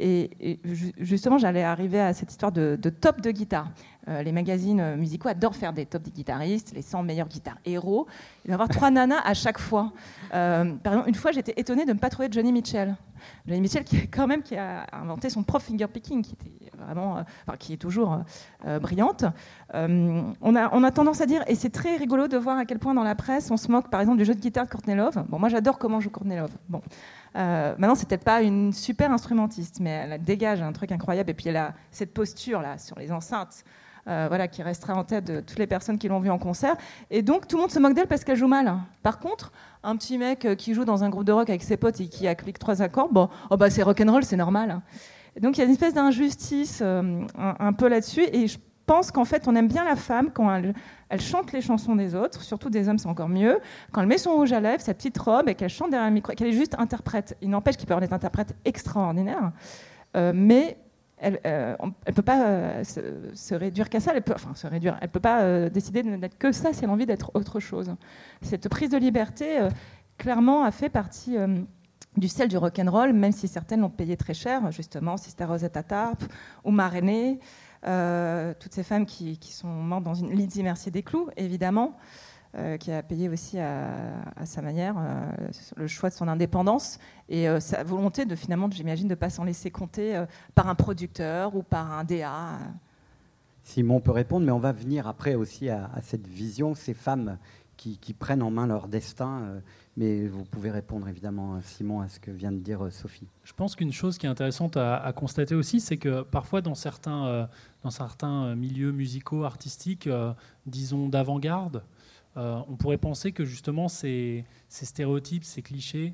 Et, 0.00 0.60
justement, 0.98 1.38
j'allais 1.38 1.64
arriver 1.64 2.00
à 2.00 2.12
cette 2.12 2.30
histoire 2.30 2.52
de, 2.52 2.76
top 3.00 3.20
de 3.20 3.30
guitare. 3.30 3.68
Euh, 4.08 4.22
les 4.22 4.32
magazines 4.32 4.80
euh, 4.80 4.96
musicaux 4.96 5.28
adorent 5.28 5.56
faire 5.56 5.72
des 5.74 5.84
tops 5.84 6.04
des 6.04 6.10
guitaristes, 6.10 6.72
les 6.72 6.80
100 6.80 7.02
meilleurs 7.02 7.28
guitares 7.28 7.58
héros. 7.66 8.06
Il 8.44 8.48
va 8.48 8.52
y 8.52 8.54
avoir 8.54 8.68
trois 8.68 8.90
nanas 8.92 9.20
à 9.22 9.34
chaque 9.34 9.58
fois. 9.58 9.92
Euh, 10.32 10.72
par 10.76 10.92
exemple, 10.92 11.08
une 11.08 11.14
fois, 11.14 11.32
j'étais 11.32 11.52
étonnée 11.56 11.84
de 11.84 11.92
ne 11.92 11.98
pas 11.98 12.08
trouver 12.08 12.28
Johnny 12.30 12.52
Mitchell. 12.52 12.96
Johnny 13.46 13.60
Mitchell, 13.60 13.84
qui, 13.84 14.08
quand 14.08 14.26
même, 14.26 14.42
qui 14.42 14.56
a 14.56 14.86
inventé 14.92 15.28
son 15.28 15.42
prof 15.42 15.62
fingerpicking, 15.62 16.22
qui 16.22 16.34
était 16.34 16.70
vraiment, 16.78 17.24
qui 17.58 17.72
est 17.72 17.76
toujours 17.76 18.20
brillante. 18.80 19.24
on, 19.74 20.56
a, 20.56 20.70
on 20.72 20.84
a 20.84 20.90
tendance 20.92 21.20
à 21.20 21.26
dire, 21.26 21.42
et 21.48 21.56
c'est 21.56 21.70
très 21.70 21.96
rigolo 21.96 22.28
de 22.28 22.36
voir 22.36 22.56
à 22.56 22.64
quel 22.64 22.78
point 22.78 22.94
dans 22.94 23.02
la 23.02 23.16
presse 23.16 23.50
on 23.50 23.56
se 23.56 23.70
moque, 23.70 23.90
par 23.90 24.00
exemple, 24.00 24.18
du 24.18 24.24
jeu 24.24 24.34
de 24.34 24.40
guitare 24.40 24.66
de 24.66 24.70
Courtney 24.70 24.94
Love. 24.94 25.24
Bon, 25.28 25.40
moi, 25.40 25.48
j'adore 25.48 25.78
comment 25.78 25.98
joue 25.98 26.10
Courtney 26.10 26.36
Love. 26.36 26.56
Bon. 26.68 26.80
Maintenant, 27.34 27.94
c'est 27.94 28.08
peut-être 28.08 28.24
pas 28.24 28.42
une 28.42 28.72
super 28.72 29.12
instrumentiste, 29.12 29.80
mais 29.80 29.90
elle 29.90 30.22
dégage 30.22 30.62
un 30.62 30.72
truc 30.72 30.92
incroyable. 30.92 31.30
Et 31.30 31.34
puis 31.34 31.48
elle 31.48 31.56
a 31.56 31.74
cette 31.90 32.12
posture 32.12 32.60
là 32.60 32.78
sur 32.78 32.98
les 32.98 33.12
enceintes. 33.12 33.64
Euh, 34.08 34.24
voilà, 34.28 34.48
qui 34.48 34.62
restera 34.62 34.94
en 34.94 35.04
tête 35.04 35.26
de 35.26 35.40
toutes 35.40 35.58
les 35.58 35.66
personnes 35.66 35.98
qui 35.98 36.08
l'ont 36.08 36.18
vue 36.18 36.30
en 36.30 36.38
concert. 36.38 36.76
Et 37.10 37.20
donc, 37.20 37.46
tout 37.46 37.56
le 37.56 37.62
monde 37.62 37.70
se 37.70 37.78
moque 37.78 37.92
d'elle 37.92 38.06
parce 38.06 38.24
qu'elle 38.24 38.38
joue 38.38 38.46
mal. 38.46 38.74
Par 39.02 39.18
contre, 39.18 39.52
un 39.82 39.96
petit 39.96 40.16
mec 40.16 40.46
euh, 40.46 40.54
qui 40.54 40.72
joue 40.72 40.86
dans 40.86 41.04
un 41.04 41.10
groupe 41.10 41.24
de 41.24 41.32
rock 41.32 41.50
avec 41.50 41.62
ses 41.62 41.76
potes 41.76 42.00
et 42.00 42.08
qui 42.08 42.26
applique 42.26 42.58
trois 42.58 42.80
accords, 42.80 43.12
bon, 43.12 43.28
oh 43.50 43.58
bah, 43.58 43.68
c'est 43.68 43.82
rock'n'roll, 43.82 44.24
c'est 44.24 44.36
normal. 44.36 44.80
donc 45.42 45.58
il 45.58 45.60
y 45.60 45.62
a 45.62 45.66
une 45.66 45.72
espèce 45.72 45.92
d'injustice 45.92 46.80
un, 46.80 47.26
un, 47.36 47.72
peu 47.74 47.88
là-dessus. 47.88 48.22
Et 48.32 48.46
pense 48.88 49.10
qu'en 49.10 49.26
fait, 49.26 49.46
on 49.46 49.54
aime 49.54 49.68
bien 49.68 49.84
la 49.84 49.96
femme 49.96 50.30
quand 50.32 50.50
elle, 51.10 51.20
chante 51.20 51.52
les 51.52 51.60
chansons 51.60 51.94
des 51.94 52.14
autres, 52.14 52.42
surtout 52.42 52.70
des 52.70 52.88
hommes, 52.88 52.98
c'est 52.98 53.08
encore 53.08 53.28
mieux. 53.28 53.60
Quand 53.92 54.00
elle 54.00 54.08
met 54.08 54.18
son 54.18 54.32
rouge 54.32 54.52
à 54.52 54.60
lèvres, 54.60 54.80
sa 54.80 54.94
petite 54.94 55.18
robe, 55.18 55.48
et 55.48 55.54
qu'elle 55.54 55.68
chante 55.68 55.90
derrière 55.90 56.08
un 56.08 56.10
micro, 56.10 56.32
qu'elle 56.32 56.48
est 56.48 56.52
juste 56.52 56.74
interprète. 56.78 57.36
Il 57.42 57.50
n'empêche 57.50 57.76
qu'il 57.76 57.86
peut 57.86 57.92
y 57.92 57.96
avoir 57.96 58.08
des 58.08 58.14
interprètes 58.14 58.56
extraordinaires, 58.64 59.52
euh, 60.16 60.32
mais 60.34 60.78
elle 61.18 61.34
ne 61.34 61.38
euh, 61.46 61.76
peut 62.14 62.22
pas 62.22 62.46
euh, 62.46 62.84
se, 62.84 63.54
réduire 63.54 63.90
qu'à 63.90 64.00
ça. 64.00 64.12
Elle 64.14 64.22
peut, 64.22 64.32
enfin, 64.34 64.54
se 64.54 64.66
réduire. 64.66 64.96
Elle 65.02 65.10
peut 65.10 65.20
pas 65.20 65.68
décider 65.68 66.02
de 66.02 66.08
n'être 66.08 66.38
que 66.38 66.50
ça 66.50 66.72
si 66.72 66.82
elle 66.82 66.90
a 66.90 66.92
envie 66.92 67.06
d'être 67.06 67.30
autre 67.34 67.60
chose. 67.60 67.94
Cette 68.40 68.68
prise 68.70 68.88
de 68.88 68.96
liberté, 68.96 69.58
clairement, 70.16 70.64
a 70.64 70.70
fait 70.70 70.88
partie 70.88 71.36
du 72.16 72.28
sel 72.28 72.48
du 72.48 72.56
rock'n'roll, 72.56 73.12
même 73.12 73.32
si 73.32 73.48
certaines 73.48 73.80
l'ont 73.80 73.90
payé 73.90 74.16
très 74.16 74.34
cher, 74.34 74.72
justement, 74.72 75.18
Sister 75.18 75.44
Rosetta 75.44 75.82
Tarp 75.82 76.22
ou 76.64 76.70
Marénée. 76.70 77.38
Euh, 77.86 78.54
toutes 78.58 78.74
ces 78.74 78.82
femmes 78.82 79.06
qui, 79.06 79.38
sont 79.42 79.68
mortes 79.68 80.04
dans 80.04 80.14
une 80.14 80.30
Lydie 80.32 80.62
Mercier 80.62 80.90
des 80.90 81.02
Clous, 81.02 81.28
évidemment, 81.36 81.96
euh, 82.56 82.76
qui 82.76 82.90
a 82.90 83.02
payé 83.02 83.28
aussi 83.28 83.58
à, 83.58 84.44
sa 84.44 84.62
manière 84.62 84.96
euh, 84.98 85.30
le 85.76 85.86
choix 85.86 86.08
de 86.08 86.14
son 86.14 86.28
indépendance 86.28 86.98
et 87.28 87.46
sa 87.60 87.84
volonté 87.84 88.24
de 88.24 88.34
finalement, 88.34 88.70
j'imagine, 88.70 89.06
de 89.06 89.12
ne 89.12 89.18
pas 89.18 89.30
s'en 89.30 89.44
laisser 89.44 89.70
compter 89.70 90.24
par 90.54 90.68
un 90.68 90.74
producteur 90.74 91.54
ou 91.54 91.62
par 91.62 91.92
un 91.92 92.04
DA. 92.04 92.58
Simon 93.62 94.00
peut 94.00 94.12
répondre, 94.12 94.46
mais 94.46 94.52
on 94.52 94.58
va 94.58 94.72
venir 94.72 95.06
après 95.06 95.34
aussi 95.34 95.68
à, 95.68 95.90
cette 96.02 96.26
vision, 96.26 96.74
ces 96.74 96.94
femmes 96.94 97.36
qui, 97.78 98.12
prennent 98.12 98.42
en 98.42 98.50
main 98.50 98.66
leur 98.66 98.88
destin 98.88 99.60
mais 99.98 100.28
vous 100.28 100.44
pouvez 100.44 100.70
répondre 100.70 101.08
évidemment, 101.08 101.60
Simon, 101.60 102.00
à 102.00 102.08
ce 102.08 102.20
que 102.20 102.30
vient 102.30 102.52
de 102.52 102.60
dire 102.60 102.84
euh, 102.84 102.90
Sophie. 102.90 103.26
Je 103.42 103.52
pense 103.52 103.74
qu'une 103.74 103.92
chose 103.92 104.16
qui 104.16 104.26
est 104.26 104.28
intéressante 104.28 104.76
à, 104.76 105.12
constater 105.14 105.56
aussi, 105.56 105.80
c'est 105.80 105.96
que 105.96 106.22
parfois 106.22 106.60
dans 106.60 106.76
certains, 106.76 107.26
euh, 107.26 107.46
dans 107.82 107.90
certains 107.90 108.44
euh, 108.44 108.54
milieux 108.54 108.92
musicaux, 108.92 109.42
artistiques, 109.42 110.08
disons 110.66 111.08
d'avant-garde, 111.08 111.82
on 112.36 112.76
pourrait 112.76 112.98
penser 112.98 113.32
que 113.32 113.44
justement 113.44 113.88
ces, 113.88 114.44
ces 114.68 114.86
stéréotypes, 114.86 115.42
ces 115.42 115.60
clichés, 115.60 116.12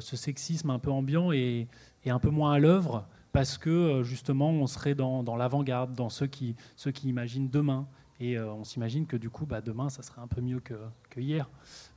ce 0.00 0.16
sexisme 0.16 0.70
un 0.70 0.78
peu 0.78 0.90
ambiant 0.90 1.32
est, 1.32 1.68
est 2.04 2.10
un 2.10 2.18
peu 2.18 2.30
moins 2.30 2.54
à 2.54 2.58
l'œuvre 2.58 3.06
parce 3.32 3.58
que 3.58 4.02
justement 4.02 4.48
on 4.48 4.66
serait 4.66 4.94
dans, 4.94 5.22
dans 5.22 5.36
l'avant-garde, 5.36 5.92
dans 5.92 6.08
ceux 6.08 6.28
qui, 6.28 6.56
ceux 6.76 6.92
qui 6.92 7.08
imaginent 7.08 7.50
demain. 7.50 7.86
Et 8.20 8.38
on 8.38 8.64
s'imagine 8.64 9.06
que 9.06 9.16
du 9.16 9.28
coup, 9.30 9.46
bah, 9.46 9.60
demain, 9.60 9.90
ça 9.90 10.02
serait 10.02 10.22
un 10.22 10.26
peu 10.26 10.40
mieux 10.40 10.60
que, 10.60 10.74
hier. 11.16 11.50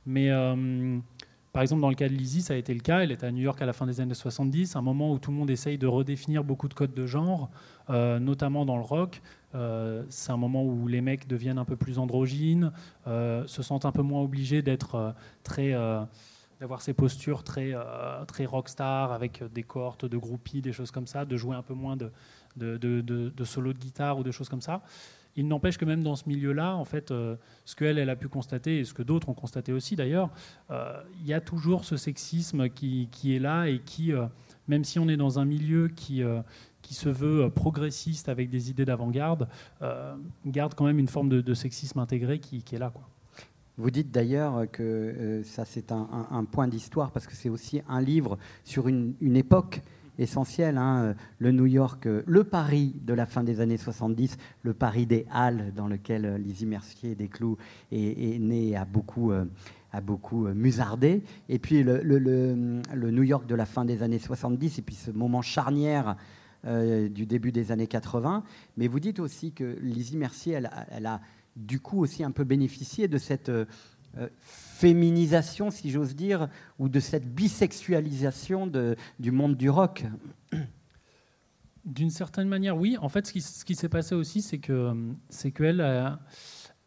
Mais 0.04 0.30
par 1.52 1.62
exemple, 1.62 1.82
dans 1.82 1.88
le 1.88 1.96
cas 1.96 2.08
de 2.08 2.14
Lizzie, 2.14 2.42
ça 2.42 2.54
a 2.54 2.56
été 2.56 2.72
le 2.72 2.80
cas. 2.80 3.00
Elle 3.00 3.10
est 3.10 3.24
à 3.24 3.32
New 3.32 3.42
York 3.42 3.60
à 3.60 3.66
la 3.66 3.72
fin 3.72 3.86
des 3.86 4.00
années 4.00 4.14
70, 4.14 4.76
un 4.76 4.82
moment 4.82 5.12
où 5.12 5.18
tout 5.18 5.32
le 5.32 5.36
monde 5.36 5.50
essaye 5.50 5.78
de 5.78 5.86
redéfinir 5.88 6.44
beaucoup 6.44 6.68
de 6.68 6.74
codes 6.74 6.94
de 6.94 7.06
genre, 7.06 7.50
euh, 7.90 8.20
notamment 8.20 8.64
dans 8.64 8.76
le 8.76 8.84
rock. 8.84 9.20
Euh, 9.56 10.04
c'est 10.10 10.30
un 10.30 10.36
moment 10.36 10.64
où 10.64 10.86
les 10.86 11.00
mecs 11.00 11.26
deviennent 11.26 11.58
un 11.58 11.64
peu 11.64 11.74
plus 11.74 11.98
androgynes, 11.98 12.70
euh, 13.08 13.44
se 13.48 13.62
sentent 13.62 13.84
un 13.84 13.90
peu 13.90 14.02
moins 14.02 14.22
obligés 14.22 14.62
d'être 14.62 15.14
très 15.42 15.74
d'avoir 16.60 16.82
ces 16.82 16.92
postures 16.92 17.42
très, 17.42 17.72
très 18.28 18.44
rockstar 18.44 19.12
avec 19.12 19.42
des 19.52 19.62
cohortes 19.62 20.04
de 20.04 20.18
groupies, 20.18 20.60
des 20.60 20.74
choses 20.74 20.90
comme 20.90 21.06
ça, 21.06 21.24
de 21.24 21.36
jouer 21.36 21.56
un 21.56 21.62
peu 21.62 21.72
moins 21.72 21.96
de, 21.96 22.12
de, 22.56 23.44
solos 23.44 23.72
de 23.72 23.78
guitare 23.78 24.18
ou 24.18 24.22
de 24.22 24.30
choses 24.30 24.50
comme 24.50 24.60
ça. 24.60 24.82
Il 25.36 25.46
n'empêche 25.48 25.78
que 25.78 25.84
même 25.84 26.02
dans 26.02 26.16
ce 26.16 26.28
milieu-là, 26.28 26.76
en 26.76 26.84
fait, 26.84 27.10
euh, 27.10 27.36
ce 27.64 27.76
qu'elle 27.76 27.98
elle 27.98 28.10
a 28.10 28.16
pu 28.16 28.28
constater 28.28 28.80
et 28.80 28.84
ce 28.84 28.92
que 28.92 29.02
d'autres 29.02 29.28
ont 29.28 29.34
constaté 29.34 29.72
aussi 29.72 29.94
d'ailleurs, 29.96 30.30
euh, 30.70 31.00
il 31.20 31.26
y 31.26 31.32
a 31.32 31.40
toujours 31.40 31.84
ce 31.84 31.96
sexisme 31.96 32.68
qui, 32.68 33.08
est 33.24 33.38
là 33.38 33.66
et 33.66 33.80
qui, 33.80 34.12
euh, 34.12 34.26
même 34.66 34.84
si 34.84 34.98
on 34.98 35.08
est 35.08 35.16
dans 35.16 35.38
un 35.38 35.44
milieu 35.44 35.88
qui, 35.88 36.22
qui 36.82 36.94
se 36.94 37.08
veut 37.08 37.50
progressiste 37.50 38.28
avec 38.28 38.50
des 38.50 38.70
idées 38.70 38.84
d'avant-garde, 38.84 39.48
garde 40.46 40.74
quand 40.74 40.84
même 40.84 40.98
une 40.98 41.08
forme 41.08 41.28
de, 41.28 41.54
sexisme 41.54 41.98
intégré 41.98 42.38
qui, 42.38 42.62
est 42.72 42.78
là. 42.78 42.92
Vous 43.76 43.90
dites 43.90 44.10
d'ailleurs 44.10 44.70
que 44.70 45.42
ça 45.44 45.64
c'est 45.64 45.92
un, 45.92 46.44
point 46.50 46.68
d'histoire 46.68 47.10
parce 47.10 47.26
que 47.26 47.34
c'est 47.34 47.48
aussi 47.48 47.82
un 47.88 48.00
livre 48.00 48.38
sur 48.64 48.88
une, 48.88 49.14
une 49.20 49.36
époque 49.36 49.82
essentiel. 50.20 50.78
Hein, 50.78 51.14
le 51.38 51.50
New 51.52 51.66
York, 51.66 52.06
euh, 52.06 52.22
le 52.26 52.44
Paris 52.44 52.94
de 53.02 53.14
la 53.14 53.26
fin 53.26 53.42
des 53.42 53.60
années 53.60 53.76
70, 53.76 54.36
le 54.62 54.74
Paris 54.74 55.06
des 55.06 55.26
Halles 55.30 55.72
dans 55.74 55.88
lequel 55.88 56.24
euh, 56.24 56.38
Lizzie 56.38 56.66
Mercier 56.66 57.14
des 57.14 57.28
Clous 57.28 57.56
est, 57.90 58.38
né 58.38 58.76
a 58.76 58.84
beaucoup, 58.84 59.32
euh, 59.32 59.44
a 59.92 60.00
beaucoup 60.00 60.46
musardé. 60.48 61.22
Et 61.48 61.58
puis 61.58 61.82
le, 61.82 62.02
New 62.94 63.22
York 63.22 63.46
de 63.46 63.54
la 63.54 63.66
fin 63.66 63.84
des 63.84 64.02
années 64.02 64.18
70 64.18 64.78
et 64.78 64.82
puis 64.82 64.94
ce 64.94 65.10
moment 65.10 65.42
charnière 65.42 66.16
du 66.62 67.24
début 67.24 67.52
des 67.52 67.72
années 67.72 67.86
80. 67.86 68.44
Mais 68.76 68.86
vous 68.86 69.00
dites 69.00 69.18
aussi 69.18 69.52
que 69.52 69.78
Lizzie 69.80 70.18
Mercier, 70.18 70.60
elle 70.90 71.06
a 71.06 71.22
du 71.56 71.80
coup 71.80 72.00
aussi 72.00 72.22
un 72.22 72.32
peu 72.32 72.44
bénéficié 72.44 73.08
de 73.08 73.16
cette 73.16 73.50
euh, 74.18 74.28
féminisation, 74.38 75.70
si 75.70 75.90
j'ose 75.90 76.14
dire, 76.14 76.48
ou 76.78 76.88
de 76.88 77.00
cette 77.00 77.32
bisexualisation 77.32 78.70
du 79.18 79.30
monde 79.30 79.56
du 79.56 79.70
rock 79.70 80.04
D'une 81.84 82.10
certaine 82.10 82.48
manière, 82.48 82.76
oui. 82.76 82.96
En 83.00 83.08
fait, 83.08 83.26
ce 83.26 83.64
qui, 83.64 83.74
s'est 83.74 83.88
passé 83.88 84.14
aussi, 84.14 84.42
c'est 84.42 84.58
que 84.58 84.92
c'est 85.28 85.50
qu'elle 85.50 85.80
a, 85.80 86.20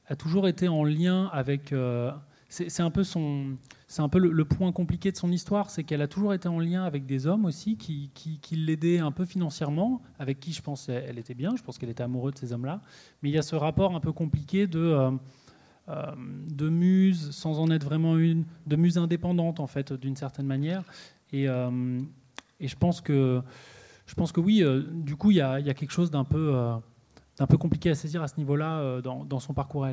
a, 0.07 0.15
toujours 0.15 0.47
été 0.47 0.67
en 0.67 0.83
lien 0.83 1.29
avec. 1.33 1.71
Euh, 1.71 2.11
c'est 2.49 2.81
un 2.81 2.91
peu 2.91 3.03
son, 3.03 3.57
c'est 3.93 4.01
un 4.01 4.09
peu 4.09 4.17
le, 4.17 4.45
point 4.45 4.71
compliqué 4.71 5.11
de 5.11 5.17
son 5.17 5.31
histoire, 5.31 5.69
c'est 5.69 5.83
qu'elle 5.83 6.01
a 6.01 6.07
toujours 6.07 6.33
été 6.33 6.47
en 6.47 6.59
lien 6.59 6.83
avec 6.83 7.05
des 7.05 7.27
hommes 7.27 7.45
aussi 7.45 7.77
qui, 7.77 8.09
l'aidaient 8.51 8.97
un 8.97 9.11
peu 9.11 9.23
financièrement, 9.23 10.01
avec 10.17 10.39
qui 10.39 10.51
je 10.51 10.63
pense 10.63 10.89
elle 10.89 11.19
était 11.19 11.35
bien. 11.35 11.55
Je 11.55 11.61
pense 11.61 11.77
qu'elle 11.77 11.91
était 11.91 12.01
amoureuse 12.01 12.33
de 12.33 12.39
ces 12.39 12.53
hommes-là. 12.53 12.81
Mais 13.21 13.29
il 13.29 13.35
y 13.35 13.37
a 13.37 13.43
ce 13.43 13.55
rapport 13.55 13.95
un 13.95 13.99
peu 13.99 14.11
compliqué 14.11 14.65
de 14.65 14.79
euh, 14.79 15.11
euh, 15.11 15.17
de 15.87 16.69
muse 16.69 17.31
sans 17.31 17.59
en 17.59 17.69
être 17.69 17.83
vraiment 17.83 18.17
une, 18.17 18.45
de 18.67 18.75
muse 18.75 18.97
indépendante 18.97 19.59
en 19.59 19.67
fait 19.67 19.91
d'une 19.93 20.15
certaine 20.15 20.45
manière. 20.45 20.83
Et, 21.33 21.49
euh, 21.49 22.01
je 22.61 22.75
pense 22.75 23.01
que 23.01 23.41
je 24.05 24.15
pense 24.15 24.31
que 24.31 24.39
oui, 24.39 24.63
euh, 24.63 24.83
du 24.91 25.15
coup 25.15 25.31
il 25.31 25.37
y, 25.37 25.41
a, 25.41 25.61
quelque 25.61 25.91
chose 25.91 26.11
d'un 26.11 26.23
peu 26.23 26.55
peu 27.49 27.57
compliqué 27.57 27.89
à 27.89 27.95
saisir 27.95 28.21
à 28.23 28.27
ce 28.27 28.37
niveau-là 28.37 29.01
dans, 29.01 29.39
son 29.39 29.53
parcours. 29.53 29.85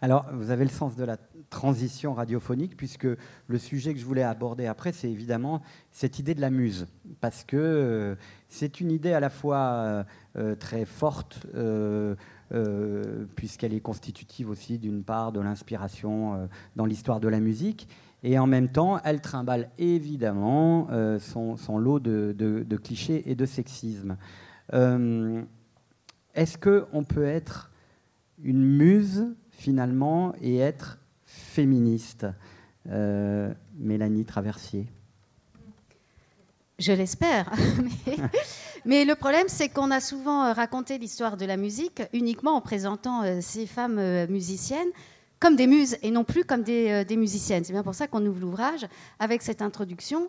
Alors, 0.00 0.26
vous 0.32 0.50
avez 0.50 0.64
le 0.64 0.70
sens 0.70 0.96
de 0.96 1.04
la 1.04 1.18
transition 1.50 2.14
radiophonique, 2.14 2.76
puisque 2.76 3.06
le 3.46 3.58
sujet 3.58 3.92
que 3.92 4.00
je 4.00 4.04
voulais 4.06 4.22
aborder 4.22 4.66
après, 4.66 4.92
c'est 4.92 5.10
évidemment 5.10 5.60
cette 5.90 6.18
idée 6.18 6.34
de 6.34 6.40
la 6.40 6.48
muse, 6.48 6.86
parce 7.20 7.44
que 7.44 8.16
c'est 8.48 8.80
une 8.80 8.90
idée 8.90 9.12
à 9.12 9.20
la 9.20 9.28
fois 9.28 10.06
très 10.58 10.86
forte, 10.86 11.46
euh, 11.54 12.14
puisqu'elle 13.36 13.74
est 13.74 13.80
constitutive 13.80 14.50
aussi 14.50 14.78
d'une 14.78 15.04
part 15.04 15.32
de 15.32 15.40
l'inspiration 15.40 16.34
euh, 16.34 16.46
dans 16.76 16.84
l'histoire 16.84 17.20
de 17.20 17.28
la 17.28 17.40
musique. 17.40 17.88
Et 18.22 18.38
en 18.38 18.46
même 18.46 18.68
temps, 18.68 19.00
elle 19.04 19.20
trimballe 19.20 19.70
évidemment 19.78 20.88
euh, 20.90 21.18
son, 21.18 21.78
lot 21.78 22.00
de, 22.00 22.76
clichés 22.82 23.30
et 23.30 23.34
de 23.34 23.46
sexisme. 23.46 24.16
Est-ce 24.72 26.58
qu'on 26.58 27.02
peut 27.04 27.24
être 27.24 27.70
une 28.42 28.64
muse 28.64 29.26
finalement 29.50 30.34
et 30.40 30.58
être 30.58 30.98
féministe 31.24 32.26
Mélanie 32.86 34.24
Traversier? 34.24 34.86
Je 36.80 36.92
l'espère. 36.92 37.50
Mais, 38.84 39.04
le 39.04 39.14
problème, 39.14 39.46
c'est 39.48 39.68
qu'on 39.68 39.90
a 39.90 40.00
souvent 40.00 40.44
euh, 40.44 40.52
raconté 40.52 40.98
l'histoire 40.98 41.36
de 41.36 41.44
la 41.44 41.56
musique 41.56 42.02
uniquement 42.12 42.52
en 42.52 42.60
présentant 42.60 43.22
euh, 43.22 43.38
ces 43.40 43.66
femmes 43.66 43.98
euh, 43.98 44.26
musiciennes 44.26 44.88
comme 45.38 45.56
des 45.56 45.66
muses 45.66 45.96
et 46.02 46.10
non 46.10 46.24
plus 46.24 46.44
comme 46.44 46.62
des, 46.62 47.16
musiciennes. 47.16 47.64
C'est 47.64 47.72
bien 47.72 47.82
pour 47.82 47.94
ça 47.94 48.06
qu'on 48.06 48.24
ouvre 48.26 48.40
l'ouvrage 48.40 48.86
avec 49.18 49.40
cette 49.40 49.62
introduction. 49.62 50.28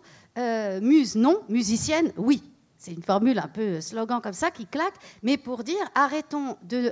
muse, 0.80 1.16
non. 1.16 1.42
Musicienne, 1.50 2.12
oui. 2.16 2.42
C'est 2.78 2.92
une 2.92 3.02
formule 3.02 3.38
un 3.38 3.46
peu 3.46 3.82
slogan 3.82 4.22
comme 4.22 4.32
ça 4.32 4.50
qui 4.50 4.64
claque, 4.64 4.94
mais 5.22 5.36
pour 5.36 5.64
dire 5.64 5.84
arrêtons 5.94 6.56
de 6.62 6.90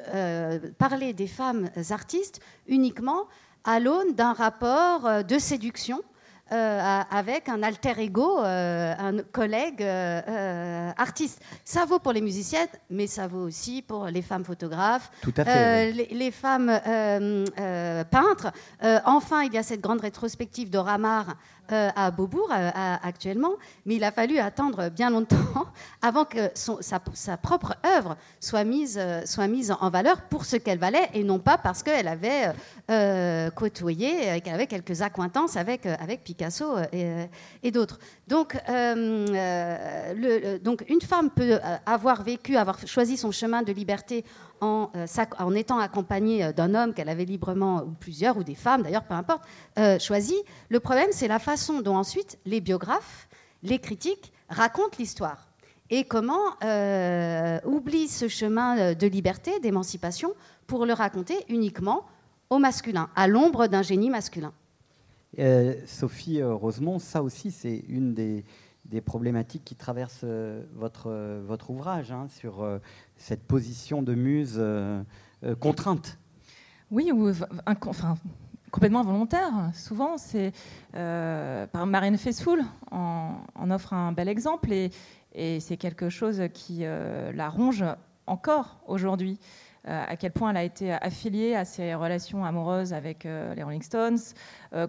parler 0.73 1.15
des 1.15 1.27
femmes 1.27 1.71
artistes 1.89 2.41
uniquement 2.69 3.25
à 3.65 3.81
l'aune 3.81 4.13
d'un 4.13 4.35
rapport 4.35 5.25
de 5.25 5.39
séduction 5.39 6.03
euh, 6.53 7.01
avec 7.11 7.48
un 7.48 7.62
alter 7.62 7.94
ego, 7.98 8.40
euh, 8.40 8.92
un 8.98 9.18
collègue 9.18 9.82
euh, 9.82 10.90
artiste. 10.96 11.40
Ça 11.64 11.84
vaut 11.84 12.01
pour 12.01 12.12
les 12.12 12.20
musiciennes, 12.20 12.68
mais 12.90 13.07
ça 13.07 13.28
vaut 13.28 13.46
aussi 13.46 13.82
pour 13.82 14.07
les 14.07 14.20
femmes 14.20 14.44
photographes, 14.44 15.12
Tout 15.22 15.32
à 15.36 15.44
fait, 15.44 15.92
les, 15.92 16.30
femmes 16.32 16.80
peintres. 18.11 18.53
enfin, 19.05 19.42
il 19.44 19.53
y 19.53 19.59
a 19.59 19.62
cette 19.62 19.80
grande 19.80 20.01
rétrospective 20.01 20.70
de 20.70 20.78
Ramar 20.78 21.36
à 21.73 22.11
Beaubourg 22.11 22.51
actuellement, 22.51 23.53
mais 23.87 23.97
il 23.97 24.05
a 24.05 24.12
fallu 24.12 24.39
attendre 24.39 24.89
bien 24.89 25.11
longtemps 25.11 25.37
avant 26.03 26.25
que 26.25 26.51
sa, 26.55 27.37
propre 27.37 27.77
œuvre 27.85 28.16
soit 28.41 28.64
mise, 28.64 29.01
soit 29.25 29.47
mise 29.47 29.75
en 29.81 29.91
valeur 29.91 30.23
pour 30.23 30.45
ce 30.45 30.57
qu'elle 30.57 30.79
valait 30.79 31.09
et 31.14 31.25
non 31.25 31.39
pas 31.39 31.59
parce 31.59 31.83
qu'elle 31.83 32.09
avait 32.09 32.53
côtoyé, 33.55 34.41
qu'elle 34.41 34.55
avait 34.55 34.66
quelques 34.66 35.03
accointances 35.03 35.57
avec, 35.57 35.87
avec 35.87 36.25
Picasso 36.25 36.77
et, 36.93 37.71
d'autres. 37.71 37.99
Donc, 38.29 38.57
donc, 40.62 40.85
une 40.89 41.01
femme 41.01 41.31
peut 41.31 41.59
avoir 41.87 42.23
vécu, 42.23 42.57
avoir 42.57 42.79
choisi 42.87 43.16
son 43.16 43.31
chemin 43.31 43.62
de 43.62 43.73
liberté 43.73 44.25
en, 44.61 44.91
en 45.39 45.55
étant 45.55 45.79
accompagnée 45.79 46.53
d'un 46.53 46.75
homme 46.75 46.95
qu'elle 46.95 47.09
avait 47.09 47.25
librement, 47.25 47.83
ou 47.83 47.91
plusieurs, 47.91 48.37
ou 48.37 48.45
des 48.45 48.55
femmes 48.55 48.83
d'ailleurs, 48.83 49.05
peu 49.05 49.15
importe, 49.15 49.43
choisi. 50.01 50.37
Le 50.69 50.81
problème, 50.81 51.09
c'est 51.13 51.29
la 51.29 51.39
façon 51.39 51.81
dont 51.81 51.97
ensuite 51.97 52.39
les 52.47 52.61
biographes, 52.61 53.29
les 53.63 53.79
critiques 53.79 54.33
racontent 54.49 54.97
l'histoire 54.99 55.51
et 55.91 56.05
comment 56.05 56.55
euh, 56.63 57.59
oublie 57.65 58.09
ce 58.09 58.29
chemin 58.29 58.79
euh, 58.79 58.95
de 58.95 59.07
liberté, 59.07 59.59
d'émancipation, 59.61 60.35
pour 60.67 60.87
le 60.87 60.93
raconter 60.93 61.35
uniquement 61.49 62.05
au 62.49 62.59
masculin, 62.59 63.11
à 63.17 63.27
l'ombre 63.27 63.67
d'un 63.67 63.83
génie 63.83 64.11
masculin? 64.11 64.53
Euh, 65.39 65.75
Sophie 65.87 66.43
Rosemont, 66.43 66.99
ça 66.99 67.23
aussi, 67.23 67.51
c'est 67.51 67.85
une 67.89 68.15
des, 68.15 68.45
problématiques 69.01 69.64
qui 69.64 69.76
traversent 69.76 70.24
votre, 70.74 71.11
votre 71.47 71.70
ouvrage, 71.70 72.11
hein, 72.11 72.26
sur 72.28 72.66
cette 73.16 73.45
position 73.45 74.03
de 74.03 74.14
muse 74.14 74.61
contrainte. 75.61 76.18
Oui, 76.91 77.12
ou 77.12 77.30
enfin, 77.66 78.16
complètement 78.70 79.03
volontaire. 79.03 79.53
Souvent, 79.74 80.18
c'est 80.18 80.53
par 80.93 81.86
Marine 81.86 82.18
Faithfull 82.18 82.62
en, 82.91 83.70
offre 83.70 83.93
un 83.93 84.12
bel 84.12 84.28
exemple. 84.28 84.72
Et, 84.72 84.91
c'est 85.61 85.76
quelque 85.76 86.09
chose 86.09 86.43
qui 86.53 86.80
euh, 86.82 87.32
la 87.32 87.49
ronge 87.49 87.84
encore 88.26 88.80
aujourd'hui. 88.86 89.38
Euh, 89.89 90.05
à 90.07 90.16
quel 90.16 90.33
point 90.33 90.51
elle 90.51 90.57
a 90.59 90.62
été 90.62 90.93
affiliée 90.93 91.55
à 91.55 91.64
ses 91.64 91.95
relations 91.95 92.45
amoureuses 92.45 92.93
avec 92.93 93.24
euh, 93.24 93.55
les 93.55 93.62
Rolling 93.62 93.83
Stones, 93.83 94.18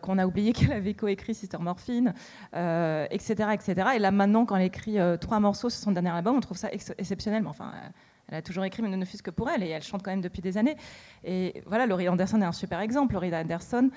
qu'on 0.01 0.17
a 0.17 0.27
oublié 0.27 0.53
qu'elle 0.53 0.73
avait 0.73 0.93
coécrit 0.93 1.33
Sister 1.33 1.57
Morphine, 1.59 2.13
etc., 2.53 3.49
etc. 3.53 3.73
Et 3.95 3.99
là 3.99 4.11
maintenant, 4.11 4.45
quand 4.45 4.55
elle 4.55 4.65
écrit 4.65 4.97
trois 5.19 5.39
morceaux 5.39 5.69
sur 5.69 5.81
son 5.81 5.91
dernier 5.91 6.09
album, 6.09 6.35
on 6.35 6.39
trouve 6.39 6.57
ça 6.57 6.69
exceptionnel. 6.71 7.41
Mais 7.41 7.49
enfin, 7.49 7.71
elle 8.31 8.37
a 8.37 8.41
toujours 8.41 8.63
écrit, 8.63 8.81
mais 8.81 8.89
ne 8.89 9.05
fût-ce 9.05 9.23
que 9.23 9.31
pour 9.31 9.49
elle, 9.49 9.63
et 9.63 9.69
elle 9.69 9.81
chante 9.81 10.03
quand 10.03 10.11
même 10.11 10.21
depuis 10.21 10.41
des 10.41 10.57
années. 10.57 10.75
Et 11.23 11.63
voilà, 11.65 11.85
Laurie 11.85 12.07
Anderson 12.07 12.41
est 12.41 12.45
un 12.45 12.51
super 12.51 12.79
exemple. 12.79 13.13
Laurie 13.13 13.35
Anderson, 13.35 13.89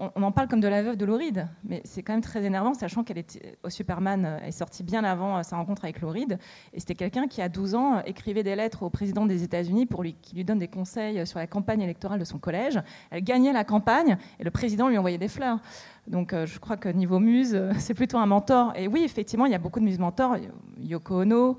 on, 0.00 0.22
en 0.22 0.32
parle 0.32 0.48
comme 0.48 0.60
de 0.60 0.68
la 0.68 0.82
veuve 0.82 0.96
de 0.96 1.04
Lauride, 1.04 1.46
mais 1.62 1.82
c'est 1.84 2.02
quand 2.02 2.14
même 2.14 2.22
très 2.22 2.44
énervant, 2.44 2.72
sachant 2.72 3.04
qu'elle 3.04 3.18
était 3.18 3.58
au 3.62 3.68
Superman, 3.68 4.24
euh, 4.24 4.46
est 4.46 4.50
sortie 4.50 4.82
bien 4.82 5.04
avant 5.04 5.36
euh, 5.36 5.42
sa 5.42 5.56
rencontre 5.56 5.84
avec 5.84 6.00
Lauride. 6.00 6.38
Et 6.72 6.80
c'était 6.80 6.94
quelqu'un 6.94 7.28
qui, 7.28 7.42
à 7.42 7.50
12 7.50 7.74
ans, 7.74 7.96
euh, 7.96 8.00
écrivait 8.06 8.42
des 8.42 8.56
lettres 8.56 8.82
au 8.82 8.90
président 8.90 9.26
des 9.26 9.42
États-Unis 9.42 9.84
pour 9.84 10.02
lui, 10.02 10.14
qui 10.22 10.34
lui 10.34 10.44
donne 10.44 10.58
des 10.58 10.68
conseils 10.68 11.26
sur 11.26 11.38
la 11.38 11.46
campagne 11.46 11.82
électorale 11.82 12.18
de 12.18 12.24
son 12.24 12.38
collège. 12.38 12.80
Elle 13.10 13.22
gagnait 13.22 13.52
la 13.52 13.64
campagne 13.64 14.16
et 14.38 14.44
le 14.44 14.50
président 14.50 14.88
lui 14.88 14.96
envoyait 14.96 15.18
des 15.18 15.28
fleurs. 15.28 15.58
Donc 16.06 16.34
je 16.34 16.58
crois 16.58 16.78
que 16.78 16.88
niveau 16.88 17.18
muse, 17.18 17.60
c'est 17.78 17.94
plutôt 17.94 18.16
un 18.18 18.26
mentor. 18.26 18.72
Et 18.76 18.88
oui, 18.88 19.02
effectivement, 19.04 19.44
il 19.44 19.52
y 19.52 19.54
a 19.54 19.58
beaucoup 19.58 19.80
de 19.80 19.84
muses 19.84 19.98
mentors. 19.98 20.36
Yoko 20.78 21.22
Ono 21.22 21.58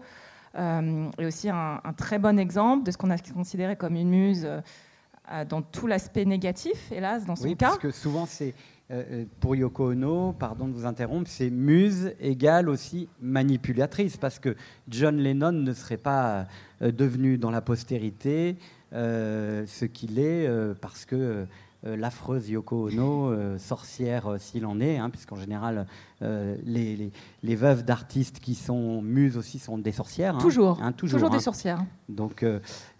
est 0.55 1.25
aussi 1.25 1.49
un, 1.49 1.79
très 1.95 2.17
bon 2.17 2.39
exemple 2.39 2.83
de 2.85 2.91
ce 2.91 2.97
qu'on 2.97 3.11
a 3.11 3.17
considéré 3.17 3.75
comme 3.75 3.95
une 3.95 4.09
muse. 4.09 4.47
Euh, 5.31 5.45
dans 5.45 5.61
tout 5.61 5.87
l'aspect 5.87 6.25
négatif, 6.25 6.91
hélas, 6.91 7.25
dans 7.25 7.35
son 7.35 7.45
oui, 7.45 7.55
cas. 7.55 7.67
Parce 7.67 7.79
que 7.79 7.91
souvent, 7.91 8.25
c'est 8.25 8.53
euh, 8.91 9.03
euh, 9.11 9.25
pour 9.39 9.55
Yoko 9.55 9.91
Ono, 9.91 10.33
pardon 10.33 10.67
de 10.67 10.73
vous 10.73 10.85
interrompre, 10.85 11.29
c'est 11.29 11.49
muse 11.49 12.13
égale 12.19 12.67
aussi 12.67 13.07
manipulatrice, 13.21 14.17
parce 14.17 14.39
que 14.39 14.55
John 14.89 15.17
Lennon 15.17 15.53
ne 15.53 15.73
serait 15.73 15.97
pas 15.97 16.47
devenu 16.81 17.37
dans 17.37 17.51
la 17.51 17.61
postérité 17.61 18.57
ce 18.91 19.85
qu'il 19.85 20.19
est, 20.19 20.49
parce 20.81 21.05
que 21.05 21.45
l'affreuse 21.83 22.49
Yoko 22.49 22.89
Ono, 22.89 23.31
euh, 23.31 23.57
sorcière 23.57 24.27
euh, 24.27 24.37
s'il 24.37 24.65
en 24.65 24.79
est, 24.79 24.97
hein, 24.97 25.09
puisqu'en 25.09 25.35
général, 25.35 25.87
les, 26.21 27.11
les, 27.41 27.55
veuves 27.55 27.83
d'artistes 27.83 28.39
qui 28.39 28.53
sont 28.53 29.01
muses 29.01 29.37
aussi 29.37 29.57
sont 29.57 29.79
des 29.79 29.91
sorcières. 29.91 30.35
Hein. 30.35 30.39
toujours, 30.39 30.79
hein, 30.81 30.91
toujours, 30.91 31.17
toujours 31.17 31.31
des 31.31 31.39
sorcières. 31.39 31.83
Donc, 32.09 32.45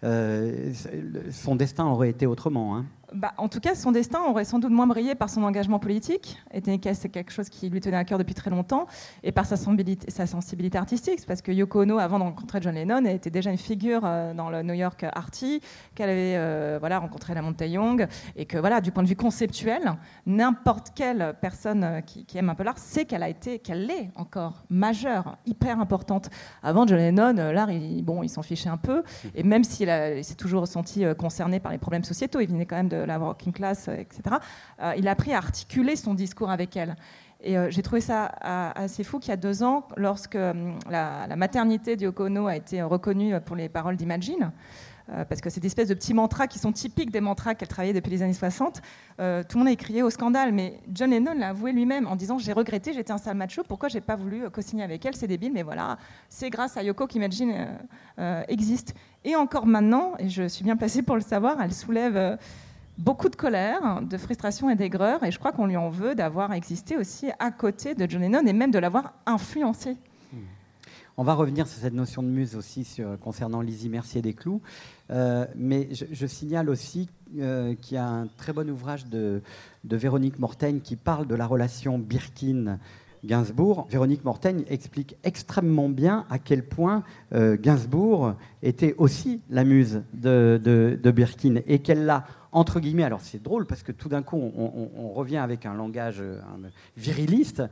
son 0.02 1.56
destin 1.56 1.86
aurait 1.86 2.10
été 2.10 2.26
autrement. 2.26 2.82
Bah, 3.14 3.34
en 3.36 3.48
tout 3.48 3.60
cas, 3.60 3.74
son 3.74 3.92
destin 3.92 4.20
aurait 4.26 4.44
sans 4.44 4.58
doute 4.58 4.72
moins 4.72 4.86
brillé 4.86 5.14
par 5.14 5.28
son 5.28 5.42
engagement 5.42 5.78
politique. 5.78 6.38
c'est 6.52 7.08
quelque 7.08 7.32
chose 7.32 7.48
qui 7.48 7.68
lui 7.68 7.80
tenait 7.80 7.96
à 7.96 8.04
cœur 8.04 8.18
depuis 8.18 8.34
très 8.34 8.50
longtemps, 8.50 8.86
et 9.22 9.32
par 9.32 9.44
sa 9.44 9.56
sensibilité, 9.56 10.10
sa 10.10 10.26
sensibilité 10.26 10.78
artistique. 10.78 11.20
Parce 11.26 11.42
que 11.42 11.52
Yoko 11.52 11.82
Ono, 11.82 11.98
avant 11.98 12.18
de 12.18 12.24
rencontrer 12.24 12.60
John 12.62 12.74
Lennon, 12.74 13.04
était 13.04 13.30
déjà 13.30 13.50
une 13.50 13.58
figure 13.58 14.02
euh, 14.04 14.32
dans 14.32 14.50
le 14.50 14.62
New 14.62 14.74
York 14.74 15.04
Arty, 15.12 15.60
qu'elle 15.94 16.08
avait 16.08 16.36
euh, 16.36 16.78
voilà, 16.80 16.98
rencontré 16.98 17.34
la 17.34 17.42
Monte 17.42 17.62
Young, 17.62 18.06
et 18.36 18.46
que 18.46 18.56
voilà, 18.56 18.80
du 18.80 18.92
point 18.92 19.02
de 19.02 19.08
vue 19.08 19.16
conceptuel, 19.16 19.94
n'importe 20.24 20.88
quelle 20.94 21.34
personne 21.40 21.84
euh, 21.84 22.00
qui, 22.00 22.26
aime 22.36 22.48
un 22.48 22.54
peu 22.54 22.62
l'art 22.62 22.78
sait 22.78 23.04
qu'elle 23.04 23.22
a 23.22 23.28
été, 23.28 23.58
qu'elle 23.58 23.86
l'est 23.86 24.10
encore 24.14 24.64
majeure, 24.70 25.36
hyper 25.44 25.80
importante. 25.80 26.30
Avant 26.62 26.86
John 26.86 26.98
Lennon, 26.98 27.34
l'art, 27.52 27.70
il, 27.70 28.02
bon, 28.02 28.22
il 28.22 28.30
s'en 28.30 28.42
fichait 28.42 28.70
un 28.70 28.78
peu, 28.78 29.02
et 29.34 29.42
même 29.42 29.64
s'il 29.64 29.88
s'est 30.22 30.34
toujours 30.34 30.62
ressenti 30.62 31.04
concerné 31.18 31.60
par 31.60 31.72
les 31.72 31.78
problèmes 31.78 32.04
sociétaux, 32.04 32.40
il 32.40 32.48
venait 32.48 32.66
quand 32.66 32.76
même 32.76 32.88
de 32.88 33.01
la 33.04 33.18
working 33.18 33.52
class, 33.52 33.88
euh, 33.88 33.96
etc., 33.96 34.36
euh, 34.82 34.94
il 34.96 35.08
a 35.08 35.12
appris 35.12 35.32
à 35.32 35.38
articuler 35.38 35.96
son 35.96 36.14
discours 36.14 36.50
avec 36.50 36.76
elle. 36.76 36.96
Et 37.44 37.58
euh, 37.58 37.70
j'ai 37.70 37.82
trouvé 37.82 38.00
ça 38.00 38.26
assez 38.26 39.02
fou 39.02 39.18
qu'il 39.18 39.30
y 39.30 39.32
a 39.32 39.36
deux 39.36 39.64
ans, 39.64 39.88
lorsque 39.96 40.38
la, 40.88 41.36
maternité 41.36 41.96
d'Yokono 41.96 42.46
a 42.46 42.56
été 42.56 42.82
reconnue 42.82 43.40
pour 43.40 43.56
les 43.56 43.68
paroles 43.68 43.96
d'Imagine, 43.96 44.52
parce 45.28 45.40
que 45.40 45.50
c'est 45.50 45.58
des 45.58 45.66
espèces 45.66 45.88
de 45.88 45.94
petits 45.94 46.14
mantras 46.14 46.46
qui 46.46 46.60
sont 46.60 46.70
typiques 46.70 47.10
des 47.10 47.20
mantras 47.20 47.56
qu'elle 47.56 47.66
travaillait 47.66 47.92
depuis 47.92 48.10
les 48.10 48.22
années 48.22 48.32
60. 48.32 48.76
tout 48.76 48.82
le 49.18 49.56
monde 49.56 49.66
a 49.66 49.74
crié 49.74 50.04
au 50.04 50.10
scandale, 50.10 50.52
mais 50.52 50.78
John 50.92 51.10
Lennon 51.10 51.34
l'a 51.36 51.48
avoué 51.48 51.72
lui-même 51.72 52.06
en 52.06 52.14
disant 52.14 52.38
J'ai 52.38 52.52
regretté, 52.52 52.92
j'étais 52.92 53.12
un 53.12 53.18
sale 53.18 53.36
macho, 53.36 53.64
pourquoi 53.64 53.88
j'ai 53.88 54.00
pas 54.00 54.14
voulu 54.14 54.48
co-signer 54.50 54.84
avec 54.84 55.04
elle 55.04 55.16
C'est 55.16 55.26
débile, 55.26 55.52
mais 55.52 55.64
voilà, 55.64 55.98
c'est 56.28 56.48
grâce 56.48 56.76
à 56.76 56.84
Yoko 56.84 57.08
qu'Imagine 57.08 57.66
existe. 58.46 58.94
Et 59.24 59.36
encore 59.36 59.66
maintenant, 59.66 60.12
et 60.18 60.28
je 60.28 60.46
suis 60.48 60.64
bien 60.64 60.76
placée 60.76 61.02
pour 61.02 61.16
le 61.16 61.22
savoir, 61.22 61.60
elle 61.60 61.72
soulève 61.72 62.38
beaucoup 62.98 63.28
de 63.28 63.36
colère, 63.36 64.02
de 64.02 64.16
frustration 64.16 64.70
et 64.70 64.76
d'aigreur, 64.76 65.22
et 65.24 65.30
je 65.30 65.38
crois 65.38 65.52
qu'on 65.52 65.66
lui 65.66 65.76
en 65.76 65.90
veut 65.90 66.14
d'avoir 66.14 66.52
existé 66.52 66.96
aussi 66.96 67.30
à 67.38 67.50
côté 67.50 67.94
de 67.94 68.08
John 68.08 68.22
Lennon 68.22 68.46
et 68.46 68.52
même 68.52 68.70
de 68.70 68.78
l'avoir 68.78 69.14
influencé. 69.26 69.96
Hmm. 70.32 70.38
On 71.16 71.24
va 71.24 71.34
revenir 71.34 71.66
sur 71.66 71.80
cette 71.80 71.94
notion 71.94 72.22
de 72.22 72.28
muse 72.28 72.56
aussi 72.56 73.00
concernant 73.20 73.60
Lizzie 73.60 73.88
Mercier 73.88 74.22
des 74.22 74.34
Clous, 74.34 74.60
euh, 75.10 75.46
mais 75.54 75.88
je, 75.92 76.26
signale 76.26 76.70
aussi 76.70 77.08
euh, 77.38 77.74
qu'il 77.74 77.96
y 77.96 77.98
a 77.98 78.06
un 78.06 78.26
très 78.38 78.52
bon 78.52 78.68
ouvrage 78.70 79.06
de, 79.06 79.42
Véronique 79.84 80.38
Mortaigne 80.38 80.80
qui 80.80 80.96
parle 80.96 81.26
de 81.26 81.34
la 81.34 81.46
relation 81.46 81.98
Birkin. 81.98 82.78
Gainsbourg, 83.24 83.86
Véronique 83.88 84.24
Mortaigne 84.24 84.64
explique 84.68 85.16
extrêmement 85.22 85.88
bien 85.88 86.26
à 86.28 86.40
quel 86.40 86.66
point 86.66 87.04
euh, 87.32 87.56
Gainsbourg 87.56 88.34
était 88.64 88.96
aussi 88.98 89.40
la 89.48 89.62
muse 89.62 90.02
de, 90.12 90.60
de 90.60 91.10
Birkin 91.12 91.60
et 91.68 91.78
qu'elle 91.78 92.04
l'a 92.04 92.24
entre 92.52 92.80
guillemets, 92.80 93.04
alors 93.04 93.22
c'est 93.22 93.42
drôle 93.42 93.66
parce 93.66 93.82
que 93.82 93.92
tout 93.92 94.08
d'un 94.08 94.22
coup, 94.22 94.36
on, 94.36 95.08
revient 95.12 95.38
avec 95.38 95.66
un 95.66 95.74
langage 95.74 96.20
euh, 96.20 96.40
viriliste, 96.96 97.62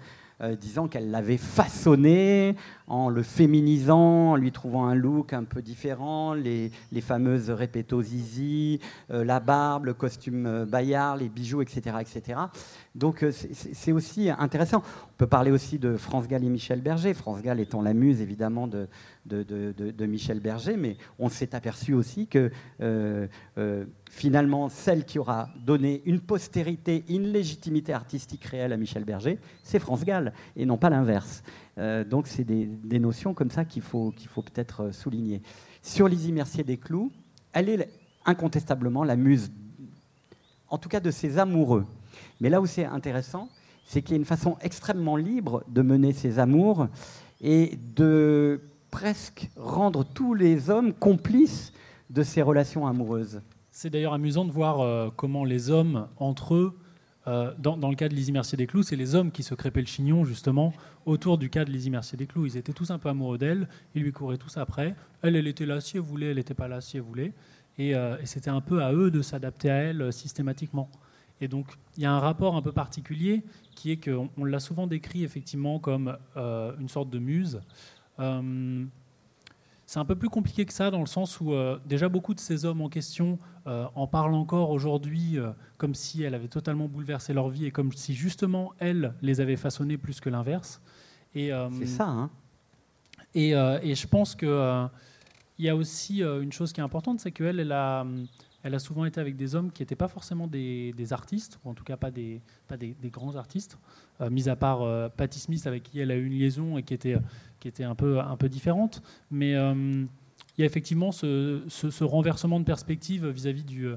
euh, 0.43 0.57
disant 0.57 0.89
qu'elle 0.89 1.11
l'avait 1.11 1.37
façonné 1.37 2.57
en 2.87 3.11
le 3.11 3.23
féminisant, 3.23 4.31
en 4.31 4.37
lui 4.37 4.53
trouvant 4.53 4.87
un 4.87 4.95
look 4.95 5.35
un 5.35 5.45
peu 5.45 5.61
différent, 5.61 6.33
les, 6.33 6.71
fameuses 7.03 7.51
répétos 7.51 8.03
zizi, 8.03 8.81
euh, 9.11 9.23
la 9.23 9.39
barbe, 9.39 9.85
le 9.85 9.95
costume 9.95 10.65
Bayard, 10.65 11.19
les 11.19 11.29
bijoux, 11.29 11.61
etc. 11.61 11.97
etc. 12.01 12.41
Donc 12.97 13.25
c'est 13.31 13.93
aussi 13.93 14.31
intéressant. 14.31 14.83
On 15.13 15.17
peut 15.17 15.29
parler 15.29 15.53
aussi 15.53 15.79
de 15.79 15.97
France 15.97 16.27
Gall 16.27 16.43
et 16.43 16.49
Michel 16.49 16.81
Berger, 16.81 17.15
France 17.15 17.41
Gall 17.41 17.61
étant 17.61 17.83
la 17.83 17.95
muse 17.95 18.21
évidemment 18.21 18.67
de, 18.67 18.89
Michel 20.07 20.41
Berger, 20.41 20.77
mais 20.77 20.97
on 21.21 21.29
s'est 21.29 21.55
aperçu 21.55 21.95
aussi 21.95 22.27
que 22.27 22.51
euh, 22.81 23.29
euh, 23.59 23.85
finalement, 24.11 24.69
celle 24.69 25.05
qui 25.05 25.21
aura 25.21 25.51
donné 25.65 26.03
une 26.05 26.19
postérité, 26.19 27.05
une 27.09 27.29
légitimité 27.29 27.93
artistique 27.93 28.45
réelle 28.45 28.73
à 28.73 28.77
Michel 28.77 29.05
Berger, 29.05 29.39
c'est 29.63 29.79
France 29.79 30.05
Gall, 30.05 30.33
et 30.57 30.67
non 30.67 30.77
pas 30.77 30.91
l'inverse. 30.91 31.45
Euh, 31.79 32.03
donc 32.03 32.27
c'est 32.27 32.45
des, 32.45 32.99
notions 32.99 33.35
comme 33.35 33.51
ça 33.51 33.65
qu'il 33.65 33.83
faut, 33.83 34.13
faut 34.29 34.43
peut-être 34.43 34.93
souligner. 34.93 35.43
Sur 35.81 36.09
Lizzie 36.09 36.33
Mercier 36.33 36.65
des 36.65 36.77
Clous, 36.77 37.13
elle 37.53 37.69
est 37.69 37.89
incontestablement 38.27 39.05
la 39.05 39.15
muse, 39.15 39.53
en 40.69 40.79
tout 40.79 40.89
cas 40.89 41.01
de 41.01 41.13
ses 41.13 41.39
amoureux. 41.39 41.87
Mais 42.41 42.49
là 42.49 42.61
où 42.61 42.67
c'est 42.67 42.85
intéressant, 42.85 43.49
c'est 43.85 44.03
qu'il 44.03 44.13
y 44.13 44.15
a 44.15 44.19
une 44.19 44.25
façon 44.25 44.57
extrêmement 44.61 45.17
libre 45.17 45.65
de 45.69 45.83
mener 45.83 46.13
ses 46.13 46.39
amours 46.39 46.89
et 47.41 47.79
de 47.97 48.61
presque 48.91 49.51
rendre 49.57 50.05
tous 50.05 50.35
les 50.35 50.71
hommes 50.71 50.93
complices 50.93 51.73
de 52.11 52.23
ces 52.23 52.43
relations 52.43 52.87
amoureuses. 52.87 53.41
C'est 53.71 53.91
d'ailleurs 53.91 54.15
amusant 54.15 54.45
de 54.45 54.53
voir 54.53 54.81
euh, 54.81 55.11
comment 55.15 55.45
les 55.45 55.71
hommes, 55.71 56.09
entre 56.17 56.55
eux, 56.55 56.79
euh, 57.27 57.53
dans, 57.59 57.77
le 57.89 57.95
cas 57.95 58.09
de 58.09 58.15
Lizzie 58.15 58.33
Mercier 58.33 58.57
des 58.57 58.67
Clous, 58.67 58.83
c'est 58.83 58.97
les 58.97 59.15
hommes 59.15 59.31
qui 59.31 59.43
se 59.43 59.55
crépaient 59.55 59.81
le 59.81 59.87
chignon, 59.87 60.25
justement, 60.25 60.73
autour 61.07 61.39
du 61.39 61.51
cas 61.51 61.65
de 61.65 61.71
Lizzie 61.71 61.91
Mercier 61.91 62.17
des 62.17 62.27
Clous. 62.27 62.47
Ils 62.47 62.57
étaient 62.57 62.73
tous 62.73 62.91
un 62.91 62.99
peu 62.99 63.09
amoureux 63.09 63.39
d'elle, 63.39 63.69
ils 63.95 64.03
lui 64.03 64.13
couraient 64.13 64.39
tous 64.39 64.57
après. 64.57 64.95
Elle, 65.23 65.37
elle 65.37 65.47
était 65.47 65.67
là 65.67 65.81
si 65.81 65.97
elle 65.97 66.03
voulait, 66.03 66.31
elle 66.31 66.37
n'était 66.37 66.55
pas 66.55 66.69
là 66.69 66.81
si 66.81 66.97
elle 66.97 67.03
voulait. 67.03 67.33
Euh, 67.79 68.19
et 68.21 68.27
c'était 68.27 68.51
un 68.51 68.61
peu 68.61 68.83
à 68.83 68.93
eux 68.93 69.11
de 69.11 69.23
s'adapter 69.23 69.71
à 69.71 69.77
elle 69.77 70.13
systématiquement. 70.13 70.91
Et 71.41 71.49
donc, 71.49 71.67
il 71.97 72.03
y 72.03 72.07
a 72.07 72.13
un 72.13 72.21
rapport 72.21 72.55
un 72.55 72.63
peu 72.63 72.73
particulier 72.73 73.43
qui 73.75 73.91
est 73.91 73.97
qu'on 73.97 74.29
on, 74.37 74.45
l'a 74.45 74.61
souvent 74.61 74.87
décrit 74.87 75.25
effectivement 75.25 75.79
comme 75.79 76.17
euh, 76.37 76.73
une 76.79 76.89
sorte 76.89 77.09
de 77.11 77.19
muse. 77.19 77.61
Euh, 78.19 78.85
c'est 79.87 79.99
un 79.99 80.05
peu 80.05 80.15
plus 80.15 80.29
compliqué 80.29 80.67
que 80.67 80.73
ça 80.73 80.91
dans 80.91 81.01
le 81.01 81.07
sens 81.07 81.41
où 81.41 81.53
euh, 81.53 81.79
déjà 81.87 82.09
beaucoup 82.09 82.35
de 82.35 82.41
ces 82.41 82.65
hommes 82.65 82.81
en 82.81 82.89
question 82.89 83.39
en 83.67 84.09
parlent 84.09 84.35
encore 84.35 84.71
aujourd'hui 84.71 85.37
comme 85.77 85.95
si 85.95 86.25
elle 86.25 86.35
avait 86.35 86.49
totalement 86.49 86.89
bouleversé 86.89 87.33
leur 87.33 87.51
vie 87.51 87.67
et 87.67 87.71
comme 87.71 87.93
si 87.93 88.15
justement 88.15 88.73
elle 88.79 89.15
les 89.23 89.41
avait 89.41 89.57
façonnés 89.57 89.97
plus 89.97 90.19
que 90.21 90.29
l'inverse. 90.29 90.81
c'est 91.33 91.87
ça, 91.87 92.09
hein 92.09 92.31
et, 93.35 93.51
et, 93.51 93.95
je 93.95 94.07
pense 94.09 94.35
que 94.35 94.89
il 95.59 95.67
y 95.67 95.69
a 95.69 95.77
aussi 95.77 96.21
une 96.23 96.51
chose 96.51 96.73
qui 96.73 96.81
est 96.81 96.83
importante, 96.83 97.21
c'est 97.21 97.31
qu'elle, 97.31 97.61
elle 97.61 97.71
a, 97.71 98.05
elle 98.63 98.75
a 98.75 98.79
souvent 98.79 99.05
été 99.05 99.21
avec 99.21 99.37
des 99.37 99.55
hommes 99.55 99.73
qui 99.73 99.83
n'étaient 99.83 99.97
pas 99.97 100.09
forcément 100.09 100.47
des, 100.47 101.13
artistes, 101.13 101.59
ou 101.65 101.71
en 101.71 101.75
tout 101.75 101.85
cas 101.85 101.97
pas 101.97 102.11
des, 102.11 102.43
grands 103.05 103.37
artistes, 103.37 103.79
euh, 104.21 104.31
mis 104.31 104.49
à 104.49 104.57
part 104.57 104.83
euh, 104.83 105.09
Patti 105.09 105.39
Smith 105.39 105.67
avec 105.67 105.85
qui 105.85 106.01
elle 106.01 106.11
a 106.11 106.17
eu 106.17 106.27
une 106.27 106.39
liaison 106.39 106.77
et 106.77 106.83
qui 106.83 106.95
était, 106.95 107.15
un, 107.15 107.95
peu, 107.95 108.49
différente. 108.49 109.03
Mais 109.31 109.55
euh, 109.55 110.05
il 110.59 110.61
y 110.61 110.63
a 110.63 110.67
effectivement 110.67 111.11
ce, 111.11 112.05
renversement 112.05 112.61
de 112.61 112.65
perspective 112.65 113.27
vis-à-vis 113.29 113.65
du, 113.65 113.89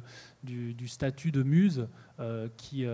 du, 0.43 0.87
statut 0.87 1.31
de 1.31 1.43
muse 1.43 1.87
qui, 2.55 2.85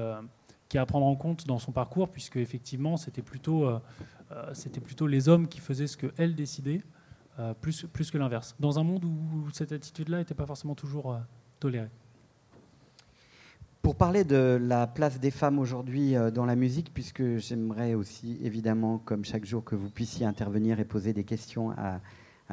qui 0.69 0.77
est 0.77 0.79
à 0.79 0.85
prendre 0.87 1.05
en 1.05 1.15
compte 1.15 1.45
dans 1.45 1.59
son 1.59 1.71
parcours, 1.71 2.09
puisque 2.09 2.37
effectivement 2.37 2.97
c'était 2.97 3.21
plutôt, 3.21 3.79
les 5.07 5.29
hommes 5.29 5.47
qui 5.47 5.59
faisaient 5.59 5.87
ce 5.87 5.97
qu'elle 5.97 6.33
décidait. 6.33 6.81
plus 7.61 8.11
que 8.11 8.17
l'inverse. 8.17 8.55
Dans 8.59 8.79
un 8.79 8.83
monde 8.83 9.05
où 9.05 9.49
cette 9.53 9.71
attitude-là 9.71 10.17
n'était 10.17 10.33
pas 10.33 10.47
forcément 10.47 10.73
toujours 10.73 11.19
pour 13.81 13.95
parler 13.95 14.23
de 14.23 14.59
la 14.61 14.87
place 14.87 15.19
des 15.19 15.31
femmes 15.31 15.57
aujourd'hui 15.57 16.15
euh, 16.15 16.31
dans 16.31 16.45
la 16.45 16.55
musique, 16.55 16.93
puisque 16.93 17.37
j'aimerais 17.37 17.93
aussi 17.93 18.37
évidemment, 18.43 18.97
comme 18.99 19.25
chaque 19.25 19.45
jour, 19.45 19.63
que 19.63 19.75
vous 19.75 19.89
puissiez 19.89 20.25
intervenir 20.25 20.79
et 20.79 20.85
poser 20.85 21.13
des 21.13 21.23
questions 21.23 21.71
à, 21.71 21.99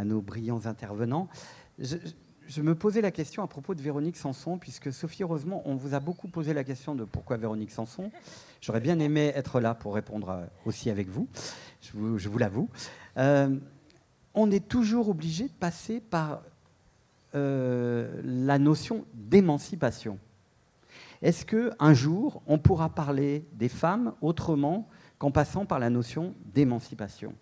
nos 0.05 0.21
brillants 0.21 0.67
intervenants, 0.67 1.29
je, 1.79 2.63
me 2.63 2.75
posais 2.75 3.01
la 3.01 3.11
question 3.11 3.43
à 3.43 3.47
propos 3.47 3.75
de 3.75 3.81
Véronique 3.81 4.17
Sanson, 4.17 4.59
puisque 4.59 4.93
Sophie, 4.93 5.23
heureusement, 5.23 5.63
on 5.65 5.75
vous 5.75 5.95
a 5.95 6.01
beaucoup 6.01 6.29
posé 6.29 6.53
la 6.53 6.65
question 6.65 6.95
de 6.95 7.05
pourquoi 7.05 7.39
Véronique 7.39 7.71
Sanson. 7.71 8.11
J'aurais 8.61 8.81
bien 8.81 8.99
aimé 8.99 9.33
être 9.35 9.59
là 9.59 9.75
pour 9.75 9.95
répondre 9.95 10.31
euh, 10.31 10.47
aussi 10.65 10.91
avec 10.91 11.09
vous, 11.09 11.29
je 11.81 12.29
vous, 12.29 12.39
l'avoue. 12.39 12.69
Euh, 13.17 13.59
on 14.35 14.51
est 14.51 14.69
toujours 14.69 15.09
obligé 15.09 15.45
de 15.45 15.55
passer 15.55 16.01
par 16.01 16.43
euh, 17.37 18.20
la 18.24 18.59
notion 18.59 19.05
d'émancipation. 19.14 20.18
Est-ce 21.22 21.45
que 21.45 21.70
un 21.78 21.95
jour 21.95 22.43
on 22.47 22.59
pourra 22.59 22.89
parler 22.89 23.45
des 23.53 23.68
femmes 23.68 24.12
autrement 24.20 24.89
qu'en 25.18 25.30
passant 25.30 25.64
par 25.66 25.78
la 25.78 25.91
notion 25.91 26.34
d'émancipation? 26.55 27.32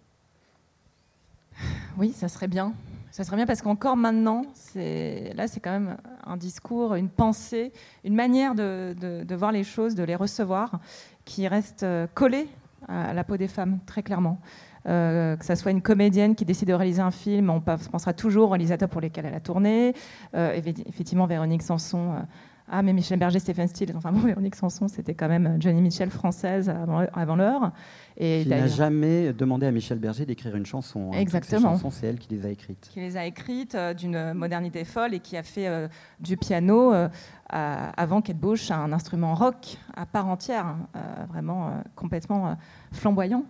Oui, 1.96 2.12
ça 2.12 2.28
serait 2.28 2.48
bien. 2.48 2.74
Ça 3.10 3.22
serait 3.22 3.36
bien 3.36 3.46
parce 3.46 3.62
qu'encore 3.62 3.96
maintenant, 3.96 4.42
là, 4.74 5.46
c'est 5.46 5.60
quand 5.62 5.70
même 5.70 5.96
un 6.26 6.36
discours, 6.36 6.96
une 6.96 7.08
pensée, 7.08 7.72
une 8.02 8.16
manière 8.16 8.56
de, 8.56 8.96
de, 8.98 9.34
voir 9.36 9.52
les 9.52 9.62
choses, 9.62 9.94
de 9.94 10.02
les 10.02 10.16
recevoir, 10.16 10.80
qui 11.24 11.46
reste 11.46 11.84
euh, 11.84 12.08
collée 12.12 12.48
à 12.88 13.14
la 13.14 13.22
peau 13.22 13.36
des 13.36 13.46
femmes, 13.46 13.78
très 13.86 14.02
clairement. 14.02 14.40
Euh, 14.86 15.36
que 15.36 15.44
ça 15.44 15.56
soit 15.56 15.70
une 15.70 15.80
comédienne 15.80 16.34
qui 16.34 16.44
décide 16.44 16.68
de 16.68 16.74
réaliser 16.74 17.00
un 17.00 17.10
film, 17.10 17.48
on 17.48 17.60
pensera 17.60 18.12
toujours 18.12 18.48
aux 18.48 18.52
réalisateurs 18.52 18.88
pour 18.88 19.00
lesquels 19.00 19.24
elle 19.26 19.34
a 19.34 19.40
tourné. 19.40 19.94
Euh, 20.34 20.54
effectivement, 20.54 21.26
Véronique 21.26 21.62
Sanson. 21.62 22.12
Euh, 22.12 22.20
ah, 22.68 22.82
mais 22.82 22.94
Michel 22.94 23.18
Berger, 23.18 23.38
Stephen 23.38 23.68
Stills, 23.68 23.92
enfin 23.94 24.10
bon, 24.10 24.20
Véronique 24.26 24.54
Sanson, 24.54 24.88
c'était 24.88 25.14
quand 25.14 25.28
même 25.28 25.56
Johnny 25.58 25.82
Mitchell 25.82 26.10
française 26.10 26.70
avant, 27.14 27.36
l'heure. 27.36 27.72
Et 28.16 28.44
n'a 28.44 28.66
jamais 28.66 29.32
demandé 29.32 29.66
à 29.66 29.70
Michel 29.70 29.98
Berger 29.98 30.24
d'écrire 30.24 30.56
une 30.56 30.64
chanson. 30.64 31.10
Hein. 31.12 31.18
Exactement. 31.18 31.76
Ces 31.76 31.82
chansons, 31.82 31.90
c'est 31.90 32.06
elle 32.06 32.18
qui 32.18 32.34
les 32.34 32.46
a 32.46 32.50
écrites. 32.50 32.88
Qui 32.90 33.00
les 33.00 33.16
a 33.16 33.26
écrites 33.26 33.76
d'une 33.96 34.32
modernité 34.32 34.84
folle 34.84 35.14
et 35.14 35.20
qui 35.20 35.36
a 35.36 35.42
fait 35.42 35.68
du 36.20 36.38
piano 36.38 36.92
avant 37.50 38.22
Kate 38.22 38.38
Bush 38.38 38.70
un 38.70 38.92
instrument 38.92 39.34
rock 39.34 39.76
à 39.94 40.06
part 40.06 40.26
entière, 40.26 40.66
hein, 40.66 40.88
vraiment 41.28 41.82
complètement 41.96 42.56
flamboyant 42.92 43.44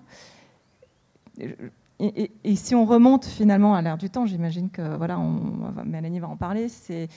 et, 2.01 2.57
si 2.57 2.75
on 2.75 2.85
remonte 2.85 3.25
finalement 3.25 3.75
à 3.75 3.83
l'ère 3.83 3.99
du 3.99 4.11
temps, 4.11 4.27
j'imagine 4.27 4.71
que 4.71 4.97
voilà, 4.97 5.19
Mélanie 5.85 6.21
va 6.21 6.29
en 6.29 6.37
parler, 6.37 6.69
c'est 6.69 7.09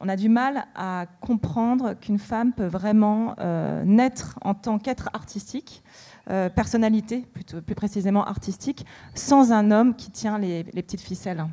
on 0.00 0.08
a 0.08 0.16
du 0.16 0.30
mal 0.30 0.66
à 0.74 1.06
comprendre 1.20 1.92
qu'une 1.92 2.18
femme 2.18 2.52
peut 2.52 2.66
vraiment 2.66 3.34
euh, 3.38 3.84
naître 3.84 4.38
en 4.40 4.54
tant 4.54 4.78
qu'être 4.78 5.10
artistique, 5.12 5.82
euh, 6.30 6.48
personnalité 6.48 7.26
plutôt, 7.34 7.60
plus 7.60 7.74
précisément 7.74 8.24
artistique, 8.24 8.86
sans 9.14 9.52
un 9.52 9.70
homme 9.70 9.94
qui 9.94 10.10
tient 10.10 10.38
les, 10.38 10.64
petites 10.64 11.02
ficelles. 11.02 11.44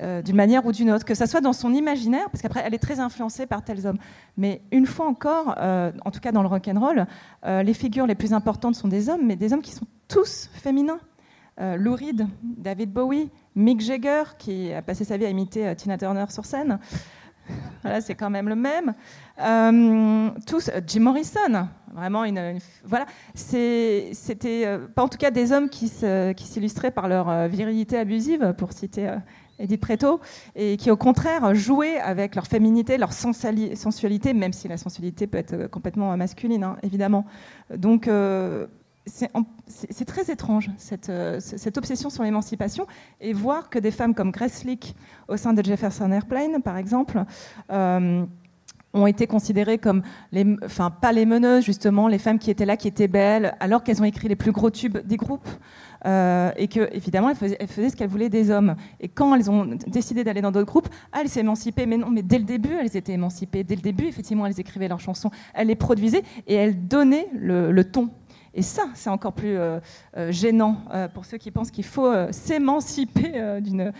Euh, 0.00 0.22
d'une 0.22 0.36
manière 0.36 0.64
ou 0.64 0.72
d'une 0.72 0.90
autre, 0.90 1.04
que 1.04 1.14
ça 1.14 1.26
soit 1.26 1.40
dans 1.40 1.52
son 1.52 1.74
imaginaire, 1.74 2.30
parce 2.30 2.40
qu'après 2.40 2.62
elle 2.64 2.72
est 2.72 2.78
très 2.78 3.00
influencée 3.00 3.46
par 3.46 3.62
tels 3.62 3.86
hommes. 3.86 3.98
Mais 4.38 4.62
une 4.72 4.86
fois 4.86 5.06
encore, 5.06 5.48
en 5.58 6.10
tout 6.10 6.20
cas 6.20 6.32
dans 6.32 6.42
le 6.42 6.48
rock 6.48 6.68
and 6.68 6.80
roll, 6.80 7.06
les 7.64 7.74
figures 7.74 8.06
les 8.06 8.14
plus 8.14 8.32
importantes 8.32 8.76
sont 8.76 8.88
des 8.88 9.10
hommes, 9.10 9.26
mais 9.26 9.36
des 9.36 9.52
hommes 9.52 9.62
qui 9.62 9.72
sont 9.72 9.86
tous 10.06 10.48
féminins. 10.54 11.00
Euh, 11.60 11.76
Lou 11.76 11.94
Reed, 11.94 12.26
David 12.42 12.92
Bowie, 12.92 13.30
Mick 13.56 13.80
Jagger, 13.80 14.22
qui 14.38 14.72
a 14.72 14.80
passé 14.80 15.04
sa 15.04 15.16
vie 15.16 15.24
à 15.24 15.30
imiter 15.30 15.66
euh, 15.66 15.74
Tina 15.74 15.98
Turner 15.98 16.26
sur 16.28 16.44
scène. 16.44 16.78
Voilà, 17.82 18.02
c'est 18.02 18.14
quand 18.14 18.28
même 18.28 18.50
le 18.50 18.56
même. 18.56 18.92
Euh, 19.40 20.28
tous, 20.46 20.70
Jim 20.86 21.00
Morrison, 21.00 21.68
vraiment 21.94 22.24
une, 22.24 22.58
voilà, 22.84 23.06
c'était 23.32 24.78
pas 24.94 25.04
en 25.04 25.08
tout 25.08 25.16
cas 25.16 25.30
des 25.30 25.50
hommes 25.52 25.70
qui 25.70 25.88
s'illustraient 25.88 26.90
par 26.90 27.08
leur 27.08 27.48
virilité 27.48 27.96
abusive, 27.96 28.52
pour 28.58 28.74
citer 28.74 29.16
Edith 29.58 29.80
Preto, 29.80 30.20
et 30.56 30.76
qui 30.76 30.90
au 30.90 30.98
contraire 30.98 31.54
jouaient 31.54 31.98
avec 31.98 32.34
leur 32.34 32.46
féminité, 32.46 32.98
leur 32.98 33.14
sensualité, 33.14 34.34
même 34.34 34.52
si 34.52 34.68
la 34.68 34.76
sensualité 34.76 35.26
peut 35.26 35.38
être 35.38 35.68
complètement 35.68 36.14
masculine, 36.18 36.64
hein, 36.64 36.76
évidemment. 36.82 37.24
Donc 37.74 38.10
c'est 39.08 40.04
très 40.04 40.30
étrange, 40.30 40.70
euh, 41.08 41.40
cette, 41.40 41.78
obsession 41.78 42.10
sur 42.10 42.22
l'émancipation, 42.22 42.86
et 43.20 43.32
voir 43.32 43.70
que 43.70 43.78
des 43.78 43.90
femmes 43.90 44.14
comme 44.14 44.30
Grace 44.30 44.64
Lick, 44.64 44.94
au 45.28 45.36
sein 45.36 45.52
de 45.52 45.64
Jefferson 45.64 46.10
Airplane, 46.10 46.62
par 46.62 46.76
exemple, 46.76 47.24
euh, 47.70 48.24
ont 48.94 49.06
été 49.06 49.26
considérées 49.26 49.78
comme, 49.78 50.02
enfin 50.64 50.90
pas 50.90 51.12
les 51.12 51.26
meneuses 51.26 51.64
justement, 51.64 52.08
les 52.08 52.18
femmes 52.18 52.38
qui 52.38 52.50
étaient 52.50 52.64
là, 52.64 52.76
qui 52.76 52.88
étaient 52.88 53.08
belles, 53.08 53.54
alors 53.60 53.82
qu'elles 53.82 54.00
ont 54.00 54.06
écrit 54.06 54.28
les 54.28 54.36
plus 54.36 54.52
gros 54.52 54.70
tubes 54.70 54.98
des 54.98 55.16
groupes, 55.16 55.48
euh, 56.06 56.50
et 56.56 56.68
que 56.68 56.88
évidemment 56.94 57.30
elles 57.30 57.36
faisaient, 57.36 57.90
ce 57.90 57.96
qu'elles 57.96 58.08
voulaient 58.08 58.30
des 58.30 58.50
hommes. 58.50 58.76
Et 59.00 59.08
quand 59.08 59.34
elles 59.34 59.50
ont 59.50 59.76
décidé 59.86 60.24
d'aller 60.24 60.40
dans 60.40 60.52
d'autres 60.52 60.66
groupes, 60.66 60.88
ah, 61.12 61.18
elles 61.20 61.28
s'émancipaient, 61.28 61.86
mais 61.86 61.98
non, 61.98 62.10
mais 62.10 62.22
dès 62.22 62.38
le 62.38 62.44
début 62.44 62.74
elles 62.80 62.96
étaient 62.96 63.12
émancipées, 63.12 63.62
dès 63.62 63.76
le 63.76 63.82
début 63.82 64.06
effectivement 64.06 64.46
elles 64.46 64.58
écrivaient 64.58 64.88
leurs 64.88 65.00
chansons, 65.00 65.30
elles 65.54 65.68
les 65.68 65.76
produisaient 65.76 66.22
et 66.46 66.54
elles 66.54 66.88
donnaient 66.88 67.28
le 67.34 67.84
ton 67.84 68.10
et 68.58 68.62
ça, 68.62 68.88
c'est 68.94 69.08
encore 69.08 69.34
plus 69.34 69.56
euh, 69.56 69.78
euh, 70.16 70.32
gênant 70.32 70.78
euh, 70.92 71.06
pour 71.06 71.24
ceux 71.24 71.38
qui 71.38 71.52
pensent 71.52 71.70
qu'il 71.70 71.84
faut 71.84 72.12
s'émanciper 72.32 73.60
d'une, 73.60 73.92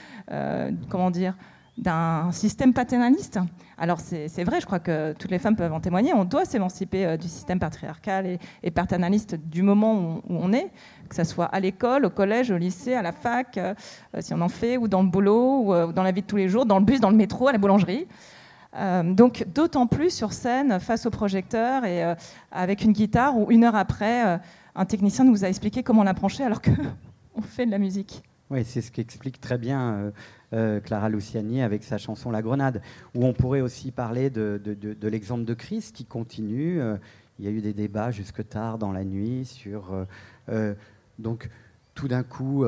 comment 0.88 1.12
dire, 1.12 1.36
d'un 1.76 2.32
système 2.32 2.72
paternaliste. 2.72 3.38
Alors 3.78 4.00
c'est 4.00 4.42
vrai, 4.42 4.60
je 4.60 4.66
crois 4.66 4.80
que 4.80 5.12
toutes 5.12 5.30
les 5.30 5.38
femmes 5.38 5.54
peuvent 5.54 5.72
en 5.72 5.78
témoigner, 5.78 6.12
on 6.12 6.24
doit 6.24 6.44
s'émanciper 6.44 7.16
du 7.16 7.28
système 7.28 7.60
patriarcal 7.60 8.38
et, 8.64 8.70
paternaliste 8.72 9.36
du 9.36 9.62
moment 9.62 10.20
où, 10.28 10.36
on 10.36 10.52
est, 10.52 10.72
que 11.08 11.14
ce 11.14 11.22
soit 11.22 11.44
à 11.44 11.60
l'école, 11.60 12.04
au 12.04 12.10
collège, 12.10 12.50
au 12.50 12.58
lycée, 12.58 12.94
à 12.94 13.02
la 13.02 13.12
fac, 13.12 13.60
si 14.18 14.34
on 14.34 14.40
en 14.40 14.48
fait, 14.48 14.76
ou 14.76 14.88
dans 14.88 15.02
le 15.02 15.08
boulot, 15.08 15.86
ou 15.86 15.92
dans 15.92 16.02
la 16.02 16.10
vie 16.10 16.22
de 16.22 16.26
tous 16.26 16.36
les 16.36 16.48
jours, 16.48 16.66
dans 16.66 16.80
le 16.80 16.84
bus, 16.84 16.98
dans 16.98 17.10
le 17.10 17.16
métro, 17.16 17.46
à 17.46 17.52
la 17.52 17.58
boulangerie. 17.58 18.08
Euh, 18.78 19.02
donc 19.02 19.44
d'autant 19.54 19.86
plus 19.86 20.10
sur 20.10 20.32
scène, 20.32 20.78
face 20.78 21.06
au 21.06 21.10
projecteur 21.10 21.84
et 21.84 22.04
euh, 22.04 22.14
avec 22.52 22.84
une 22.84 22.92
guitare, 22.92 23.36
où 23.36 23.50
une 23.50 23.64
heure 23.64 23.74
après, 23.74 24.26
euh, 24.26 24.38
un 24.74 24.84
technicien 24.84 25.24
nous 25.24 25.44
a 25.44 25.48
expliqué 25.48 25.82
comment 25.82 26.04
la 26.04 26.12
brancher 26.12 26.44
alors 26.44 26.62
qu'on 26.62 27.42
fait 27.42 27.66
de 27.66 27.70
la 27.70 27.78
musique. 27.78 28.22
Oui, 28.50 28.64
c'est 28.64 28.80
ce 28.80 28.90
qu'explique 28.90 29.42
très 29.42 29.58
bien 29.58 30.10
Clara 30.50 31.10
Luciani 31.10 31.60
avec 31.60 31.84
sa 31.84 31.98
chanson 31.98 32.30
La 32.30 32.40
Grenade, 32.40 32.80
où 33.14 33.26
on 33.26 33.34
pourrait 33.34 33.60
aussi 33.60 33.90
parler 33.90 34.30
de, 34.30 34.58
de 34.64 35.08
l'exemple 35.08 35.44
de 35.44 35.52
Chris 35.52 35.90
qui 35.92 36.06
continue. 36.06 36.80
il 37.38 37.44
y 37.44 37.48
a 37.48 37.50
eu 37.50 37.60
des 37.60 37.74
débats 37.74 38.10
jusque 38.10 38.48
tard 38.48 38.78
dans 38.78 38.90
la 38.90 39.04
nuit 39.04 39.44
sur... 39.44 39.94
donc 41.18 41.50
tout 41.94 42.08
d'un 42.08 42.22
coup 42.22 42.64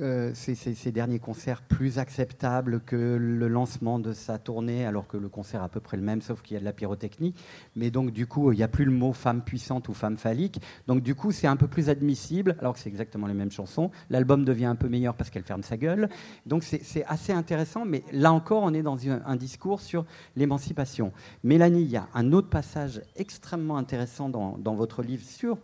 euh, 0.00 0.32
ces, 0.34 0.92
derniers 0.92 1.18
concerts 1.18 1.62
plus 1.62 1.98
acceptables 1.98 2.80
que 2.80 2.96
le 2.96 3.48
lancement 3.48 3.98
de 3.98 4.12
sa 4.12 4.38
tournée, 4.38 4.84
alors 4.84 5.06
que 5.06 5.16
le 5.16 5.28
concert 5.28 5.60
est 5.62 5.64
à 5.64 5.68
peu 5.68 5.80
près 5.80 5.96
le 5.96 6.02
même, 6.02 6.20
sauf 6.20 6.42
qu'il 6.42 6.54
y 6.54 6.56
a 6.56 6.60
de 6.60 6.64
la 6.64 6.72
pyrotechnie. 6.72 7.34
Mais 7.76 7.90
donc, 7.90 8.10
du 8.10 8.26
coup, 8.26 8.52
il 8.52 8.56
n'y 8.56 8.62
a 8.62 8.68
plus 8.68 8.84
le 8.84 8.90
mot 8.90 9.12
femme 9.12 9.42
puissante 9.42 9.88
ou 9.88 9.94
femme 9.94 10.16
phallique. 10.16 10.60
Donc, 10.86 11.02
du 11.02 11.14
coup, 11.14 11.32
c'est 11.32 11.46
un 11.46 11.56
peu 11.56 11.68
plus 11.68 11.88
admissible, 11.88 12.56
alors 12.58 12.74
que 12.74 12.80
c'est 12.80 12.88
exactement 12.88 13.26
les 13.26 13.34
mêmes 13.34 13.50
chansons. 13.50 13.90
L'album 14.10 14.44
devient 14.44 14.66
un 14.66 14.76
peu 14.76 14.88
meilleur 14.88 15.14
parce 15.14 15.30
qu'elle 15.30 15.44
ferme 15.44 15.62
sa 15.62 15.76
gueule. 15.76 16.08
Donc, 16.46 16.64
c'est 16.64 17.04
assez 17.06 17.32
intéressant. 17.32 17.84
Mais 17.84 18.02
là 18.12 18.32
encore, 18.32 18.62
on 18.62 18.74
est 18.74 18.82
dans 18.82 18.98
un 19.08 19.36
discours 19.36 19.80
sur 19.80 20.04
l'émancipation. 20.36 21.12
Mélanie, 21.42 21.82
il 21.82 21.90
y 21.90 21.96
a 21.96 22.08
un 22.14 22.32
autre 22.32 22.48
passage 22.48 23.02
extrêmement 23.16 23.76
intéressant 23.76 24.28
dans, 24.28 24.58
dans 24.58 24.74
votre 24.74 25.02
livre 25.02 25.24
sur 25.24 25.58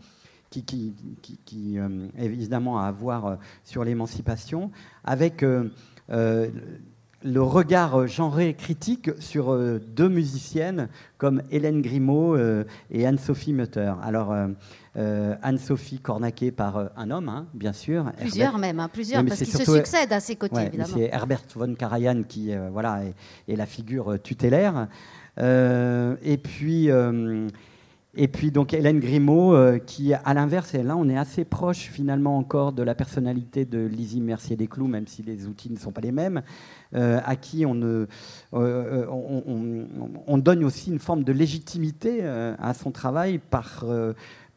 qui, 0.51 0.65
qui, 1.23 1.39
qui, 1.45 1.79
euh, 1.79 2.09
évidemment 2.19 2.81
à 2.81 2.87
avoir 2.87 3.27
euh, 3.27 3.37
sur 3.65 3.85
l'émancipation, 3.85 4.71
avec 5.05 5.43
euh, 5.43 5.69
le 7.23 7.43
regard 7.43 8.07
genré 8.09 8.55
critique 8.55 9.11
sur 9.21 9.57
deux 9.79 10.09
musiciennes 10.09 10.89
comme 11.19 11.43
Hélène 11.51 11.83
Grimaud 11.83 12.37
et 12.91 13.07
Anne-Sophie 13.07 13.53
Mutter. 13.53 13.93
Alors, 14.03 14.35
Anne-Sophie 14.95 15.99
cornaquée 15.99 16.51
par 16.51 16.91
un 16.97 17.11
homme, 17.11 17.29
hein, 17.29 17.47
bien 17.53 17.75
sûr. 17.75 18.11
Plusieurs 18.19 18.57
même, 18.57 18.81
hein, 18.81 18.89
plusieurs, 18.91 19.23
parce 19.25 19.39
qu'ils 19.39 19.49
se 19.49 19.71
succèdent 19.71 20.15
à 20.15 20.21
ses 20.21 20.35
côtés, 20.35 20.63
évidemment. 20.63 20.95
C'est 20.95 21.11
Herbert 21.13 21.43
von 21.55 21.75
Karajan 21.75 22.23
qui 22.27 22.53
voilà, 22.73 23.05
est, 23.05 23.53
est, 23.53 23.57
la 23.57 23.67
figure 23.67 24.21
tutélaire. 24.23 24.89
et 25.39 26.39
puis 26.43 26.89
et 28.15 28.27
puis 28.27 28.51
donc 28.51 28.75
Hélène 28.75 28.99
Grimaud, 28.99 29.55
euh, 29.55 29.79
qui 29.79 30.13
à 30.13 30.35
l'inverse, 30.35 30.75
et 30.75 30.83
là 30.83 30.97
on 30.97 31.09
est 31.09 31.17
assez 31.17 31.45
proche 31.45 31.91
finalement 31.93 32.37
encore 32.37 32.73
de 32.73 32.83
la 32.83 32.97
personnalité 32.97 33.65
de 33.65 33.79
Lizzie 33.79 34.21
Mercier-Desclous, 34.21 34.89
même 34.89 35.07
si 35.07 35.23
les 35.23 35.47
outils 35.47 35.71
ne 35.71 35.79
sont 35.79 35.93
pas 35.93 36.01
les 36.01 36.11
mêmes, 36.11 36.43
euh, 36.95 37.21
à 37.25 37.37
qui 37.37 37.65
on, 37.65 37.81
euh, 37.83 38.07
on, 38.53 40.39
donne 40.39 40.65
aussi 40.65 40.91
une 40.91 40.99
forme 40.99 41.23
de 41.23 41.33
légitimité 41.33 42.25
à 42.25 42.75
son 42.75 42.91
travail 42.91 43.39
par, 43.39 43.85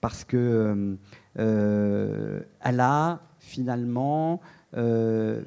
parce 0.01 0.23
que 0.23 0.97
elle 1.35 2.79
a 2.79 3.21
finalement 3.39 4.41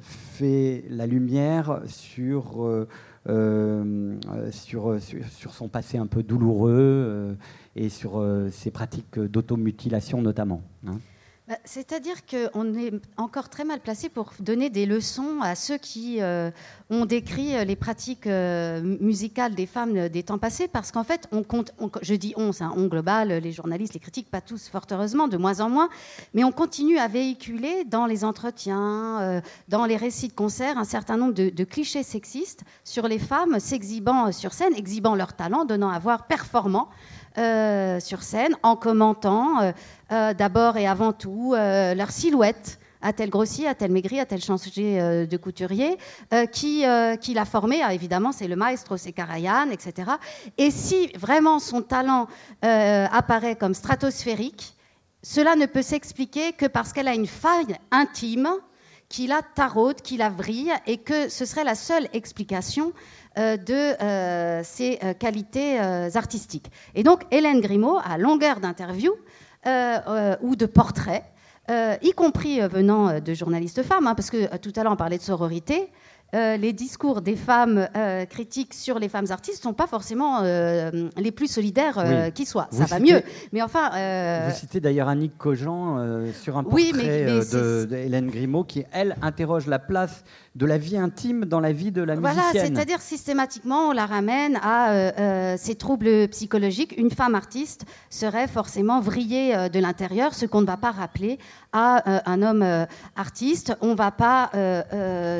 fait 0.01 0.85
la 0.89 1.07
lumière 1.07 1.81
sur 1.87 2.87
sur, 3.27 5.01
sur, 5.01 5.27
sur, 5.29 5.53
son 5.53 5.67
passé 5.67 5.97
un 5.97 6.07
peu 6.07 6.23
douloureux 6.23 7.35
et 7.77 7.89
sur 7.89 8.19
euh, 8.19 8.49
ces 8.51 8.71
pratiques 8.71 9.19
d'automutilation 9.19 10.21
notamment. 10.21 10.61
Hein. 10.87 10.97
Bah, 11.47 11.55
c'est-à-dire 11.63 12.25
qu'on 12.25 12.73
est 12.73 12.91
encore 13.15 13.47
très 13.47 13.63
mal 13.63 13.79
placé 13.79 14.09
pour 14.09 14.33
donner 14.41 14.69
des 14.69 14.85
leçons 14.85 15.39
à 15.41 15.55
ceux 15.55 15.77
qui 15.77 16.21
euh, 16.21 16.51
ont 16.89 17.05
décrit 17.05 17.55
euh, 17.55 17.63
les 17.63 17.77
pratiques 17.77 18.25
musicales 18.25 19.55
des 19.55 19.65
femmes 19.65 20.09
des 20.09 20.23
temps 20.23 20.39
passés, 20.39 20.67
parce 20.67 20.91
qu'en 20.91 21.05
fait, 21.05 21.25
on 21.31 21.43
compte, 21.43 21.73
je 22.01 22.15
dis 22.15 22.33
on, 22.35 22.51
c'est 22.51 22.65
un 22.65 22.73
on 22.75 22.87
global, 22.87 23.29
les 23.29 23.53
journalistes, 23.53 23.93
les 23.93 24.01
critiques, 24.01 24.29
pas 24.29 24.41
tous, 24.41 24.67
fort 24.67 24.85
heureusement, 24.91 25.29
de 25.29 25.37
moins 25.37 25.61
en 25.61 25.69
moins, 25.69 25.87
mais 26.33 26.43
on 26.43 26.51
continue 26.51 26.97
à 26.97 27.07
véhiculer 27.07 27.85
dans 27.85 28.07
les 28.07 28.25
entretiens, 28.25 29.41
dans 29.69 29.85
les 29.85 29.95
récits 29.95 30.27
de 30.27 30.33
concerts, 30.33 30.77
un 30.77 30.83
certain 30.83 31.15
nombre 31.15 31.33
de, 31.33 31.49
de 31.49 31.63
clichés 31.63 32.03
sexistes 32.03 32.63
sur 32.83 33.07
les 33.07 33.19
femmes 33.19 33.59
s'exhibant 33.59 34.33
sur 34.33 34.51
scène, 34.51 34.73
exhibant 34.75 35.15
leur 35.15 35.33
talent, 35.33 35.63
donnant 35.63 35.89
à 35.89 35.99
voir 35.99 36.27
performant. 36.27 36.89
Euh, 37.37 37.99
sur 37.99 38.23
scène 38.23 38.55
en 38.63 38.75
commentant 38.75 39.61
euh, 39.61 39.71
euh, 40.11 40.33
d'abord 40.33 40.75
et 40.77 40.87
avant 40.87 41.13
tout 41.13 41.53
leur 41.53 42.09
silhouette. 42.09 42.79
A-t-elle 43.03 43.29
grossi, 43.29 43.67
a-t-elle 43.67 43.91
maigri, 43.91 44.19
a-t-elle 44.19 44.41
changé 44.41 45.27
de 45.27 45.37
couturier 45.37 45.97
Qui, 46.51 46.83
qui 47.21 47.33
l'a 47.35 47.45
formé 47.45 47.81
ah, 47.83 47.93
Évidemment, 47.93 48.31
c'est 48.31 48.47
le 48.47 48.55
maestro, 48.55 48.97
c'est 48.97 49.11
Karajan, 49.11 49.69
etc. 49.69 50.13
Et 50.57 50.71
si 50.71 51.11
vraiment 51.15 51.59
son 51.59 51.83
talent 51.83 52.25
apparaît 52.63 53.55
comme 53.55 53.75
stratosphérique, 53.75 54.73
cela 55.21 55.55
ne 55.55 55.67
peut 55.67 55.83
s'expliquer 55.83 56.53
que 56.53 56.65
parce 56.65 56.91
qu'elle 56.91 57.07
a 57.07 57.13
une 57.13 57.27
faille 57.27 57.77
intime 57.91 58.49
qui 59.09 59.27
la 59.27 59.41
taraude, 59.41 60.01
qui 60.01 60.17
la 60.17 60.29
vrille, 60.29 60.73
et 60.85 60.97
que 60.97 61.29
ce 61.29 61.45
serait 61.45 61.63
la 61.63 61.75
seule 61.75 62.07
explication 62.13 62.93
de 63.37 64.01
euh, 64.01 64.61
ses 64.63 64.99
euh, 65.03 65.13
qualités 65.13 65.79
artistiques. 65.79 66.71
Et 66.95 67.03
donc, 67.03 67.21
Hélène 67.31 67.61
Grimaud, 67.61 67.99
à 68.03 68.17
longueur 68.17 68.59
d'interview 68.59 69.13
ou 70.41 70.55
de 70.55 70.65
portrait, 70.65 71.23
y 72.01 72.11
compris 72.13 72.61
venant 72.61 73.19
de 73.19 73.33
journalistes 73.33 73.83
femmes, 73.83 74.07
hein, 74.07 74.15
parce 74.15 74.29
que 74.29 74.55
tout 74.57 74.71
à 74.77 74.83
l'heure 74.83 74.93
on 74.93 74.95
parlait 74.95 75.17
de 75.17 75.23
sororité, 75.23 75.89
euh, 76.35 76.57
les 76.57 76.73
discours 76.73 77.21
des 77.21 77.37
femmes 77.37 77.87
euh, 77.95 78.25
critiques 78.25 78.73
sur 78.73 78.99
les 78.99 79.07
femmes 79.07 79.27
artistes 79.29 79.59
ne 79.63 79.69
sont 79.69 79.73
pas 79.73 79.87
forcément 79.87 80.41
euh, 80.41 81.09
les 81.15 81.31
plus 81.31 81.47
solidaires 81.47 82.31
qui 82.33 82.45
soient. 82.45 82.67
Ça 82.71 82.83
va 82.83 82.99
mieux. 82.99 83.21
Mais 83.53 83.61
enfin. 83.61 83.91
Vous 84.49 84.55
citez 84.55 84.81
d'ailleurs 84.81 85.07
Annick 85.07 85.37
Cogent 85.37 85.97
sur 86.33 86.57
un 86.57 86.63
portrait 86.63 86.91
de, 86.91 87.87
Hélène 87.95 88.27
Grimaud 88.27 88.65
qui, 88.65 88.83
elle, 88.91 89.15
interroge 89.21 89.67
la 89.67 89.79
place 89.79 90.23
de 90.57 90.65
la 90.65 90.79
vie 90.79 90.97
intime 90.97 91.45
dans 91.45 91.59
la 91.59 91.71
vie 91.71 91.91
de 91.91 92.01
la 92.01 92.15
musicienne. 92.15 92.43
Voilà, 92.51 92.65
c'est-à-dire 92.65 92.99
systématiquement, 92.99 93.89
on 93.89 93.91
la 93.91 94.07
ramène 94.07 94.59
à 94.63 95.55
ces 95.57 95.75
troubles 95.75 96.27
psychologiques. 96.29 96.95
Une 96.97 97.11
femme 97.11 97.35
artiste 97.35 97.85
serait 98.09 98.47
forcément 98.47 98.99
vrillée 98.99 99.69
de 99.69 99.79
l'intérieur, 99.79 100.33
ce 100.33 100.47
qu'on 100.47 100.61
ne 100.61 100.65
va 100.65 100.77
pas 100.77 100.91
rappeler 100.91 101.37
à 101.73 102.29
un 102.29 102.41
homme 102.41 102.65
artiste. 103.15 103.77
On 103.81 103.89
ne 103.89 103.95
va 103.95 104.09
pas 104.09 104.49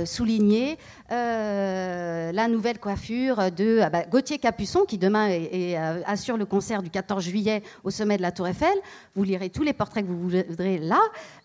souligner 0.06 0.78
euh, 1.10 2.32
la 2.34 2.48
nouvelle 2.50 2.80
coiffure 2.80 3.52
de 3.52 3.80
ah 3.82 3.90
bah, 3.90 4.04
Gauthier 4.10 4.40
Capuçon, 4.40 4.84
qui 4.86 4.98
demain 4.98 5.30
euh, 5.32 6.02
assure 6.06 6.36
le 6.36 6.46
concert 6.46 6.84
du 6.84 6.90
14 6.90 7.24
juillet 7.24 7.64
au 7.86 7.92
sommet 7.92 8.18
de 8.18 8.22
la 8.22 8.32
Tour 8.32 8.48
Eiffel. 8.48 8.74
Vous 9.16 9.24
lirez 9.24 9.50
tous 9.50 9.64
les 9.64 9.72
portraits 9.72 10.06
que 10.06 10.12
vous 10.12 10.30
voudrez 10.30 10.80
là, 10.80 11.00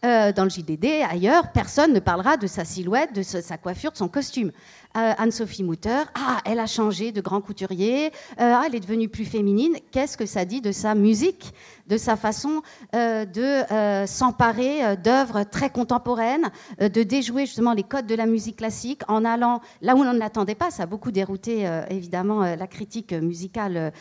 euh, 0.04 0.32
dans 0.32 0.44
le 0.44 0.50
JDD, 0.50 1.04
ailleurs. 1.08 1.52
Personne 1.52 1.92
ne 1.92 2.00
parlera 2.00 2.36
de 2.36 2.48
sa 2.48 2.64
silhouette, 2.64 3.14
de 3.14 3.22
sa 3.22 3.56
coiffure, 3.56 3.92
de 3.92 3.96
son 3.96 4.08
costume. 4.08 4.50
Anne-Sophie 4.94 5.64
Mutter, 5.64 6.02
ah, 6.14 6.38
elle 6.44 6.58
a 6.58 6.66
changé 6.66 7.12
de 7.12 7.20
grand 7.20 7.40
couturier, 7.40 8.12
ah, 8.38 8.62
elle 8.66 8.74
est 8.74 8.80
devenue 8.80 9.08
plus 9.08 9.24
féminine. 9.24 9.76
Qu'est-ce 9.90 10.16
que 10.16 10.26
ça 10.26 10.44
dit 10.44 10.60
de 10.60 10.72
sa 10.72 10.94
musique 10.94 11.52
de 11.86 11.96
sa 11.96 12.16
façon 12.16 12.62
euh, 12.94 13.24
de 13.24 13.42
euh, 13.72 14.06
s'emparer 14.06 14.84
euh, 14.84 14.96
d'œuvres 14.96 15.44
très 15.44 15.70
contemporaines, 15.70 16.50
de 16.80 17.02
déjouer 17.02 17.46
justement 17.46 17.72
les 17.72 17.82
codes 17.82 18.06
de 18.06 18.14
la 18.14 18.26
musique 18.26 18.56
classique 18.56 19.02
en 19.08 19.24
allant 19.24 19.60
là 19.80 19.94
où 19.94 20.00
on 20.00 20.12
ne 20.12 20.18
l'attendait 20.18 20.54
pas? 20.54 20.70
Ça 20.70 20.84
a 20.84 20.86
beaucoup 20.86 21.10
dérouté 21.10 21.68
évidemment 21.90 22.40
la 22.42 22.66
critique 22.66 23.12
musicale 23.12 23.92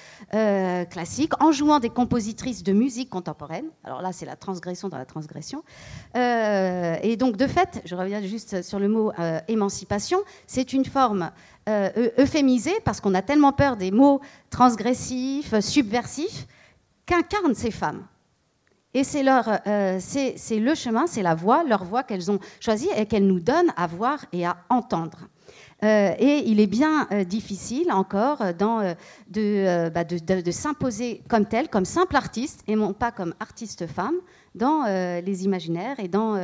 classique, 0.90 1.34
en 1.42 1.52
jouant 1.52 1.80
des 1.80 1.90
compositrices 1.90 2.64
de 2.64 2.74
musique 2.74 3.10
contemporaine. 3.10 3.66
Alors 3.84 4.02
là, 4.02 4.12
c'est 4.12 4.26
la 4.26 4.36
transgression 4.36 4.90
dans 4.90 4.98
la 4.98 5.06
transgression. 5.06 5.64
et 6.16 7.16
donc, 7.18 7.38
de 7.38 7.48
fait, 7.48 7.82
je 7.86 7.96
reviens 7.96 8.22
juste 8.22 8.62
sur 8.62 8.80
le 8.80 8.88
mot 8.88 9.12
émancipation, 9.48 10.20
c'est 10.48 10.74
une 10.74 10.81
forme 10.86 11.32
euphémisée 12.18 12.76
parce 12.84 13.00
qu'on 13.00 13.14
a 13.14 13.22
tellement 13.22 13.54
peur 13.54 13.78
des 13.78 13.92
mots 13.92 14.20
transgressifs, 14.50 15.60
subversifs 15.60 16.48
qu'incarnent 17.06 17.56
ces 17.56 17.72
femmes. 17.72 18.04
Et 18.94 19.04
c'est 19.04 19.24
euh, 19.28 20.00
le 20.52 20.76
chemin, 20.76 21.08
c'est 21.08 21.22
la 21.22 21.36
voie, 21.36 21.64
leur 21.64 21.84
voie 21.84 22.04
qu'elles 22.04 22.30
ont 22.30 22.40
choisie 22.60 22.90
et 22.98 23.06
qu'elles 23.06 23.26
nous 23.26 23.40
donnent 23.40 23.74
à 23.78 23.88
voir 23.88 24.26
et 24.34 24.46
à 24.46 24.58
entendre. 24.70 25.30
Euh, 25.84 26.14
et 26.20 26.44
il 26.46 26.60
est 26.60 26.68
bien 26.68 27.08
euh, 27.12 27.24
difficile 27.24 27.92
encore 27.92 28.40
bah, 28.40 28.96
de, 29.30 30.42
de, 30.42 30.52
s'imposer 30.52 31.24
comme 31.28 31.46
telle, 31.46 31.70
comme 31.70 31.86
simple 31.86 32.16
artiste, 32.16 32.64
et 32.68 32.76
non 32.76 32.94
pas 32.94 33.12
comme 33.12 33.34
artiste 33.40 33.88
femme, 33.88 34.16
dans 34.54 34.84
les 35.24 35.46
imaginaires 35.46 36.00
et 36.00 36.10
dans 36.10 36.36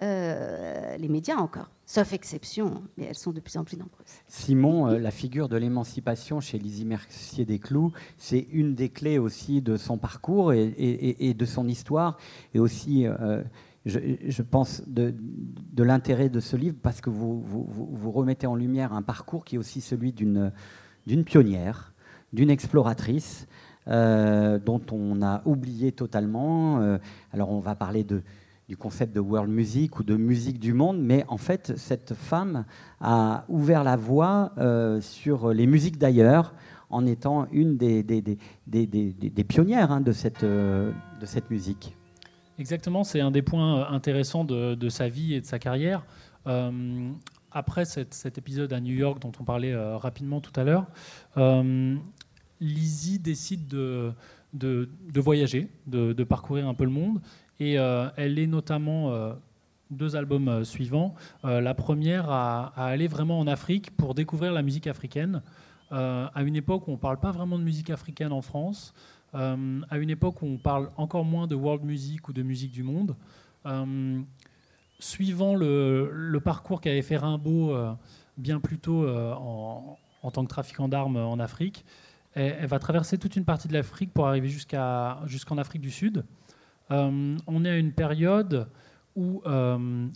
les 0.00 1.08
médias 1.08 1.36
encore. 1.36 1.68
Sauf 1.90 2.12
exception, 2.12 2.82
mais 2.98 3.06
elles 3.06 3.16
sont 3.16 3.32
de 3.32 3.40
plus 3.40 3.56
en 3.56 3.64
plus 3.64 3.78
nombreuses. 3.78 4.20
Simon, 4.26 4.88
euh, 4.88 4.98
la 4.98 5.10
figure 5.10 5.48
de 5.48 5.56
l'émancipation 5.56 6.38
chez 6.38 6.58
Lizzie 6.58 6.84
Mercier 6.84 7.46
des 7.46 7.58
Clous, 7.58 7.92
c'est 8.18 8.46
une 8.52 8.74
des 8.74 8.90
clés 8.90 9.18
aussi 9.18 9.62
de 9.62 9.78
son 9.78 9.96
parcours 9.96 10.52
et, 10.52 11.34
de 11.34 11.44
son 11.46 11.66
histoire, 11.66 12.18
et 12.52 12.58
aussi, 12.58 13.06
euh, 13.06 13.42
je, 13.86 14.42
pense, 14.42 14.82
de, 14.86 15.14
l'intérêt 15.78 16.28
de 16.28 16.40
ce 16.40 16.56
livre, 16.56 16.76
parce 16.82 17.00
que 17.00 17.08
vous, 17.08 17.40
vous, 17.40 18.12
remettez 18.12 18.46
en 18.46 18.54
lumière 18.54 18.92
un 18.92 19.00
parcours 19.00 19.46
qui 19.46 19.54
est 19.54 19.58
aussi 19.58 19.80
celui 19.80 20.12
d'une 20.12 20.52
pionnière, 21.24 21.94
d'une 22.34 22.50
exploratrice. 22.50 23.46
Euh, 23.86 24.58
dont 24.58 24.82
on 24.92 25.22
a 25.22 25.40
oublié 25.46 25.92
totalement. 25.92 26.98
alors 27.32 27.50
on 27.50 27.60
va 27.60 27.74
parler 27.74 28.04
de, 28.04 28.22
du 28.68 28.76
concept 28.76 29.14
de 29.14 29.20
world 29.20 29.50
music 29.50 29.98
ou 29.98 30.04
de 30.04 30.16
musique 30.16 30.58
du 30.58 30.74
monde, 30.74 31.00
mais 31.00 31.24
en 31.28 31.38
fait, 31.38 31.72
cette 31.76 32.14
femme 32.14 32.66
a 33.00 33.44
ouvert 33.48 33.82
la 33.82 33.96
voie 33.96 34.52
euh, 34.58 35.00
sur 35.00 35.54
les 35.54 35.66
musiques 35.66 35.98
d'ailleurs 35.98 36.54
en 36.90 37.06
étant 37.06 37.46
une 37.50 37.76
des, 37.76 38.02
des, 38.02 38.20
des, 38.22 38.86
des 38.86 39.44
pionnières 39.44 39.90
hein, 39.90 40.00
de, 40.00 40.12
cette, 40.12 40.44
euh, 40.44 40.92
de 41.20 41.26
cette 41.26 41.50
musique. 41.50 41.96
Exactement, 42.58 43.04
c'est 43.04 43.20
un 43.20 43.30
des 43.30 43.42
points 43.42 43.88
intéressants 43.90 44.44
de, 44.44 44.74
de, 44.74 44.88
sa 44.88 45.08
vie 45.08 45.34
et 45.34 45.40
de 45.40 45.46
sa 45.46 45.58
carrière. 45.58 46.04
après 47.52 47.84
cet, 47.84 48.36
épisode 48.36 48.72
à 48.72 48.80
New 48.80 48.94
York 48.94 49.20
dont 49.20 49.32
on 49.40 49.44
parlait 49.44 49.74
rapidement 49.96 50.40
tout 50.40 50.58
à 50.58 50.64
l'heure, 50.64 50.86
Lizzie 52.60 53.18
décide 53.18 53.68
de, 53.68 54.12
de, 54.52 55.20
voyager, 55.20 55.68
de, 55.86 56.24
parcourir 56.24 56.68
un 56.68 56.74
peu 56.74 56.84
le 56.84 56.90
monde. 56.90 57.20
Et 57.60 57.74
elle 57.74 58.38
est 58.38 58.46
notamment 58.46 59.36
deux 59.90 60.16
albums 60.16 60.48
euh, 60.48 60.64
suivants. 60.64 61.14
Euh, 61.44 61.60
la 61.60 61.74
première 61.74 62.30
à, 62.30 62.72
aller 62.76 63.06
vraiment 63.06 63.38
en 63.38 63.46
Afrique 63.46 63.96
pour 63.96 64.14
découvrir 64.14 64.52
la 64.52 64.62
musique 64.62 64.86
africaine, 64.86 65.42
euh, 65.92 66.26
à 66.34 66.42
une 66.42 66.56
époque 66.56 66.86
où 66.88 66.90
on 66.90 66.94
ne 66.94 66.98
parle 67.00 67.18
pas 67.18 67.32
vraiment 67.32 67.58
de 67.58 67.64
musique 67.64 67.90
africaine 67.90 68.32
en 68.32 68.42
France, 68.42 68.94
à 69.34 69.98
une 69.98 70.08
époque 70.08 70.40
où 70.40 70.46
on 70.46 70.56
parle 70.56 70.90
encore 70.96 71.22
moins 71.22 71.46
de 71.46 71.54
world 71.54 71.84
music 71.84 72.28
ou 72.28 72.32
de 72.32 72.42
musique 72.42 72.72
du 72.72 72.82
monde. 72.82 73.14
suivant 74.98 75.54
le, 75.54 76.40
parcours 76.42 76.80
qu'avait 76.80 77.02
fait 77.02 77.18
Rimbaud 77.18 77.76
bien 78.38 78.58
plus 78.58 78.78
tôt 78.78 79.06
en, 79.06 80.30
tant 80.32 80.44
que 80.44 80.48
trafiquant 80.48 80.88
d'armes 80.88 81.18
en 81.18 81.38
Afrique, 81.40 81.84
elle, 82.32 82.66
va 82.66 82.78
traverser 82.78 83.18
toute 83.18 83.36
une 83.36 83.44
partie 83.44 83.68
de 83.68 83.74
l'Afrique 83.74 84.14
pour 84.14 84.26
arriver 84.26 84.48
jusqu'en 84.48 85.58
Afrique 85.58 85.82
du 85.82 85.90
Sud. 85.90 86.24
On 86.90 87.64
est 87.64 87.70
à 87.70 87.76
une 87.76 87.92
période 87.92 88.68
où 89.18 89.42
euh, 89.46 90.06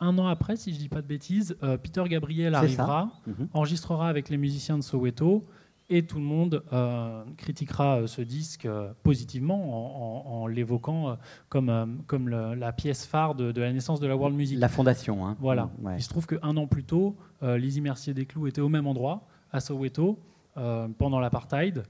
un 0.00 0.18
an 0.18 0.26
après, 0.26 0.56
si 0.56 0.70
je 0.70 0.76
ne 0.76 0.80
dis 0.80 0.88
pas 0.88 1.02
de 1.02 1.06
bêtises, 1.06 1.56
euh, 1.62 1.76
Peter 1.76 2.02
Gabriel 2.08 2.54
arrivera, 2.54 3.10
mhm. 3.26 3.48
enregistrera 3.52 4.08
avec 4.08 4.30
les 4.30 4.38
musiciens 4.38 4.78
de 4.78 4.82
Soweto 4.82 5.46
et 5.88 6.04
tout 6.04 6.18
le 6.18 6.24
monde 6.24 6.64
euh, 6.72 7.22
critiquera 7.36 8.08
ce 8.08 8.20
disque 8.20 8.66
positivement 9.04 10.42
en, 10.42 10.48
l'évoquant 10.48 11.16
comme, 11.48 12.02
comme 12.08 12.28
la 12.28 12.72
pièce 12.72 13.06
phare 13.06 13.36
de, 13.36 13.60
la 13.60 13.72
naissance 13.72 14.00
de 14.00 14.08
la 14.08 14.16
world 14.16 14.36
music. 14.36 14.58
La 14.58 14.68
fondation. 14.68 15.24
Hein. 15.24 15.36
Voilà. 15.38 15.70
Il 15.96 16.02
se 16.02 16.08
trouve 16.08 16.26
qu'un 16.26 16.56
an 16.56 16.66
plus 16.66 16.82
tôt, 16.82 17.16
Lizzie 17.40 17.80
Mercier 17.80 18.14
Desclous 18.14 18.48
était 18.48 18.60
au 18.60 18.68
même 18.68 18.88
endroit, 18.88 19.28
à 19.52 19.60
Soweto, 19.60 20.18
pendant 20.54 21.20
l'apartheid. 21.20 21.84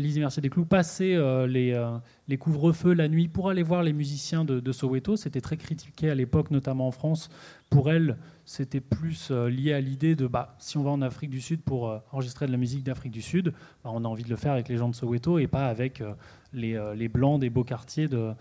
Lizzie 0.00 0.20
Mercier 0.20 0.42
Desclous 0.42 0.64
passait 0.64 1.14
euh, 1.14 1.46
les, 1.46 1.72
euh, 1.72 1.96
les 2.28 2.38
couvre-feux 2.38 2.92
la 2.92 3.08
nuit 3.08 3.28
pour 3.28 3.50
aller 3.50 3.62
voir 3.62 3.82
les 3.82 3.92
musiciens 3.92 4.44
de, 4.44 4.72
Soweto. 4.72 5.16
C'était 5.16 5.40
très 5.40 5.56
critiqué 5.56 6.10
à 6.10 6.14
l'époque, 6.14 6.50
notamment 6.50 6.88
en 6.88 6.90
France. 6.90 7.28
Pour 7.68 7.90
elle, 7.90 8.16
c'était 8.44 8.80
plus 8.80 9.28
euh, 9.30 9.48
lié 9.48 9.72
à 9.72 9.80
l'idée 9.80 10.16
de 10.16 10.26
bah, 10.26 10.56
si 10.58 10.76
on 10.76 10.82
va 10.82 10.90
en 10.90 11.02
Afrique 11.02 11.30
du 11.30 11.40
Sud 11.40 11.60
pour 11.60 12.00
enregistrer 12.12 12.46
de 12.46 12.52
la 12.52 12.58
musique 12.58 12.82
d'Afrique 12.82 13.12
du 13.12 13.22
Sud, 13.22 13.52
bah, 13.84 13.90
on 13.92 14.04
a 14.04 14.08
envie 14.08 14.24
de 14.24 14.30
le 14.30 14.36
faire 14.36 14.52
avec 14.52 14.68
les 14.68 14.76
gens 14.76 14.88
de 14.88 14.94
Soweto 14.94 15.38
et 15.38 15.46
pas 15.46 15.66
avec 15.66 16.02
les, 16.52 17.08
blancs 17.08 17.40
des 17.40 17.50
beaux 17.50 17.64
quartiers 17.64 18.08
de, 18.08 18.34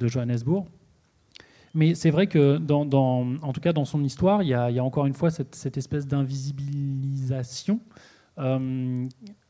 Johannesburg. 0.00 0.66
Mais 1.76 1.96
c'est 1.96 2.10
vrai 2.10 2.28
que, 2.28 2.60
en 2.70 3.52
tout 3.52 3.60
cas 3.60 3.72
dans 3.72 3.84
son 3.84 4.04
histoire, 4.04 4.42
il 4.44 4.48
y 4.48 4.54
a, 4.54 4.84
encore 4.84 5.06
une 5.06 5.14
fois 5.14 5.30
cette 5.30 5.76
espèce 5.76 6.06
d'invisibilisation 6.06 7.80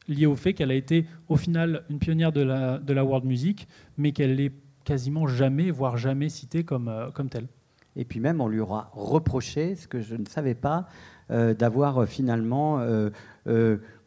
lié 0.08 0.26
au 0.26 0.36
fait 0.36 0.52
qu'elle 0.52 0.70
a 0.70 0.74
été 0.74 1.06
au 1.28 1.36
final 1.36 1.84
une 1.90 1.98
pionnière 1.98 2.32
de 2.32 2.42
la, 2.42 2.78
de 2.78 2.92
la 2.92 3.04
world 3.04 3.24
music, 3.24 3.68
mais 3.96 4.12
qu'elle 4.12 4.36
n'est 4.36 4.52
quasiment 4.84 5.26
jamais, 5.26 5.70
voire 5.70 5.96
jamais 5.96 6.28
citée 6.28 6.62
comme, 6.62 6.88
euh, 6.88 7.10
comme 7.10 7.28
telle. 7.28 7.48
Et 7.96 8.04
puis 8.04 8.20
même, 8.20 8.40
on 8.40 8.48
lui 8.48 8.60
aura 8.60 8.90
reproché, 8.92 9.76
ce 9.76 9.88
que 9.88 10.00
je 10.00 10.14
ne 10.16 10.26
savais 10.26 10.54
pas, 10.54 10.86
euh, 11.30 11.54
d'avoir 11.54 12.02
euh, 12.02 12.06
finalement 12.06 12.84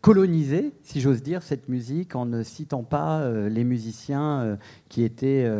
colonisé, 0.01 0.73
si 0.83 1.01
j'ose 1.01 1.21
dire, 1.21 1.41
cette 1.41 1.67
musique 1.67 2.15
en 2.15 2.25
ne 2.25 2.43
citant 2.43 2.83
pas 2.83 3.29
les 3.49 3.63
musiciens 3.63 4.57
qui 4.89 5.03
étaient 5.03 5.51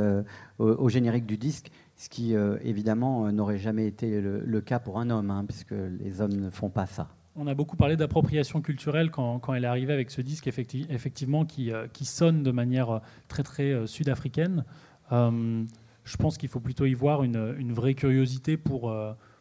au, 0.58 0.90
générique 0.90 1.26
du 1.26 1.38
disque, 1.38 1.70
ce 1.96 2.08
qui 2.08 2.34
évidemment 2.64 3.32
n'aurait 3.32 3.58
jamais 3.58 3.88
été 3.88 4.22
le, 4.22 4.62
cas 4.62 4.80
pour 4.80 5.00
un 5.00 5.10
homme, 5.10 5.32
hein, 5.32 5.44
puisque 5.46 5.76
les 6.00 6.22
hommes 6.22 6.36
ne 6.36 6.50
font 6.50 6.70
pas 6.70 6.86
ça 6.86 7.10
on 7.38 7.48
a 7.48 7.54
beaucoup 7.54 7.78
parlé 7.78 7.96
d'appropriation 7.96 8.62
culturelle 8.62 9.12
quand, 9.12 9.54
elle 9.54 9.64
est 9.64 9.68
arrivée 9.68 9.94
avec 9.94 10.12
ce 10.12 10.22
disque, 10.22 10.48
effectivement, 10.48 11.46
qui, 11.46 11.72
euh, 11.72 11.88
qui 11.88 12.06
sonne 12.06 12.44
de 12.44 12.52
manière 12.52 12.90
euh, 12.90 13.00
très, 13.28 13.44
très 13.44 13.72
euh, 13.72 13.86
sud-africaine. 13.88 14.66
je 15.12 16.18
pense 16.18 16.38
qu'il 16.38 16.50
faut 16.50 16.60
plutôt 16.60 16.86
y 16.86 16.94
voir 16.94 17.24
une, 17.24 17.74
vraie 17.74 17.94
curiosité 17.94 18.58
pour, 18.58 18.94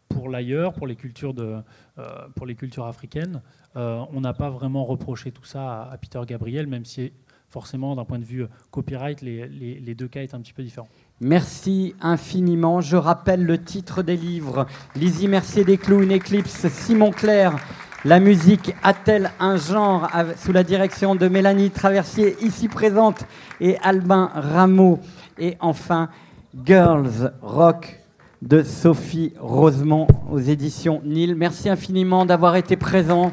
pour 0.08 0.28
l'ailleurs, 0.28 0.74
pour, 0.74 0.86
les 0.86 0.96
cultures 0.96 1.34
pour 2.34 2.46
les 2.46 2.54
cultures 2.54 2.86
africaines. 2.86 3.40
on 3.74 4.20
n'a 4.20 4.32
pas 4.32 4.50
vraiment 4.50 4.84
reproché 4.84 5.30
tout 5.30 5.44
ça 5.44 5.84
à, 5.84 5.96
Peter 5.98 6.20
Gabriel, 6.26 6.66
même 6.66 6.84
si 6.84 7.12
forcément, 7.48 7.94
d'un 7.94 8.04
point 8.04 8.18
de 8.18 8.24
vue 8.24 8.46
copyright, 8.72 9.22
les, 9.22 9.94
deux 9.94 10.08
cas 10.08 10.22
étaient 10.22 10.34
un 10.34 10.40
petit 10.40 10.52
peu 10.52 10.64
différents. 10.64 10.88
Merci 11.20 11.94
infiniment. 12.00 12.80
Je 12.80 12.96
rappelle 12.96 13.44
le 13.44 13.62
titre 13.62 14.02
des 14.02 14.16
livres. 14.16 14.66
Lizzie 14.96 15.28
Mercier 15.28 15.64
des 15.64 15.78
Clous, 15.78 16.02
une 16.02 16.12
éclipse, 16.12 16.68
Simon 16.68 17.12
Clair, 17.12 17.56
la 18.06 18.20
musique 18.20 18.72
a-t-elle 18.84 19.32
un 19.40 19.56
genre 19.56 20.08
sous 20.36 20.52
la 20.52 20.62
direction 20.62 21.16
de 21.16 21.26
Mélanie 21.26 21.70
Traversier, 21.70 22.36
ici 22.40 22.68
présente, 22.68 23.24
et 23.60 23.78
Albin 23.78 24.30
Rameau 24.32 25.00
Et 25.38 25.56
enfin, 25.58 26.08
Girls 26.64 27.32
Rock 27.42 27.98
de 28.42 28.62
Sophie 28.62 29.32
Rosemont 29.40 30.06
aux 30.30 30.38
éditions 30.38 31.02
Nil. 31.04 31.34
Merci 31.34 31.68
infiniment 31.68 32.24
d'avoir 32.24 32.54
été 32.54 32.76
présent. 32.76 33.32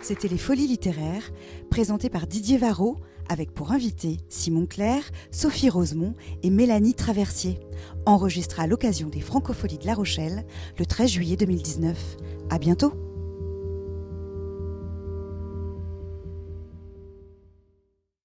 C'était 0.00 0.28
Les 0.28 0.38
Folies 0.38 0.68
littéraires, 0.68 1.30
présentées 1.68 2.08
par 2.08 2.26
Didier 2.26 2.56
Varro, 2.56 2.96
avec 3.28 3.52
pour 3.52 3.72
invité 3.72 4.18
Simon 4.28 4.66
Claire, 4.66 5.04
Sophie 5.30 5.70
Rosemont 5.70 6.14
et 6.42 6.50
Mélanie 6.50 6.94
Traversier, 6.94 7.58
enregistré 8.04 8.62
à 8.62 8.66
l'occasion 8.66 9.08
des 9.08 9.20
Francopholies 9.20 9.78
de 9.78 9.86
La 9.86 9.94
Rochelle 9.94 10.44
le 10.78 10.86
13 10.86 11.10
juillet 11.10 11.36
2019. 11.36 12.16
À 12.50 12.58
bientôt! 12.58 13.05